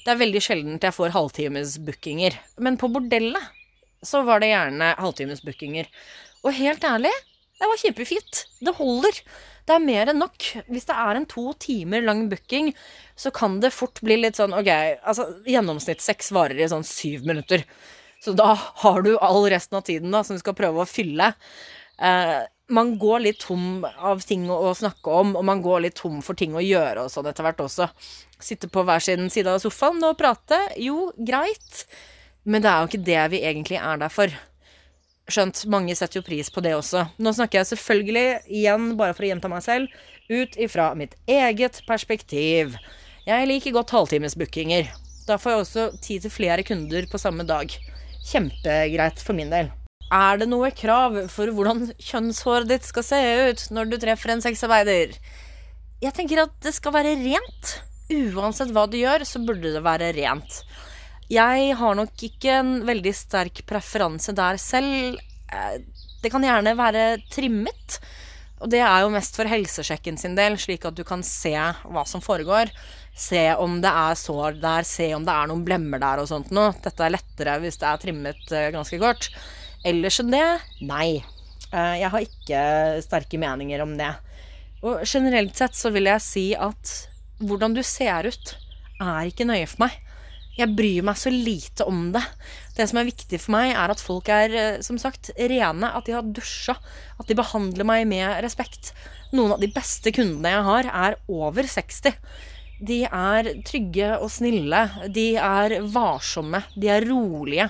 Det 0.09 0.14
er 0.14 0.23
veldig 0.23 0.40
sjeldent 0.40 0.85
jeg 0.87 0.97
får 0.97 1.12
halvtimesbookinger. 1.12 2.38
Men 2.64 2.79
på 2.81 2.88
bordellet 2.88 3.51
så 4.01 4.23
var 4.25 4.40
det 4.40 4.49
gjerne 4.55 4.94
halvtimesbookinger. 4.97 5.90
Og 6.49 6.57
helt 6.57 6.87
ærlig, 6.88 7.12
det 7.61 7.68
var 7.68 7.81
kjempefint. 7.83 8.40
Det 8.64 8.73
holder. 8.79 9.21
Det 9.68 9.77
er 9.77 9.85
mer 9.85 10.09
enn 10.09 10.23
nok. 10.23 10.47
Hvis 10.73 10.88
det 10.88 10.97
er 10.97 11.18
en 11.18 11.29
to 11.29 11.51
timer 11.61 12.07
lang 12.07 12.25
booking, 12.31 12.71
så 13.21 13.29
kan 13.37 13.61
det 13.61 13.75
fort 13.77 14.01
bli 14.01 14.16
litt 14.23 14.40
sånn 14.40 14.57
Ok, 14.57 14.71
altså 15.05 15.29
gjennomsnittssex 15.44 16.33
varer 16.33 16.62
i 16.64 16.71
sånn 16.73 16.88
syv 16.88 17.29
minutter. 17.29 17.66
Så 18.25 18.33
da 18.33 18.55
har 18.57 19.05
du 19.05 19.12
all 19.21 19.44
resten 19.53 19.77
av 19.77 19.85
tiden 19.90 20.14
da, 20.16 20.25
som 20.25 20.38
du 20.38 20.40
skal 20.40 20.57
prøve 20.57 20.87
å 20.87 20.88
fylle. 20.88 21.35
Eh, 22.01 22.38
man 22.73 22.94
går 23.01 23.27
litt 23.27 23.42
tom 23.44 23.85
av 23.85 24.25
ting 24.25 24.49
å, 24.53 24.73
snakke 24.77 25.12
om, 25.21 25.37
og 25.37 25.44
man 25.47 25.61
går 25.64 25.85
litt 25.87 26.01
tom 26.01 26.23
for 26.25 26.38
ting 26.38 26.57
å 26.57 26.64
gjøre 26.64 27.05
og 27.05 27.12
sånn 27.12 27.29
etter 27.31 27.47
hvert 27.47 27.62
også. 27.64 27.88
Sitte 28.40 28.70
på 28.70 28.85
hver 28.87 29.03
sin 29.03 29.27
side 29.33 29.51
av 29.51 29.62
sofaen 29.62 30.03
og 30.07 30.18
prate. 30.20 30.59
Jo, 30.79 31.11
greit. 31.18 31.83
Men 32.46 32.62
det 32.62 32.70
er 32.70 32.81
jo 32.81 32.90
ikke 32.90 33.07
det 33.09 33.24
vi 33.35 33.42
egentlig 33.44 33.81
er 33.81 33.98
der 34.01 34.12
for. 34.12 34.33
Skjønt, 35.29 35.64
mange 35.68 35.92
setter 35.98 36.20
jo 36.20 36.24
pris 36.24 36.48
på 36.48 36.62
det 36.64 36.72
også. 36.77 37.03
Nå 37.20 37.35
snakker 37.37 37.61
jeg 37.61 37.72
selvfølgelig, 37.74 38.29
igjen 38.48 38.94
bare 38.96 39.16
for 39.16 39.27
å 39.27 39.33
gjenta 39.33 39.51
meg 39.53 39.64
selv, 39.66 39.92
ut 40.31 40.57
ifra 40.57 40.92
mitt 40.96 41.18
eget 41.29 41.83
perspektiv. 41.88 42.79
Jeg 43.29 43.51
liker 43.51 43.74
godt 43.77 43.92
halvtimesbookinger. 43.92 44.88
Da 45.29 45.37
får 45.37 45.53
jeg 45.53 45.64
også 45.64 45.88
tid 46.01 46.24
til 46.24 46.33
flere 46.33 46.64
kunder 46.64 47.05
på 47.11 47.20
samme 47.20 47.44
dag 47.44 47.74
kjempegreit 48.29 49.20
for 49.20 49.37
min 49.37 49.53
del. 49.53 49.68
Er 50.09 50.40
det 50.40 50.48
noe 50.48 50.70
krav 50.72 51.18
for 51.29 51.53
hvordan 51.53 51.90
kjønnshåret 52.01 52.70
ditt 52.70 52.87
skal 52.88 53.05
se 53.05 53.18
ut 53.51 53.66
når 53.77 53.90
du 53.90 53.98
treffer 54.01 54.33
en 54.33 54.44
sexarbeider? 54.44 55.12
Jeg 56.01 56.14
tenker 56.16 56.46
at 56.46 56.55
det 56.64 56.72
skal 56.77 56.94
være 56.94 57.18
rent. 57.20 57.74
Uansett 58.09 58.73
hva 58.73 58.87
du 58.88 58.97
gjør, 59.01 59.25
så 59.29 59.40
burde 59.44 59.75
det 59.75 59.85
være 59.85 60.12
rent. 60.16 60.62
Jeg 61.29 61.75
har 61.77 61.97
nok 61.99 62.23
ikke 62.25 62.55
en 62.62 62.71
veldig 62.88 63.12
sterk 63.12 63.61
preferanse 63.68 64.33
der 64.37 64.57
selv. 64.61 65.18
Eh, 65.53 65.75
det 66.23 66.33
kan 66.33 66.44
gjerne 66.44 66.73
være 66.79 67.05
trimmet. 67.33 67.99
Og 68.59 68.71
det 68.73 68.81
er 68.83 69.05
jo 69.05 69.11
mest 69.14 69.37
for 69.38 69.47
helsesjekken 69.47 70.16
sin 70.18 70.35
del, 70.38 70.57
slik 70.59 70.87
at 70.88 70.97
du 70.99 71.05
kan 71.07 71.23
se 71.23 71.53
hva 71.55 72.05
som 72.09 72.23
foregår. 72.25 72.73
Se 73.18 73.42
om 73.59 73.79
det 73.83 73.90
er 73.90 74.18
sår 74.18 74.59
der, 74.62 74.87
se 74.87 75.12
om 75.14 75.27
det 75.27 75.35
er 75.35 75.51
noen 75.51 75.62
blemmer 75.66 76.03
der 76.03 76.23
og 76.23 76.31
sånt 76.31 76.51
noe. 76.55 76.73
Dette 76.83 77.05
er 77.07 77.14
lettere 77.14 77.59
hvis 77.62 77.79
det 77.79 77.87
er 77.90 78.03
trimmet 78.03 78.51
uh, 78.51 78.71
ganske 78.75 78.99
kort. 78.99 79.29
Ellers 79.87 80.18
enn 80.23 80.35
det, 80.35 80.47
nei. 80.90 81.21
Uh, 81.71 81.94
jeg 82.01 82.11
har 82.14 82.27
ikke 82.27 82.64
sterke 83.05 83.38
meninger 83.38 83.85
om 83.85 83.94
det. 84.01 84.11
Og 84.83 85.05
generelt 85.07 85.55
sett 85.59 85.79
så 85.79 85.92
vil 85.94 86.11
jeg 86.11 86.25
si 86.25 86.47
at 86.59 86.97
hvordan 87.38 87.77
du 87.77 87.83
ser 87.87 88.29
ut, 88.29 88.55
er 88.98 89.31
ikke 89.31 89.46
nøye 89.48 89.66
for 89.70 89.87
meg. 89.87 89.96
Jeg 90.59 90.74
bryr 90.74 91.05
meg 91.07 91.18
så 91.20 91.31
lite 91.31 91.87
om 91.87 92.09
det. 92.14 92.24
Det 92.74 92.88
som 92.90 92.98
er 92.98 93.07
viktig 93.07 93.38
for 93.38 93.55
meg, 93.55 93.77
er 93.79 93.92
at 93.94 94.03
folk 94.03 94.31
er 94.35 94.55
eh, 94.59 94.81
som 94.83 94.98
sagt, 94.98 95.31
rene, 95.38 95.92
at 95.94 96.09
de 96.09 96.16
har 96.16 96.27
dusja, 96.27 96.74
at 97.14 97.31
de 97.31 97.37
behandler 97.38 97.87
meg 97.87 98.09
med 98.11 98.40
respekt. 98.42 98.90
Noen 99.31 99.55
av 99.55 99.62
de 99.62 99.70
beste 99.70 100.11
kundene 100.14 100.57
jeg 100.57 100.66
har, 100.66 100.90
er 101.07 101.18
over 101.31 101.68
60. 101.70 102.18
De 102.88 103.01
er 103.07 103.53
trygge 103.66 104.12
og 104.18 104.31
snille. 104.35 104.83
De 105.14 105.29
er 105.38 105.79
varsomme. 105.94 106.64
De 106.74 106.90
er 106.90 107.07
rolige. 107.07 107.68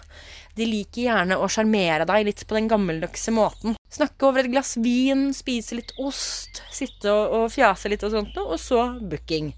De 0.56 0.68
liker 0.68 1.08
gjerne 1.08 1.38
å 1.38 1.48
sjarmere 1.52 2.08
deg 2.08 2.28
litt 2.28 2.44
på 2.48 2.56
den 2.56 2.68
gammeldagse 2.72 3.32
måten. 3.36 3.77
Snakke 3.88 4.28
over 4.28 4.44
et 4.44 4.52
glass 4.52 4.74
vin, 4.84 5.30
spise 5.32 5.78
litt 5.78 5.94
ost, 6.02 6.60
sitte 6.74 7.08
og, 7.08 7.32
og 7.38 7.46
fjase 7.54 7.88
litt 7.88 8.04
og 8.04 8.12
sånt 8.12 8.36
noe, 8.36 8.56
og 8.56 8.60
så 8.60 8.82
booking. 9.00 9.54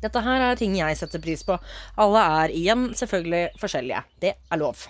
Dette 0.00 0.22
her 0.24 0.46
er 0.46 0.56
ting 0.56 0.78
jeg 0.78 0.96
setter 0.96 1.20
pris 1.20 1.44
på. 1.44 1.58
Alle 2.00 2.22
er 2.40 2.54
igjen 2.56 2.88
selvfølgelig 2.96 3.60
forskjellige. 3.60 4.00
Det 4.24 4.32
er 4.32 4.60
lov. 4.60 4.86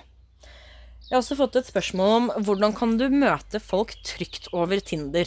Jeg 1.08 1.16
har 1.16 1.24
også 1.24 1.34
fått 1.40 1.58
et 1.58 1.66
spørsmål 1.66 2.12
om 2.20 2.30
hvordan 2.46 2.74
kan 2.78 2.94
du 3.00 3.08
møte 3.10 3.58
folk 3.58 3.96
trygt 4.06 4.46
over 4.54 4.78
Tinder. 4.78 5.26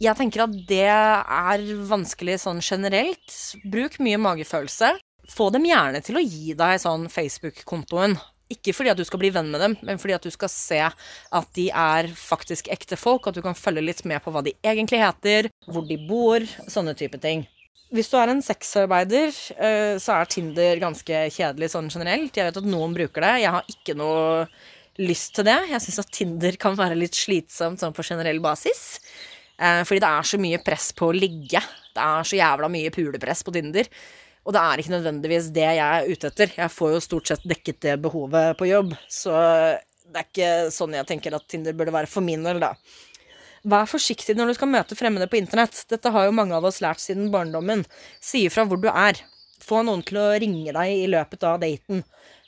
Jeg 0.00 0.16
tenker 0.16 0.46
at 0.46 0.54
det 0.70 0.86
er 0.88 1.66
vanskelig 1.90 2.38
sånn 2.46 2.62
generelt. 2.64 3.34
Bruk 3.68 3.98
mye 4.00 4.16
magefølelse. 4.16 4.94
Få 5.28 5.50
dem 5.52 5.68
gjerne 5.68 6.00
til 6.00 6.16
å 6.16 6.24
gi 6.24 6.56
deg 6.56 6.80
sånn 6.80 7.04
Facebook-kontoen. 7.12 8.16
Ikke 8.50 8.74
fordi 8.74 8.90
at 8.90 8.98
du 8.98 9.04
skal 9.06 9.20
bli 9.22 9.30
venn 9.34 9.50
med 9.52 9.62
dem, 9.62 9.76
men 9.86 10.00
fordi 10.02 10.16
at 10.16 10.26
du 10.26 10.30
skal 10.34 10.50
se 10.50 10.80
at 10.82 11.54
de 11.56 11.68
er 11.70 12.10
faktisk 12.18 12.70
ekte 12.74 12.98
folk. 12.98 13.28
At 13.30 13.38
du 13.38 13.44
kan 13.44 13.58
følge 13.58 13.84
litt 13.84 14.02
med 14.08 14.22
på 14.24 14.34
hva 14.34 14.42
de 14.46 14.56
egentlig 14.66 15.00
heter, 15.02 15.50
hvor 15.70 15.86
de 15.86 15.98
bor, 16.08 16.44
sånne 16.66 16.96
type 16.98 17.20
ting. 17.22 17.46
Hvis 17.90 18.10
du 18.10 18.16
er 18.20 18.30
en 18.30 18.42
sexarbeider, 18.42 19.32
eh, 19.58 19.96
så 19.98 20.14
er 20.14 20.28
Tinder 20.30 20.82
ganske 20.82 21.24
kjedelig 21.34 21.72
sånn 21.72 21.90
generelt. 21.90 22.36
Jeg 22.36 22.46
vet 22.46 22.60
at 22.60 22.68
noen 22.70 22.94
bruker 22.94 23.26
det. 23.26 23.32
Jeg 23.42 23.54
har 23.56 23.72
ikke 23.72 23.96
noe 23.98 24.46
lyst 25.02 25.34
til 25.34 25.48
det. 25.48 25.58
Jeg 25.72 25.82
syns 25.82 26.02
at 26.04 26.12
Tinder 26.14 26.58
kan 26.60 26.78
være 26.78 26.98
litt 26.98 27.18
slitsomt 27.18 27.82
sånn 27.82 27.94
på 27.96 28.06
generell 28.06 28.38
basis. 28.44 29.00
Eh, 29.58 29.82
fordi 29.82 30.02
det 30.04 30.10
er 30.10 30.30
så 30.30 30.40
mye 30.40 30.62
press 30.64 30.90
på 30.96 31.10
å 31.10 31.16
ligge. 31.16 31.62
Det 31.90 32.04
er 32.04 32.30
så 32.30 32.38
jævla 32.38 32.70
mye 32.72 32.94
pulepress 32.94 33.42
på 33.46 33.54
Tinder. 33.58 33.90
Og 34.46 34.54
det 34.56 34.62
er 34.62 34.80
ikke 34.80 34.94
nødvendigvis 34.94 35.50
det 35.54 35.66
jeg 35.66 35.84
er 35.84 36.08
ute 36.08 36.30
etter. 36.30 36.54
Jeg 36.56 36.72
får 36.72 36.94
jo 36.94 37.04
stort 37.04 37.30
sett 37.30 37.46
dekket 37.48 37.80
det 37.84 37.98
behovet 38.02 38.56
på 38.58 38.70
jobb. 38.70 38.94
Så 39.12 39.34
det 40.10 40.22
er 40.22 40.26
ikke 40.26 40.52
sånn 40.74 40.96
jeg 40.96 41.08
tenker 41.10 41.36
at 41.36 41.46
Tinder 41.50 41.76
burde 41.76 41.94
være 41.94 42.10
for 42.10 42.24
min 42.24 42.46
del, 42.46 42.62
da. 42.62 42.74
Vær 43.70 43.84
forsiktig 43.90 44.34
når 44.38 44.50
du 44.50 44.56
skal 44.56 44.70
møte 44.72 44.96
fremmede 44.96 45.28
på 45.28 45.36
internett. 45.36 45.82
Dette 45.92 46.12
har 46.14 46.26
jo 46.26 46.36
mange 46.36 46.56
av 46.56 46.64
oss 46.64 46.80
lært 46.80 47.02
siden 47.02 47.28
barndommen. 47.32 47.84
Si 48.24 48.46
ifra 48.48 48.64
hvor 48.68 48.80
du 48.80 48.88
er. 48.88 49.20
Få 49.60 49.82
noen 49.84 50.02
til 50.06 50.16
å 50.22 50.30
ringe 50.40 50.72
deg 50.72 50.94
i 51.02 51.08
løpet 51.12 51.44
av 51.44 51.60
daten. 51.60 52.00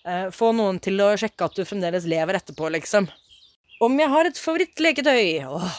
Eh, 0.09 0.31
få 0.35 0.55
noen 0.57 0.81
til 0.83 0.96
å 1.05 1.12
sjekke 1.20 1.46
at 1.46 1.59
du 1.59 1.66
fremdeles 1.68 2.09
lever 2.09 2.40
etterpå, 2.40 2.72
liksom. 2.72 3.11
Om 3.85 4.00
jeg 4.00 4.12
har 4.14 4.28
et 4.31 4.40
favorittleketøy? 4.40 5.44
Åh, 5.44 5.78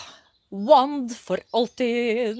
wand 0.69 1.15
for 1.17 1.41
alltid. 1.57 2.37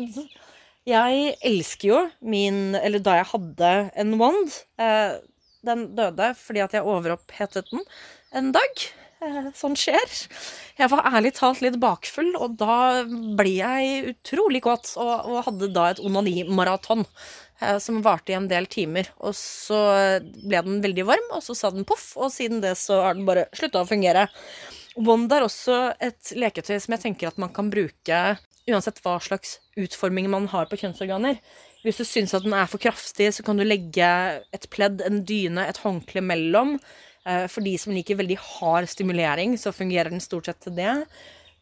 Jeg 0.90 1.36
elsker 1.48 1.88
jo 1.88 2.00
min 2.28 2.76
Eller 2.76 3.04
da 3.04 3.20
jeg 3.22 3.30
hadde 3.32 3.70
en 4.00 4.18
wand 4.20 4.52
eh, 4.82 5.16
Den 5.64 5.88
døde 5.96 6.34
fordi 6.40 6.64
at 6.64 6.76
jeg 6.76 6.84
overopphetet 6.84 7.72
den 7.72 7.86
en 8.34 8.50
dag. 8.50 8.84
Eh, 9.22 9.52
sånn 9.54 9.76
skjer. 9.78 10.14
Jeg 10.80 10.90
var 10.90 11.06
ærlig 11.06 11.36
talt 11.38 11.60
litt 11.62 11.76
bakfull, 11.78 12.32
og 12.34 12.56
da 12.58 13.04
blir 13.06 13.60
jeg 13.60 14.16
utrolig 14.16 14.64
kåt. 14.66 14.96
Og, 14.98 15.12
og 15.30 15.44
hadde 15.46 15.70
da 15.76 15.84
et 15.92 16.02
onanimaraton 16.02 17.06
eh, 17.06 17.78
som 17.78 18.02
varte 18.02 18.34
i 18.34 18.38
en 18.40 18.50
del 18.50 18.66
timer. 18.74 19.12
Og 19.22 19.38
så 19.38 19.80
ble 20.42 20.64
den 20.66 20.82
veldig 20.82 21.06
varm, 21.12 21.30
og 21.38 21.46
så 21.46 21.54
sa 21.60 21.70
den 21.76 21.86
poff, 21.86 22.10
og 22.18 22.34
siden 22.34 22.64
det 22.66 22.74
så 22.82 23.04
har 23.06 23.20
den 23.20 23.30
bare 23.30 23.46
slutta 23.54 23.86
å 23.86 23.92
fungere. 23.94 24.26
Wand 25.02 25.32
er 25.34 25.46
også 25.46 25.78
et 26.04 26.34
leketøy 26.38 26.76
som 26.78 26.94
jeg 26.96 27.04
tenker 27.08 27.32
at 27.32 27.40
man 27.42 27.54
kan 27.54 27.72
bruke 27.74 28.20
uansett 28.70 29.02
hva 29.04 29.18
slags 29.20 29.58
utforming 29.80 30.30
man 30.32 30.48
har 30.52 30.70
på 30.70 30.80
kjønnsorganer. 30.80 31.40
Hvis 31.84 32.00
du 32.00 32.06
syns 32.08 32.34
at 32.36 32.46
den 32.46 32.56
er 32.56 32.70
for 32.72 32.80
kraftig, 32.80 33.28
så 33.36 33.44
kan 33.44 33.60
du 33.60 33.66
legge 33.66 34.08
et 34.56 34.68
pledd, 34.72 35.02
en 35.04 35.24
dyne, 35.28 35.66
et 35.68 35.82
håndkle 35.84 36.24
mellom. 36.24 36.78
Eh, 37.28 37.46
for 37.52 37.66
de 37.66 37.74
som 37.80 37.92
liker 37.96 38.20
veldig 38.20 38.38
hard 38.40 38.88
stimulering, 38.92 39.58
så 39.60 39.76
fungerer 39.76 40.14
den 40.14 40.24
stort 40.24 40.48
sett 40.48 40.62
til 40.64 40.78
det. 40.80 40.94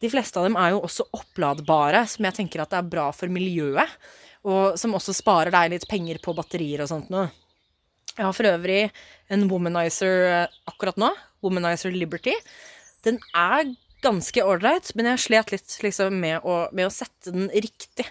De 0.02 0.10
fleste 0.10 0.38
av 0.38 0.46
dem 0.46 0.58
er 0.58 0.74
jo 0.74 0.82
også 0.86 1.08
oppladbare, 1.14 2.04
som 2.10 2.26
jeg 2.26 2.38
tenker 2.38 2.62
at 2.62 2.74
er 2.74 2.86
bra 2.86 3.08
for 3.14 3.30
miljøet. 3.30 3.98
Og 4.46 4.78
som 4.78 4.94
også 4.98 5.14
sparer 5.14 5.54
deg 5.54 5.74
litt 5.74 5.86
penger 5.90 6.18
på 6.22 6.34
batterier 6.34 6.82
og 6.82 6.90
sånt 6.90 7.10
noe. 7.14 7.28
Jeg 8.12 8.26
har 8.26 8.34
for 8.36 8.46
øvrig 8.50 8.80
en 9.32 9.46
Womanizer 9.50 10.26
eh, 10.28 10.56
akkurat 10.70 10.98
nå. 11.00 11.10
Womanizer 11.42 11.94
Liberty. 11.94 12.34
Den 13.06 13.18
er 13.36 13.72
ganske 14.02 14.44
ålreit, 14.44 14.90
men 14.98 15.08
jeg 15.12 15.24
slet 15.26 15.52
litt 15.54 15.74
liksom, 15.84 16.16
med, 16.22 16.42
å, 16.42 16.66
med, 16.74 16.88
å, 16.88 16.94
sette 16.94 17.34
den 17.34 17.50
riktig 17.54 18.06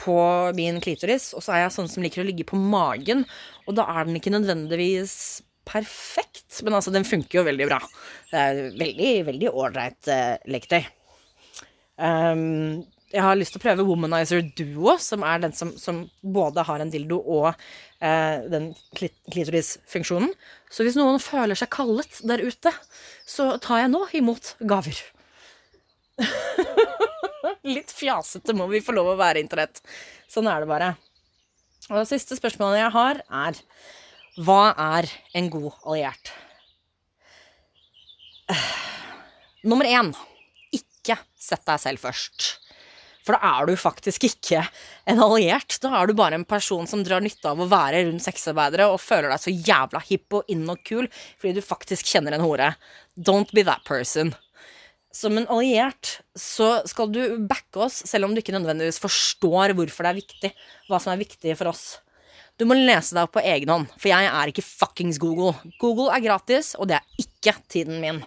på 0.00 0.16
min 0.56 0.80
klitoris. 0.84 1.32
Og 1.36 1.44
så 1.44 1.54
er 1.54 1.64
jeg 1.64 1.74
sånn 1.76 1.90
som 1.90 2.04
liker 2.04 2.24
å 2.24 2.28
ligge 2.28 2.46
på 2.48 2.58
magen, 2.60 3.24
og 3.68 3.76
da 3.78 3.86
er 3.92 4.08
den 4.08 4.18
ikke 4.18 4.32
nødvendigvis 4.34 5.16
perfekt. 5.68 6.60
Men 6.64 6.78
altså, 6.78 6.92
den 6.94 7.06
funker 7.08 7.40
jo 7.40 7.46
veldig 7.48 7.68
bra. 7.70 7.80
Det 8.30 8.40
er 8.40 8.62
veldig, 8.80 9.12
veldig 9.30 9.52
ålreit 9.52 10.12
uh, 10.12 10.34
leketøy. 10.50 10.82
Um, 11.94 12.82
jeg 13.14 13.22
har 13.22 13.36
lyst 13.38 13.54
til 13.54 13.60
å 13.60 13.64
prøve 13.64 13.84
Womanizer 13.86 14.42
Duo, 14.58 14.96
som 14.98 15.22
er 15.26 15.42
den 15.44 15.54
som, 15.54 15.70
som 15.78 16.02
både 16.34 16.64
har 16.66 16.82
en 16.82 16.90
dildo 16.90 17.20
og 17.20 17.46
eh, 17.52 18.42
den 18.50 18.72
klitorisfunksjonen. 18.98 20.32
Så 20.72 20.86
hvis 20.86 20.98
noen 20.98 21.20
føler 21.22 21.58
seg 21.58 21.70
kallet 21.74 22.18
der 22.26 22.42
ute, 22.42 22.72
så 23.26 23.54
tar 23.62 23.84
jeg 23.84 23.92
nå 23.92 24.02
imot 24.18 24.54
gaver. 24.66 24.98
Litt 27.76 27.94
fjasete 27.94 28.56
må 28.56 28.66
vi 28.72 28.82
få 28.84 28.96
lov 28.96 29.12
å 29.12 29.18
være, 29.20 29.42
internett. 29.44 29.80
Sånn 30.30 30.50
er 30.50 30.64
det 30.64 30.70
bare. 30.70 30.90
Og 31.92 32.00
det 32.00 32.08
siste 32.10 32.38
spørsmålet 32.38 32.82
jeg 32.82 32.94
har, 32.96 33.22
er 33.46 33.62
Hva 34.42 34.74
er 34.98 35.10
en 35.38 35.50
god 35.52 35.70
alliert? 35.84 36.32
Nummer 39.64 39.86
én 39.88 40.10
ikke 40.74 41.16
sett 41.38 41.62
deg 41.68 41.80
selv 41.80 42.02
først. 42.02 42.63
For 43.24 43.36
da 43.36 43.54
er 43.56 43.70
du 43.70 43.80
faktisk 43.80 44.26
ikke 44.28 44.60
en 45.08 45.22
alliert. 45.24 45.78
Da 45.80 45.94
er 45.96 46.08
du 46.08 46.14
bare 46.18 46.36
en 46.36 46.46
person 46.48 46.88
som 46.90 47.04
drar 47.06 47.24
nytte 47.24 47.48
av 47.48 47.60
å 47.60 47.68
være 47.70 48.04
rundt 48.04 48.24
sexarbeidere 48.24 48.90
og 48.92 49.00
føler 49.00 49.32
deg 49.32 49.40
så 49.40 49.54
jævla 49.54 50.04
hipp 50.04 50.40
og 50.40 50.52
inn 50.52 50.66
og 50.68 50.82
kul 50.84 51.08
fordi 51.08 51.56
du 51.56 51.64
faktisk 51.64 52.12
kjenner 52.12 52.36
en 52.36 52.44
hore. 52.44 52.74
Don't 53.16 53.52
be 53.56 53.64
that 53.64 53.86
person 53.88 54.34
som 55.14 55.38
en 55.38 55.46
alliert 55.52 56.18
så 56.38 56.80
skal 56.90 57.12
du 57.14 57.20
backe 57.46 57.84
oss, 57.86 58.00
selv 58.08 58.26
om 58.26 58.34
du 58.34 58.42
ikke 58.42 58.54
nødvendigvis 58.56 58.98
forstår 59.02 59.74
hvorfor 59.78 60.06
det 60.06 60.10
er 60.10 60.18
viktig. 60.18 60.50
Hva 60.90 60.98
som 61.02 61.14
er 61.14 61.22
viktig 61.22 61.54
for 61.58 61.70
oss. 61.70 61.84
Du 62.58 62.66
må 62.66 62.76
lese 62.78 63.14
deg 63.14 63.26
opp 63.26 63.34
på 63.34 63.42
egen 63.42 63.70
hånd, 63.70 63.88
for 63.94 64.10
jeg 64.10 64.30
er 64.30 64.50
ikke 64.50 64.66
fuckings 64.66 65.18
Google. 65.22 65.54
Google 65.82 66.10
er 66.14 66.22
gratis, 66.22 66.74
og 66.78 66.90
det 66.90 67.00
er 67.00 67.24
ikke 67.24 67.56
tiden 67.70 68.02
min. 68.02 68.22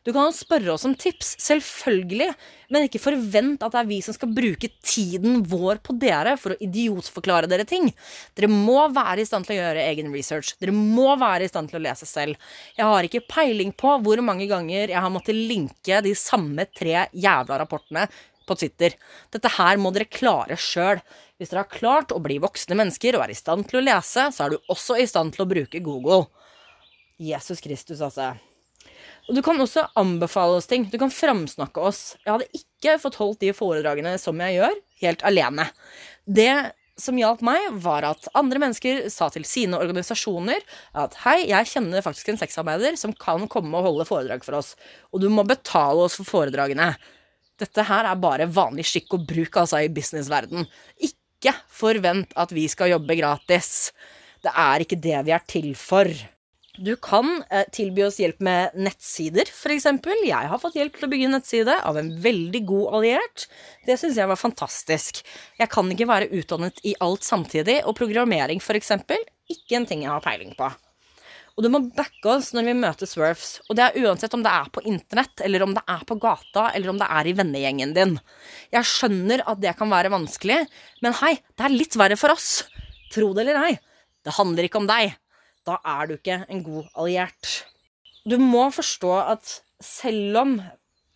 Du 0.00 0.14
kan 0.14 0.30
jo 0.30 0.32
spørre 0.32 0.72
oss 0.72 0.86
om 0.88 0.94
tips, 0.96 1.34
selvfølgelig, 1.44 2.30
men 2.72 2.86
ikke 2.86 3.02
forvent 3.02 3.60
at 3.60 3.74
det 3.74 3.80
er 3.82 3.88
vi 3.90 3.98
som 4.00 4.14
skal 4.16 4.30
bruke 4.32 4.70
tiden 4.80 5.42
vår 5.50 5.82
på 5.84 5.92
dere 6.00 6.38
for 6.40 6.54
å 6.54 6.60
idiotforklare 6.64 7.50
dere 7.50 7.66
ting. 7.68 7.90
Dere 8.32 8.48
må 8.48 8.86
være 8.96 9.20
i 9.20 9.28
stand 9.28 9.44
til 9.44 9.58
å 9.58 9.60
gjøre 9.60 9.84
egen 9.90 10.08
research. 10.14 10.54
Dere 10.56 10.72
må 10.72 11.12
være 11.20 11.44
i 11.44 11.52
stand 11.52 11.68
til 11.68 11.82
å 11.82 11.84
lese 11.84 12.08
selv. 12.08 12.40
Jeg 12.80 12.88
har 12.88 13.10
ikke 13.10 13.26
peiling 13.28 13.76
på 13.76 13.98
hvor 14.00 14.24
mange 14.24 14.48
ganger 14.48 14.88
jeg 14.88 15.04
har 15.04 15.12
måttet 15.12 15.36
linke 15.36 16.00
de 16.06 16.16
samme 16.16 16.64
tre 16.72 17.04
jævla 17.12 17.60
rapportene 17.60 18.08
på 18.48 18.56
Twitter. 18.56 18.96
Dette 19.28 19.52
her 19.60 19.76
må 19.76 19.92
dere 19.92 20.08
klare 20.08 20.56
sjøl. 20.56 21.04
Hvis 21.36 21.52
dere 21.52 21.66
har 21.66 21.76
klart 21.76 22.16
å 22.16 22.24
bli 22.24 22.40
voksne 22.40 22.78
mennesker 22.80 23.20
og 23.20 23.28
er 23.28 23.36
i 23.36 23.42
stand 23.44 23.68
til 23.68 23.82
å 23.82 23.88
lese, 23.92 24.30
så 24.32 24.46
er 24.46 24.54
du 24.54 24.72
også 24.72 24.96
i 24.96 25.08
stand 25.08 25.36
til 25.36 25.44
å 25.44 25.52
bruke 25.52 25.84
Google. 25.84 26.24
Jesus 27.20 27.60
Kristus, 27.60 28.00
altså. 28.00 28.38
Og 29.28 29.36
du 29.36 29.42
kan 29.44 29.60
også 29.60 29.86
anbefale 30.00 30.58
oss 30.58 30.68
ting. 30.70 30.88
Du 30.90 30.98
kan 31.00 31.12
framsnakke 31.12 31.82
oss. 31.90 32.16
Jeg 32.24 32.32
hadde 32.32 32.62
ikke 32.62 32.98
fått 33.02 33.18
holdt 33.20 33.42
de 33.44 33.52
foredragene 33.56 34.16
som 34.20 34.40
jeg 34.42 34.58
gjør, 34.58 34.76
helt 35.04 35.24
alene. 35.28 35.68
Det 36.26 36.52
som 37.00 37.18
hjalp 37.18 37.42
meg, 37.44 37.70
var 37.80 38.04
at 38.10 38.28
andre 38.36 38.60
mennesker 38.62 39.06
sa 39.12 39.30
til 39.32 39.46
sine 39.48 39.78
organisasjoner 39.80 40.60
at 41.00 41.16
hei, 41.24 41.38
jeg 41.50 41.70
kjenner 41.72 42.04
faktisk 42.04 42.32
en 42.32 42.40
sexarbeider 42.40 42.98
som 43.00 43.14
kan 43.16 43.46
komme 43.50 43.72
og 43.78 43.88
holde 43.88 44.08
foredrag 44.08 44.44
for 44.44 44.58
oss, 44.60 44.74
og 45.10 45.22
du 45.22 45.30
må 45.32 45.46
betale 45.48 46.04
oss 46.06 46.18
for 46.20 46.28
foredragene. 46.28 46.92
Dette 47.60 47.84
her 47.88 48.08
er 48.08 48.20
bare 48.20 48.48
vanlig 48.48 48.86
skikk 48.88 49.16
og 49.16 49.26
bruk 49.28 49.60
altså 49.62 49.82
i 49.84 49.92
businessverden. 49.92 50.64
Ikke 51.04 51.54
forvent 51.72 52.32
at 52.40 52.52
vi 52.56 52.66
skal 52.72 52.94
jobbe 52.94 53.16
gratis. 53.18 53.90
Det 54.40 54.52
er 54.56 54.84
ikke 54.84 55.00
det 55.00 55.18
vi 55.26 55.34
er 55.36 55.44
til 55.48 55.72
for. 55.76 56.08
Du 56.78 56.92
kan 56.96 57.42
eh, 57.50 57.64
tilby 57.74 58.04
oss 58.06 58.20
hjelp 58.22 58.38
med 58.46 58.76
nettsider, 58.78 59.48
f.eks. 59.50 59.88
Jeg 60.22 60.50
har 60.52 60.60
fått 60.62 60.76
hjelp 60.78 60.94
til 60.96 61.08
å 61.08 61.10
bygge 61.10 61.26
en 61.26 61.34
nettside 61.34 61.74
av 61.86 61.98
en 61.98 62.12
veldig 62.22 62.60
god 62.68 62.94
alliert. 62.98 63.46
Det 63.88 63.96
syns 63.98 64.20
jeg 64.20 64.30
var 64.30 64.38
fantastisk. 64.38 65.18
Jeg 65.58 65.72
kan 65.72 65.90
ikke 65.90 66.06
være 66.06 66.30
utdannet 66.38 66.78
i 66.86 66.94
alt 67.02 67.26
samtidig, 67.26 67.80
og 67.82 67.98
programmering, 67.98 68.62
f.eks., 68.62 68.94
ikke 69.50 69.80
en 69.80 69.88
ting 69.90 70.06
jeg 70.06 70.12
har 70.12 70.22
peiling 70.22 70.54
på. 70.54 70.70
Og 71.58 71.66
du 71.66 71.68
må 71.74 71.82
backe 71.92 72.30
oss 72.30 72.52
når 72.54 72.68
vi 72.70 72.76
møter 72.78 73.08
Swerfs. 73.10 73.56
Og 73.66 73.74
det 73.76 73.88
er 73.88 74.06
uansett 74.06 74.32
om 74.36 74.44
det 74.44 74.52
er 74.54 74.70
på 74.70 74.84
internett, 74.86 75.42
eller 75.44 75.66
om 75.66 75.74
det 75.76 75.82
er 75.90 76.04
på 76.06 76.16
gata, 76.22 76.68
eller 76.70 76.94
om 76.94 77.00
det 77.02 77.08
er 77.18 77.26
i 77.26 77.34
vennegjengen 77.36 77.96
din. 77.98 78.14
Jeg 78.72 78.88
skjønner 78.88 79.42
at 79.42 79.60
det 79.60 79.74
kan 79.76 79.90
være 79.90 80.14
vanskelig, 80.14 80.62
men 81.02 81.18
hei, 81.18 81.34
det 81.58 81.66
er 81.66 81.74
litt 81.74 81.98
verre 81.98 82.16
for 82.20 82.32
oss. 82.32 82.62
Tro 83.10 83.34
det 83.34 83.44
eller 83.44 83.66
ei. 83.66 83.74
Det 84.22 84.38
handler 84.38 84.70
ikke 84.70 84.80
om 84.80 84.88
deg 84.88 85.18
da 85.68 85.78
er 85.86 86.08
du 86.08 86.16
ikke 86.16 86.42
en 86.48 86.62
god 86.66 86.90
alliert. 86.94 87.54
Du 88.28 88.36
må 88.40 88.68
forstå 88.74 89.14
at 89.34 89.56
selv 89.80 90.38
om 90.40 90.60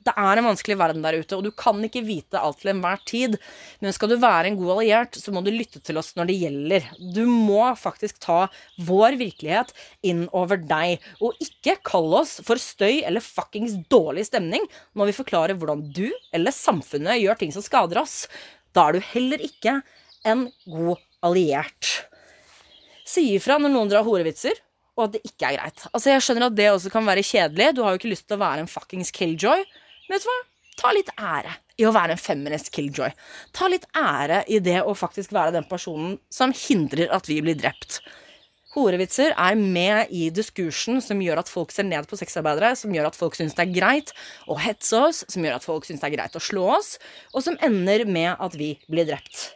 det 0.04 0.12
er 0.20 0.36
en 0.38 0.46
vanskelig 0.50 0.76
verden 0.76 1.04
der 1.04 1.16
ute, 1.16 1.36
og 1.36 1.46
du 1.46 1.50
kan 1.56 1.78
ikke 1.86 2.02
vite 2.04 2.40
alt 2.40 2.58
til 2.60 2.74
enhver 2.74 3.00
tid. 3.08 3.38
Men 3.80 3.94
skal 3.96 4.10
du 4.12 4.18
være 4.20 4.50
en 4.50 4.58
god 4.58 4.74
alliert, 4.76 5.16
så 5.16 5.32
må 5.32 5.40
du 5.44 5.48
lytte 5.54 5.80
til 5.84 5.96
oss 6.00 6.12
når 6.18 6.28
det 6.28 6.36
gjelder. 6.42 6.88
Du 7.16 7.22
må 7.30 7.62
faktisk 7.80 8.20
ta 8.24 8.42
vår 8.84 9.16
virkelighet 9.20 9.72
inn 10.04 10.26
over 10.36 10.60
deg, 10.60 11.04
og 11.24 11.40
ikke 11.44 11.78
kalle 11.88 12.20
oss 12.20 12.36
for 12.44 12.60
støy 12.60 13.00
eller 13.00 13.24
fuckings 13.24 13.78
dårlig 13.92 14.26
stemning 14.28 14.68
når 14.92 15.10
vi 15.10 15.18
forklarer 15.22 15.56
hvordan 15.56 15.86
du 15.96 16.06
eller 16.36 16.54
samfunnet 16.54 17.22
gjør 17.22 17.40
ting 17.40 17.54
som 17.54 17.64
skader 17.64 18.02
oss. 18.04 18.24
Da 18.76 18.88
er 18.88 18.98
du 18.98 19.08
heller 19.14 19.44
ikke 19.44 19.78
en 20.28 20.48
god 20.68 21.00
alliert. 21.24 21.94
Si 23.04 23.26
ifra 23.34 23.58
når 23.60 23.72
noen 23.74 23.90
drar 23.92 24.06
horevitser, 24.06 24.56
og 24.94 25.08
at 25.08 25.16
det 25.16 25.24
ikke 25.26 25.50
er 25.50 25.58
greit. 25.58 25.86
Altså, 25.90 26.10
Jeg 26.14 26.24
skjønner 26.24 26.48
at 26.48 26.56
det 26.56 26.70
også 26.70 26.92
kan 26.94 27.06
være 27.06 27.26
kjedelig. 27.26 27.74
Du 27.74 27.82
har 27.82 27.94
jo 27.94 28.00
ikke 28.00 28.12
lyst 28.12 28.28
til 28.28 28.38
å 28.38 28.44
være 28.44 28.64
en 28.64 28.70
fuckings 28.70 29.12
killjoy. 29.14 29.64
Vet 30.08 30.24
du 30.24 30.30
hva? 30.30 30.40
Ta 30.78 30.90
litt 30.94 31.10
ære 31.14 31.52
i 31.78 31.86
å 31.86 31.92
være 31.94 32.14
en 32.14 32.20
feminist 32.20 32.70
killjoy. 32.74 33.12
Ta 33.54 33.68
litt 33.70 33.86
ære 33.98 34.42
i 34.50 34.60
det 34.62 34.80
å 34.82 34.94
faktisk 34.98 35.34
være 35.34 35.54
den 35.54 35.66
personen 35.70 36.18
som 36.32 36.54
hindrer 36.54 37.12
at 37.14 37.30
vi 37.30 37.40
blir 37.44 37.58
drept. 37.58 38.00
Horevitser 38.74 39.36
er 39.38 39.54
med 39.58 40.10
i 40.10 40.28
diskursen 40.34 40.98
som 41.02 41.20
gjør 41.22 41.44
at 41.44 41.50
folk 41.50 41.70
ser 41.70 41.86
ned 41.86 42.08
på 42.10 42.18
sexarbeidere, 42.18 42.72
som 42.78 42.94
gjør 42.94 43.12
at 43.12 43.18
folk 43.18 43.36
syns 43.38 43.54
det 43.54 43.68
er 43.68 43.74
greit 43.76 44.10
å 44.50 44.56
hetse 44.58 44.98
oss, 44.98 45.22
som 45.30 45.46
gjør 45.46 45.60
at 45.60 45.66
folk 45.66 45.86
syns 45.86 46.02
det 46.02 46.10
er 46.10 46.16
greit 46.16 46.34
å 46.34 46.42
slå 46.42 46.66
oss, 46.80 46.96
og 47.30 47.46
som 47.46 47.58
ender 47.62 48.02
med 48.10 48.34
at 48.34 48.58
vi 48.58 48.74
blir 48.90 49.06
drept. 49.06 49.52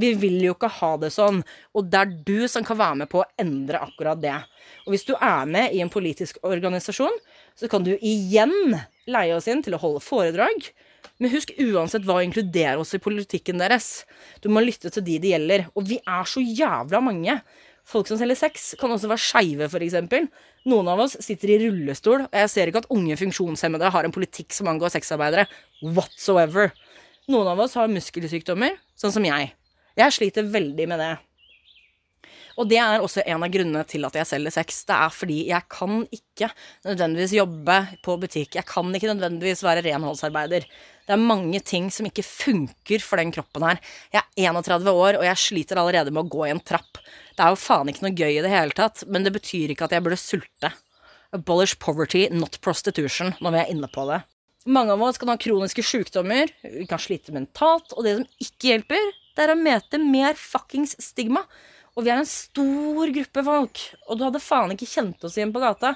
Vi 0.00 0.14
vil 0.16 0.38
jo 0.40 0.54
ikke 0.54 0.70
ha 0.78 0.94
det 1.00 1.10
sånn, 1.12 1.42
og 1.76 1.90
det 1.92 1.98
er 2.00 2.12
du 2.24 2.48
som 2.48 2.64
kan 2.64 2.78
være 2.80 3.02
med 3.02 3.10
på 3.12 3.20
å 3.20 3.28
endre 3.40 3.82
akkurat 3.84 4.20
det. 4.22 4.38
Og 4.86 4.94
hvis 4.94 5.04
du 5.08 5.12
er 5.18 5.48
med 5.48 5.74
i 5.76 5.82
en 5.84 5.92
politisk 5.92 6.38
organisasjon, 6.48 7.18
så 7.58 7.68
kan 7.68 7.84
du 7.84 7.92
igjen 7.98 8.54
leie 9.10 9.36
oss 9.36 9.50
inn 9.52 9.60
til 9.64 9.76
å 9.76 9.82
holde 9.82 10.00
foredrag. 10.04 10.70
Men 11.20 11.32
husk 11.34 11.52
uansett 11.60 12.06
hva 12.08 12.22
inkluderer 12.24 12.80
oss 12.80 12.94
i 12.96 13.02
politikken 13.02 13.60
deres. 13.60 14.06
Du 14.40 14.48
må 14.48 14.62
lytte 14.64 14.90
til 14.90 15.04
de 15.06 15.18
det 15.22 15.34
gjelder. 15.34 15.68
Og 15.76 15.86
vi 15.90 16.00
er 16.00 16.26
så 16.26 16.40
jævla 16.40 17.02
mange. 17.04 17.36
Folk 17.86 18.08
som 18.08 18.18
selger 18.18 18.38
sex, 18.38 18.72
kan 18.80 18.94
også 18.94 19.10
være 19.10 19.22
skeive, 19.22 19.68
f.eks. 19.68 19.96
Noen 20.70 20.90
av 20.92 21.02
oss 21.04 21.16
sitter 21.20 21.52
i 21.52 21.62
rullestol, 21.64 22.28
og 22.28 22.36
jeg 22.38 22.50
ser 22.50 22.70
ikke 22.70 22.84
at 22.84 22.92
unge 22.94 23.18
funksjonshemmede 23.18 23.90
har 23.92 24.06
en 24.06 24.14
politikk 24.14 24.54
som 24.54 24.70
angår 24.70 24.94
sexarbeidere. 24.94 25.48
Whatsoever. 25.82 26.70
Noen 27.30 27.50
av 27.52 27.64
oss 27.66 27.74
har 27.78 27.90
muskelsykdommer, 27.90 28.78
sånn 28.98 29.14
som 29.14 29.26
jeg. 29.26 29.50
Jeg 29.98 30.16
sliter 30.16 30.48
veldig 30.48 30.88
med 30.88 31.02
det. 31.02 31.12
Og 32.60 32.68
det 32.68 32.78
er 32.80 33.00
også 33.00 33.22
en 33.24 33.44
av 33.44 33.52
grunnene 33.52 33.82
til 33.88 34.04
at 34.04 34.16
jeg 34.18 34.28
selger 34.28 34.52
sex. 34.52 34.82
Det 34.88 34.96
er 34.96 35.12
fordi 35.14 35.38
jeg 35.48 35.68
kan 35.72 36.02
ikke 36.12 36.50
nødvendigvis 36.84 37.36
jobbe 37.38 37.76
på 38.04 38.16
butikk. 38.20 38.58
Jeg 38.58 38.68
kan 38.68 38.92
ikke 38.92 39.08
nødvendigvis 39.12 39.64
være 39.64 39.84
renholdsarbeider. 39.86 40.66
Det 41.02 41.14
er 41.16 41.22
mange 41.22 41.62
ting 41.64 41.88
som 41.90 42.06
ikke 42.06 42.24
funker 42.26 43.02
for 43.02 43.20
den 43.20 43.32
kroppen 43.34 43.64
her. 43.66 43.80
Jeg 44.12 44.22
er 44.22 44.52
31 44.52 44.92
år, 44.92 45.18
og 45.20 45.26
jeg 45.26 45.40
sliter 45.40 45.80
allerede 45.80 46.12
med 46.12 46.26
å 46.26 46.32
gå 46.32 46.44
i 46.46 46.52
en 46.52 46.62
trapp. 46.62 47.00
Det 47.32 47.42
er 47.42 47.54
jo 47.54 47.62
faen 47.62 47.90
ikke 47.90 48.06
noe 48.06 48.16
gøy 48.20 48.36
i 48.36 48.44
det 48.44 48.52
hele 48.52 48.76
tatt, 48.76 49.06
men 49.08 49.24
det 49.26 49.34
betyr 49.34 49.72
ikke 49.72 49.88
at 49.88 49.96
jeg 49.96 50.04
burde 50.04 50.20
sulte. 50.20 50.74
Abolish 51.32 51.78
poverty, 51.80 52.26
not 52.30 52.60
prostitution, 52.60 53.32
når 53.40 53.56
vi 53.56 53.62
er 53.62 53.72
inne 53.72 53.88
på 53.90 54.04
det. 54.10 54.20
Mange 54.68 54.94
av 54.94 55.02
oss 55.02 55.18
kan 55.18 55.32
ha 55.32 55.38
kroniske 55.40 55.82
sykdommer, 55.82 56.52
vi 56.62 56.84
kan 56.86 57.00
slite 57.02 57.34
mentalt, 57.34 57.96
og 57.96 58.06
det 58.06 58.18
som 58.20 58.28
ikke 58.44 58.68
hjelper, 58.68 59.08
det 59.36 59.44
er 59.44 59.54
å 59.54 59.58
møte 59.58 60.00
mer 60.02 60.36
fuckings 60.38 60.96
stigma. 61.02 61.44
Og 61.92 62.06
vi 62.06 62.12
er 62.12 62.22
en 62.22 62.28
stor 62.28 63.12
gruppe 63.12 63.44
folk, 63.44 63.80
og 64.08 64.18
du 64.18 64.24
hadde 64.24 64.40
faen 64.40 64.72
ikke 64.72 64.88
kjent 64.88 65.24
oss 65.28 65.36
igjen 65.36 65.52
på 65.52 65.60
gata. 65.60 65.92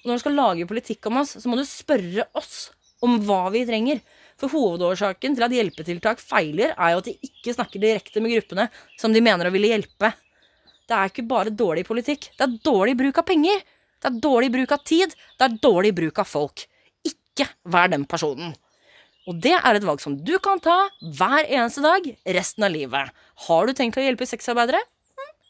Og 0.00 0.08
når 0.08 0.16
du 0.16 0.22
skal 0.22 0.38
lage 0.38 0.68
politikk 0.68 1.10
om 1.10 1.20
oss, 1.20 1.34
så 1.40 1.50
må 1.50 1.58
du 1.60 1.64
spørre 1.68 2.26
oss 2.36 2.70
om 3.04 3.18
hva 3.26 3.46
vi 3.52 3.64
trenger. 3.68 4.00
For 4.40 4.50
hovedårsaken 4.50 5.36
til 5.36 5.46
at 5.46 5.54
hjelpetiltak 5.54 6.22
feiler, 6.22 6.72
er 6.74 6.94
jo 6.94 7.02
at 7.02 7.10
de 7.10 7.14
ikke 7.28 7.54
snakker 7.54 7.82
direkte 7.82 8.24
med 8.24 8.34
gruppene 8.34 8.68
som 9.00 9.14
de 9.14 9.22
mener 9.24 9.48
å 9.48 9.54
ville 9.54 9.70
hjelpe. 9.70 10.14
Det 10.84 10.96
er 10.96 11.12
ikke 11.12 11.28
bare 11.28 11.52
dårlig 11.54 11.84
politikk. 11.88 12.30
Det 12.36 12.46
er 12.46 12.58
dårlig 12.64 12.96
bruk 12.98 13.20
av 13.20 13.28
penger. 13.28 13.62
Det 14.00 14.10
er 14.10 14.20
dårlig 14.24 14.50
bruk 14.52 14.74
av 14.76 14.82
tid. 14.84 15.14
Det 15.38 15.46
er 15.46 15.60
dårlig 15.64 15.94
bruk 15.96 16.20
av 16.20 16.28
folk. 16.28 16.66
Ikke 17.04 17.48
vær 17.72 17.92
den 17.92 18.04
personen. 18.08 18.52
Og 19.28 19.38
det 19.40 19.54
er 19.56 19.78
et 19.78 19.86
valg 19.86 20.02
som 20.02 20.16
du 20.20 20.34
kan 20.42 20.60
ta 20.60 20.84
hver 21.00 21.46
eneste 21.46 21.84
dag 21.84 22.10
resten 22.36 22.66
av 22.66 22.74
livet. 22.74 23.14
Har 23.46 23.66
du 23.66 23.72
tenkt 23.76 23.96
å 23.96 24.04
hjelpe 24.04 24.28
sexarbeidere? 24.28 24.82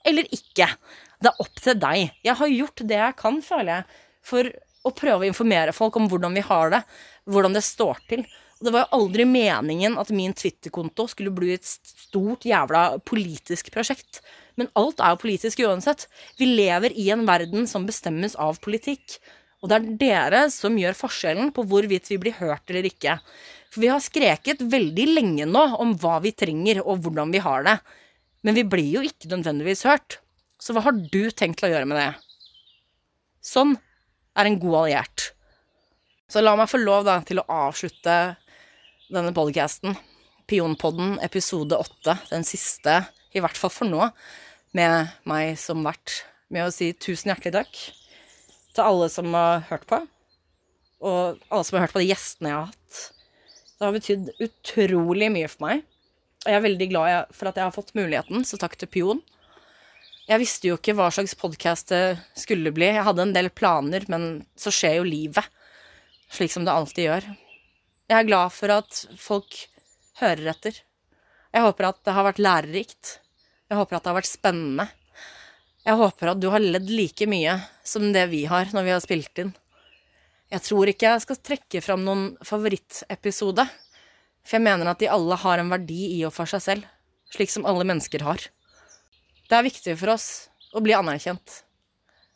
eller 0.05 0.29
ikke. 0.35 0.69
Det 1.21 1.33
er 1.33 1.43
opp 1.43 1.61
til 1.65 1.77
deg. 1.81 2.15
Jeg 2.25 2.39
har 2.39 2.53
gjort 2.53 2.85
det 2.85 3.01
jeg 3.01 3.19
kan, 3.19 3.43
føler 3.45 3.73
jeg, 3.73 4.01
for 4.25 4.51
å 4.85 4.93
prøve 4.93 5.25
å 5.25 5.29
informere 5.29 5.75
folk 5.77 5.97
om 5.97 6.09
hvordan 6.11 6.37
vi 6.37 6.45
har 6.45 6.73
det, 6.75 6.83
hvordan 7.31 7.57
det 7.57 7.65
står 7.65 8.03
til. 8.11 8.25
Og 8.59 8.69
det 8.69 8.73
var 8.75 8.85
jo 8.85 8.99
aldri 9.01 9.27
meningen 9.29 9.97
at 10.01 10.13
min 10.15 10.35
Twitter-konto 10.37 11.09
skulle 11.11 11.33
bli 11.35 11.55
et 11.57 11.67
stort 11.67 12.45
jævla 12.47 13.01
politisk 13.09 13.73
prosjekt. 13.75 14.21
Men 14.61 14.71
alt 14.79 15.01
er 15.03 15.15
jo 15.15 15.23
politisk 15.25 15.65
uansett. 15.65 16.07
Vi 16.39 16.49
lever 16.53 16.95
i 17.01 17.09
en 17.13 17.25
verden 17.29 17.67
som 17.69 17.89
bestemmes 17.89 18.37
av 18.41 18.61
politikk. 18.65 19.19
Og 19.65 19.71
det 19.73 19.81
er 19.81 19.99
dere 20.01 20.45
som 20.53 20.77
gjør 20.77 20.97
forskjellen 20.97 21.51
på 21.57 21.65
hvorvidt 21.67 22.11
vi 22.13 22.21
blir 22.21 22.37
hørt 22.37 22.69
eller 22.69 22.87
ikke. 22.89 23.17
For 23.75 23.83
vi 23.83 23.91
har 23.91 24.03
skreket 24.03 24.61
veldig 24.71 25.05
lenge 25.11 25.47
nå 25.51 25.65
om 25.83 25.97
hva 25.99 26.21
vi 26.23 26.31
trenger, 26.31 26.79
og 26.87 27.01
hvordan 27.03 27.33
vi 27.35 27.41
har 27.43 27.65
det. 27.67 27.75
Men 28.47 28.55
vi 28.55 28.63
blir 28.71 29.01
jo 29.01 29.03
ikke 29.03 29.33
nødvendigvis 29.33 29.83
hørt. 29.89 30.21
Så 30.63 30.77
hva 30.77 30.85
har 30.85 30.95
du 30.95 31.25
tenkt 31.35 31.59
til 31.59 31.67
å 31.67 31.73
gjøre 31.73 31.89
med 31.91 31.99
det? 31.99 32.11
Sånn 33.43 33.75
er 34.39 34.47
en 34.47 34.61
god 34.63 34.77
alliert. 34.85 35.25
Så 36.31 36.39
la 36.45 36.55
meg 36.55 36.71
få 36.71 36.79
lov 36.79 37.03
da, 37.09 37.19
til 37.27 37.43
å 37.43 37.49
avslutte 37.51 38.15
denne 39.11 39.35
podcasten, 39.35 39.99
Pionpodden 40.47 41.19
episode 41.25 41.75
åtte, 41.75 42.15
den 42.31 42.47
siste, 42.47 43.01
i 43.35 43.43
hvert 43.43 43.59
fall 43.59 43.73
for 43.75 43.91
nå, 43.91 44.07
med 44.77 45.11
meg 45.27 45.59
som 45.59 45.83
vert, 45.83 46.21
med 46.53 46.69
å 46.69 46.73
si 46.75 46.93
tusen 46.95 47.33
hjertelig 47.33 47.57
takk 47.57 47.83
til 48.75 48.85
alle 48.85 49.11
som 49.11 49.35
har 49.35 49.67
hørt 49.71 49.89
på, 49.91 49.99
og 51.05 51.43
alle 51.49 51.67
som 51.67 51.79
har 51.79 51.87
hørt 51.87 51.97
på 51.97 52.05
de 52.05 52.11
gjestene 52.13 52.53
jeg 52.53 52.61
har 52.61 52.71
hatt. 52.71 53.03
Det 53.75 53.87
har 53.87 53.95
betydd 53.97 54.31
utrolig 54.45 55.31
mye 55.35 55.51
for 55.51 55.67
meg. 55.67 55.85
Og 56.45 56.51
jeg 56.51 56.59
er 56.59 56.67
veldig 56.67 56.89
glad 56.91 57.35
for 57.35 57.51
at 57.51 57.59
jeg 57.59 57.67
har 57.67 57.75
fått 57.75 57.95
muligheten, 57.97 58.45
så 58.47 58.59
takk 58.61 58.77
til 58.79 58.91
Pion. 58.93 59.23
Jeg 60.25 60.41
visste 60.41 60.69
jo 60.71 60.79
ikke 60.79 60.95
hva 60.97 61.11
slags 61.13 61.35
podkast 61.37 61.91
det 61.93 62.03
skulle 62.41 62.73
bli. 62.73 62.87
Jeg 62.89 63.05
hadde 63.05 63.27
en 63.27 63.35
del 63.37 63.51
planer, 63.53 64.07
men 64.13 64.45
så 64.57 64.73
skjer 64.73 64.99
jo 64.99 65.09
livet. 65.09 65.49
Slik 66.33 66.53
som 66.53 66.65
det 66.65 66.73
alltid 66.73 67.09
gjør. 67.09 67.27
Jeg 68.09 68.17
er 68.19 68.29
glad 68.29 68.53
for 68.53 68.73
at 68.73 69.03
folk 69.21 69.59
hører 70.21 70.53
etter. 70.55 70.79
Jeg 71.55 71.65
håper 71.65 71.89
at 71.91 72.01
det 72.05 72.15
har 72.17 72.27
vært 72.29 72.41
lærerikt. 72.43 73.19
Jeg 73.71 73.81
håper 73.81 73.97
at 73.97 74.05
det 74.05 74.13
har 74.13 74.19
vært 74.21 74.31
spennende. 74.33 74.89
Jeg 75.85 76.01
håper 76.01 76.33
at 76.33 76.41
du 76.41 76.49
har 76.53 76.65
ledd 76.65 76.89
like 76.89 77.29
mye 77.29 77.59
som 77.85 78.09
det 78.13 78.25
vi 78.33 78.45
har 78.49 78.73
når 78.73 78.87
vi 78.87 78.95
har 78.95 79.05
spilt 79.05 79.41
inn. 79.45 79.53
Jeg 80.55 80.63
tror 80.63 80.87
ikke 80.87 81.09
jeg 81.09 81.23
skal 81.25 81.39
trekke 81.43 81.81
fram 81.83 82.05
noen 82.07 82.27
favorittepisode. 82.47 83.65
For 84.45 84.59
jeg 84.59 84.63
mener 84.63 84.87
at 84.87 85.01
de 85.01 85.11
alle 85.11 85.39
har 85.41 85.59
en 85.59 85.73
verdi 85.73 86.13
i 86.15 86.21
og 86.29 86.35
for 86.37 86.47
seg 86.47 86.63
selv, 86.63 86.85
slik 87.35 87.51
som 87.51 87.67
alle 87.67 87.87
mennesker 87.89 88.23
har. 88.23 88.45
Det 89.49 89.57
er 89.57 89.67
viktig 89.67 89.97
for 89.99 90.15
oss 90.15 90.29
å 90.77 90.83
bli 90.85 90.95
anerkjent. 90.95 91.65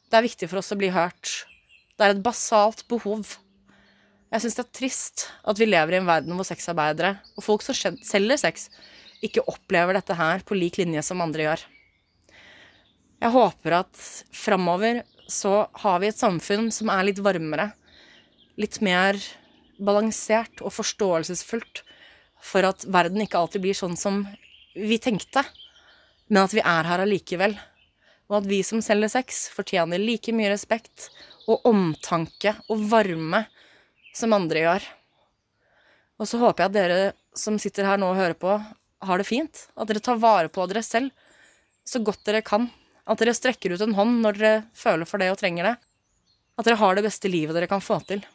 Det 0.08 0.18
er 0.18 0.24
viktig 0.24 0.48
for 0.50 0.62
oss 0.62 0.72
å 0.74 0.80
bli 0.80 0.90
hørt. 0.90 1.44
Det 1.94 2.06
er 2.06 2.16
et 2.16 2.24
basalt 2.24 2.82
behov. 2.90 3.36
Jeg 4.32 4.42
syns 4.42 4.58
det 4.58 4.64
er 4.64 4.76
trist 4.80 5.26
at 5.48 5.60
vi 5.60 5.68
lever 5.68 5.94
i 5.94 6.00
en 6.00 6.08
verden 6.08 6.34
hvor 6.36 6.48
sexarbeidere 6.48 7.14
og 7.36 7.44
folk 7.44 7.64
som 7.64 7.98
selger 8.04 8.40
sex, 8.40 8.68
ikke 9.24 9.46
opplever 9.50 9.96
dette 9.96 10.16
her 10.18 10.42
på 10.46 10.58
lik 10.58 10.78
linje 10.80 11.04
som 11.06 11.22
andre 11.22 11.46
gjør. 11.46 11.64
Jeg 13.18 13.34
håper 13.34 13.80
at 13.80 14.02
framover 14.34 15.02
så 15.28 15.68
har 15.82 16.02
vi 16.02 16.10
et 16.10 16.18
samfunn 16.18 16.70
som 16.74 16.90
er 16.92 17.08
litt 17.08 17.22
varmere, 17.24 17.72
litt 18.58 18.80
mer 18.84 19.18
balansert 19.78 20.62
og 20.64 20.74
forståelsesfullt 20.74 21.82
for 22.42 22.66
at 22.66 22.84
verden 22.90 23.22
ikke 23.22 23.38
alltid 23.38 23.62
blir 23.62 23.76
sånn 23.78 23.96
som 23.98 24.24
vi 24.74 24.98
tenkte, 25.02 25.44
men 26.28 26.44
at 26.44 26.54
vi 26.54 26.62
er 26.62 26.86
her 26.86 27.02
allikevel. 27.02 27.56
Og 28.28 28.42
at 28.42 28.48
vi 28.50 28.60
som 28.66 28.82
selger 28.84 29.10
sex, 29.10 29.46
fortjener 29.54 30.00
like 30.02 30.34
mye 30.36 30.50
respekt 30.52 31.08
og 31.48 31.64
omtanke 31.68 32.52
og 32.68 32.82
varme 32.90 33.46
som 34.14 34.34
andre 34.36 34.66
gjør. 34.66 34.88
Og 36.18 36.28
så 36.28 36.40
håper 36.42 36.64
jeg 36.64 36.70
at 36.70 36.76
dere 36.76 37.00
som 37.38 37.56
sitter 37.62 37.86
her 37.88 38.00
nå 38.00 38.10
og 38.12 38.18
hører 38.18 38.36
på, 38.36 38.58
har 39.06 39.20
det 39.20 39.28
fint. 39.28 39.64
At 39.78 39.88
dere 39.88 40.02
tar 40.04 40.20
vare 40.20 40.50
på 40.52 40.66
dere 40.68 40.82
selv 40.84 41.14
så 41.88 42.02
godt 42.04 42.26
dere 42.28 42.44
kan. 42.44 42.66
At 43.08 43.22
dere 43.22 43.36
strekker 43.36 43.72
ut 43.72 43.84
en 43.86 43.96
hånd 43.96 44.18
når 44.24 44.40
dere 44.40 44.56
føler 44.76 45.08
for 45.08 45.22
det 45.22 45.30
og 45.32 45.38
trenger 45.40 45.70
det. 45.70 45.76
At 46.58 46.66
dere 46.66 46.80
har 46.82 46.98
det 46.98 47.06
beste 47.06 47.30
livet 47.30 47.56
dere 47.56 47.70
kan 47.70 47.80
få 47.84 48.00
til. 48.08 48.26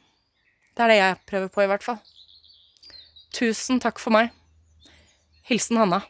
Det 0.73 0.83
er 0.83 0.89
det 0.89 0.97
jeg 0.97 1.17
prøver 1.29 1.51
på, 1.53 1.61
i 1.61 1.69
hvert 1.69 1.85
fall. 1.85 1.99
Tusen 3.33 3.81
takk 3.81 4.01
for 4.01 4.13
meg. 4.13 4.31
Hilsen 5.49 5.77
Hanna. 5.77 6.01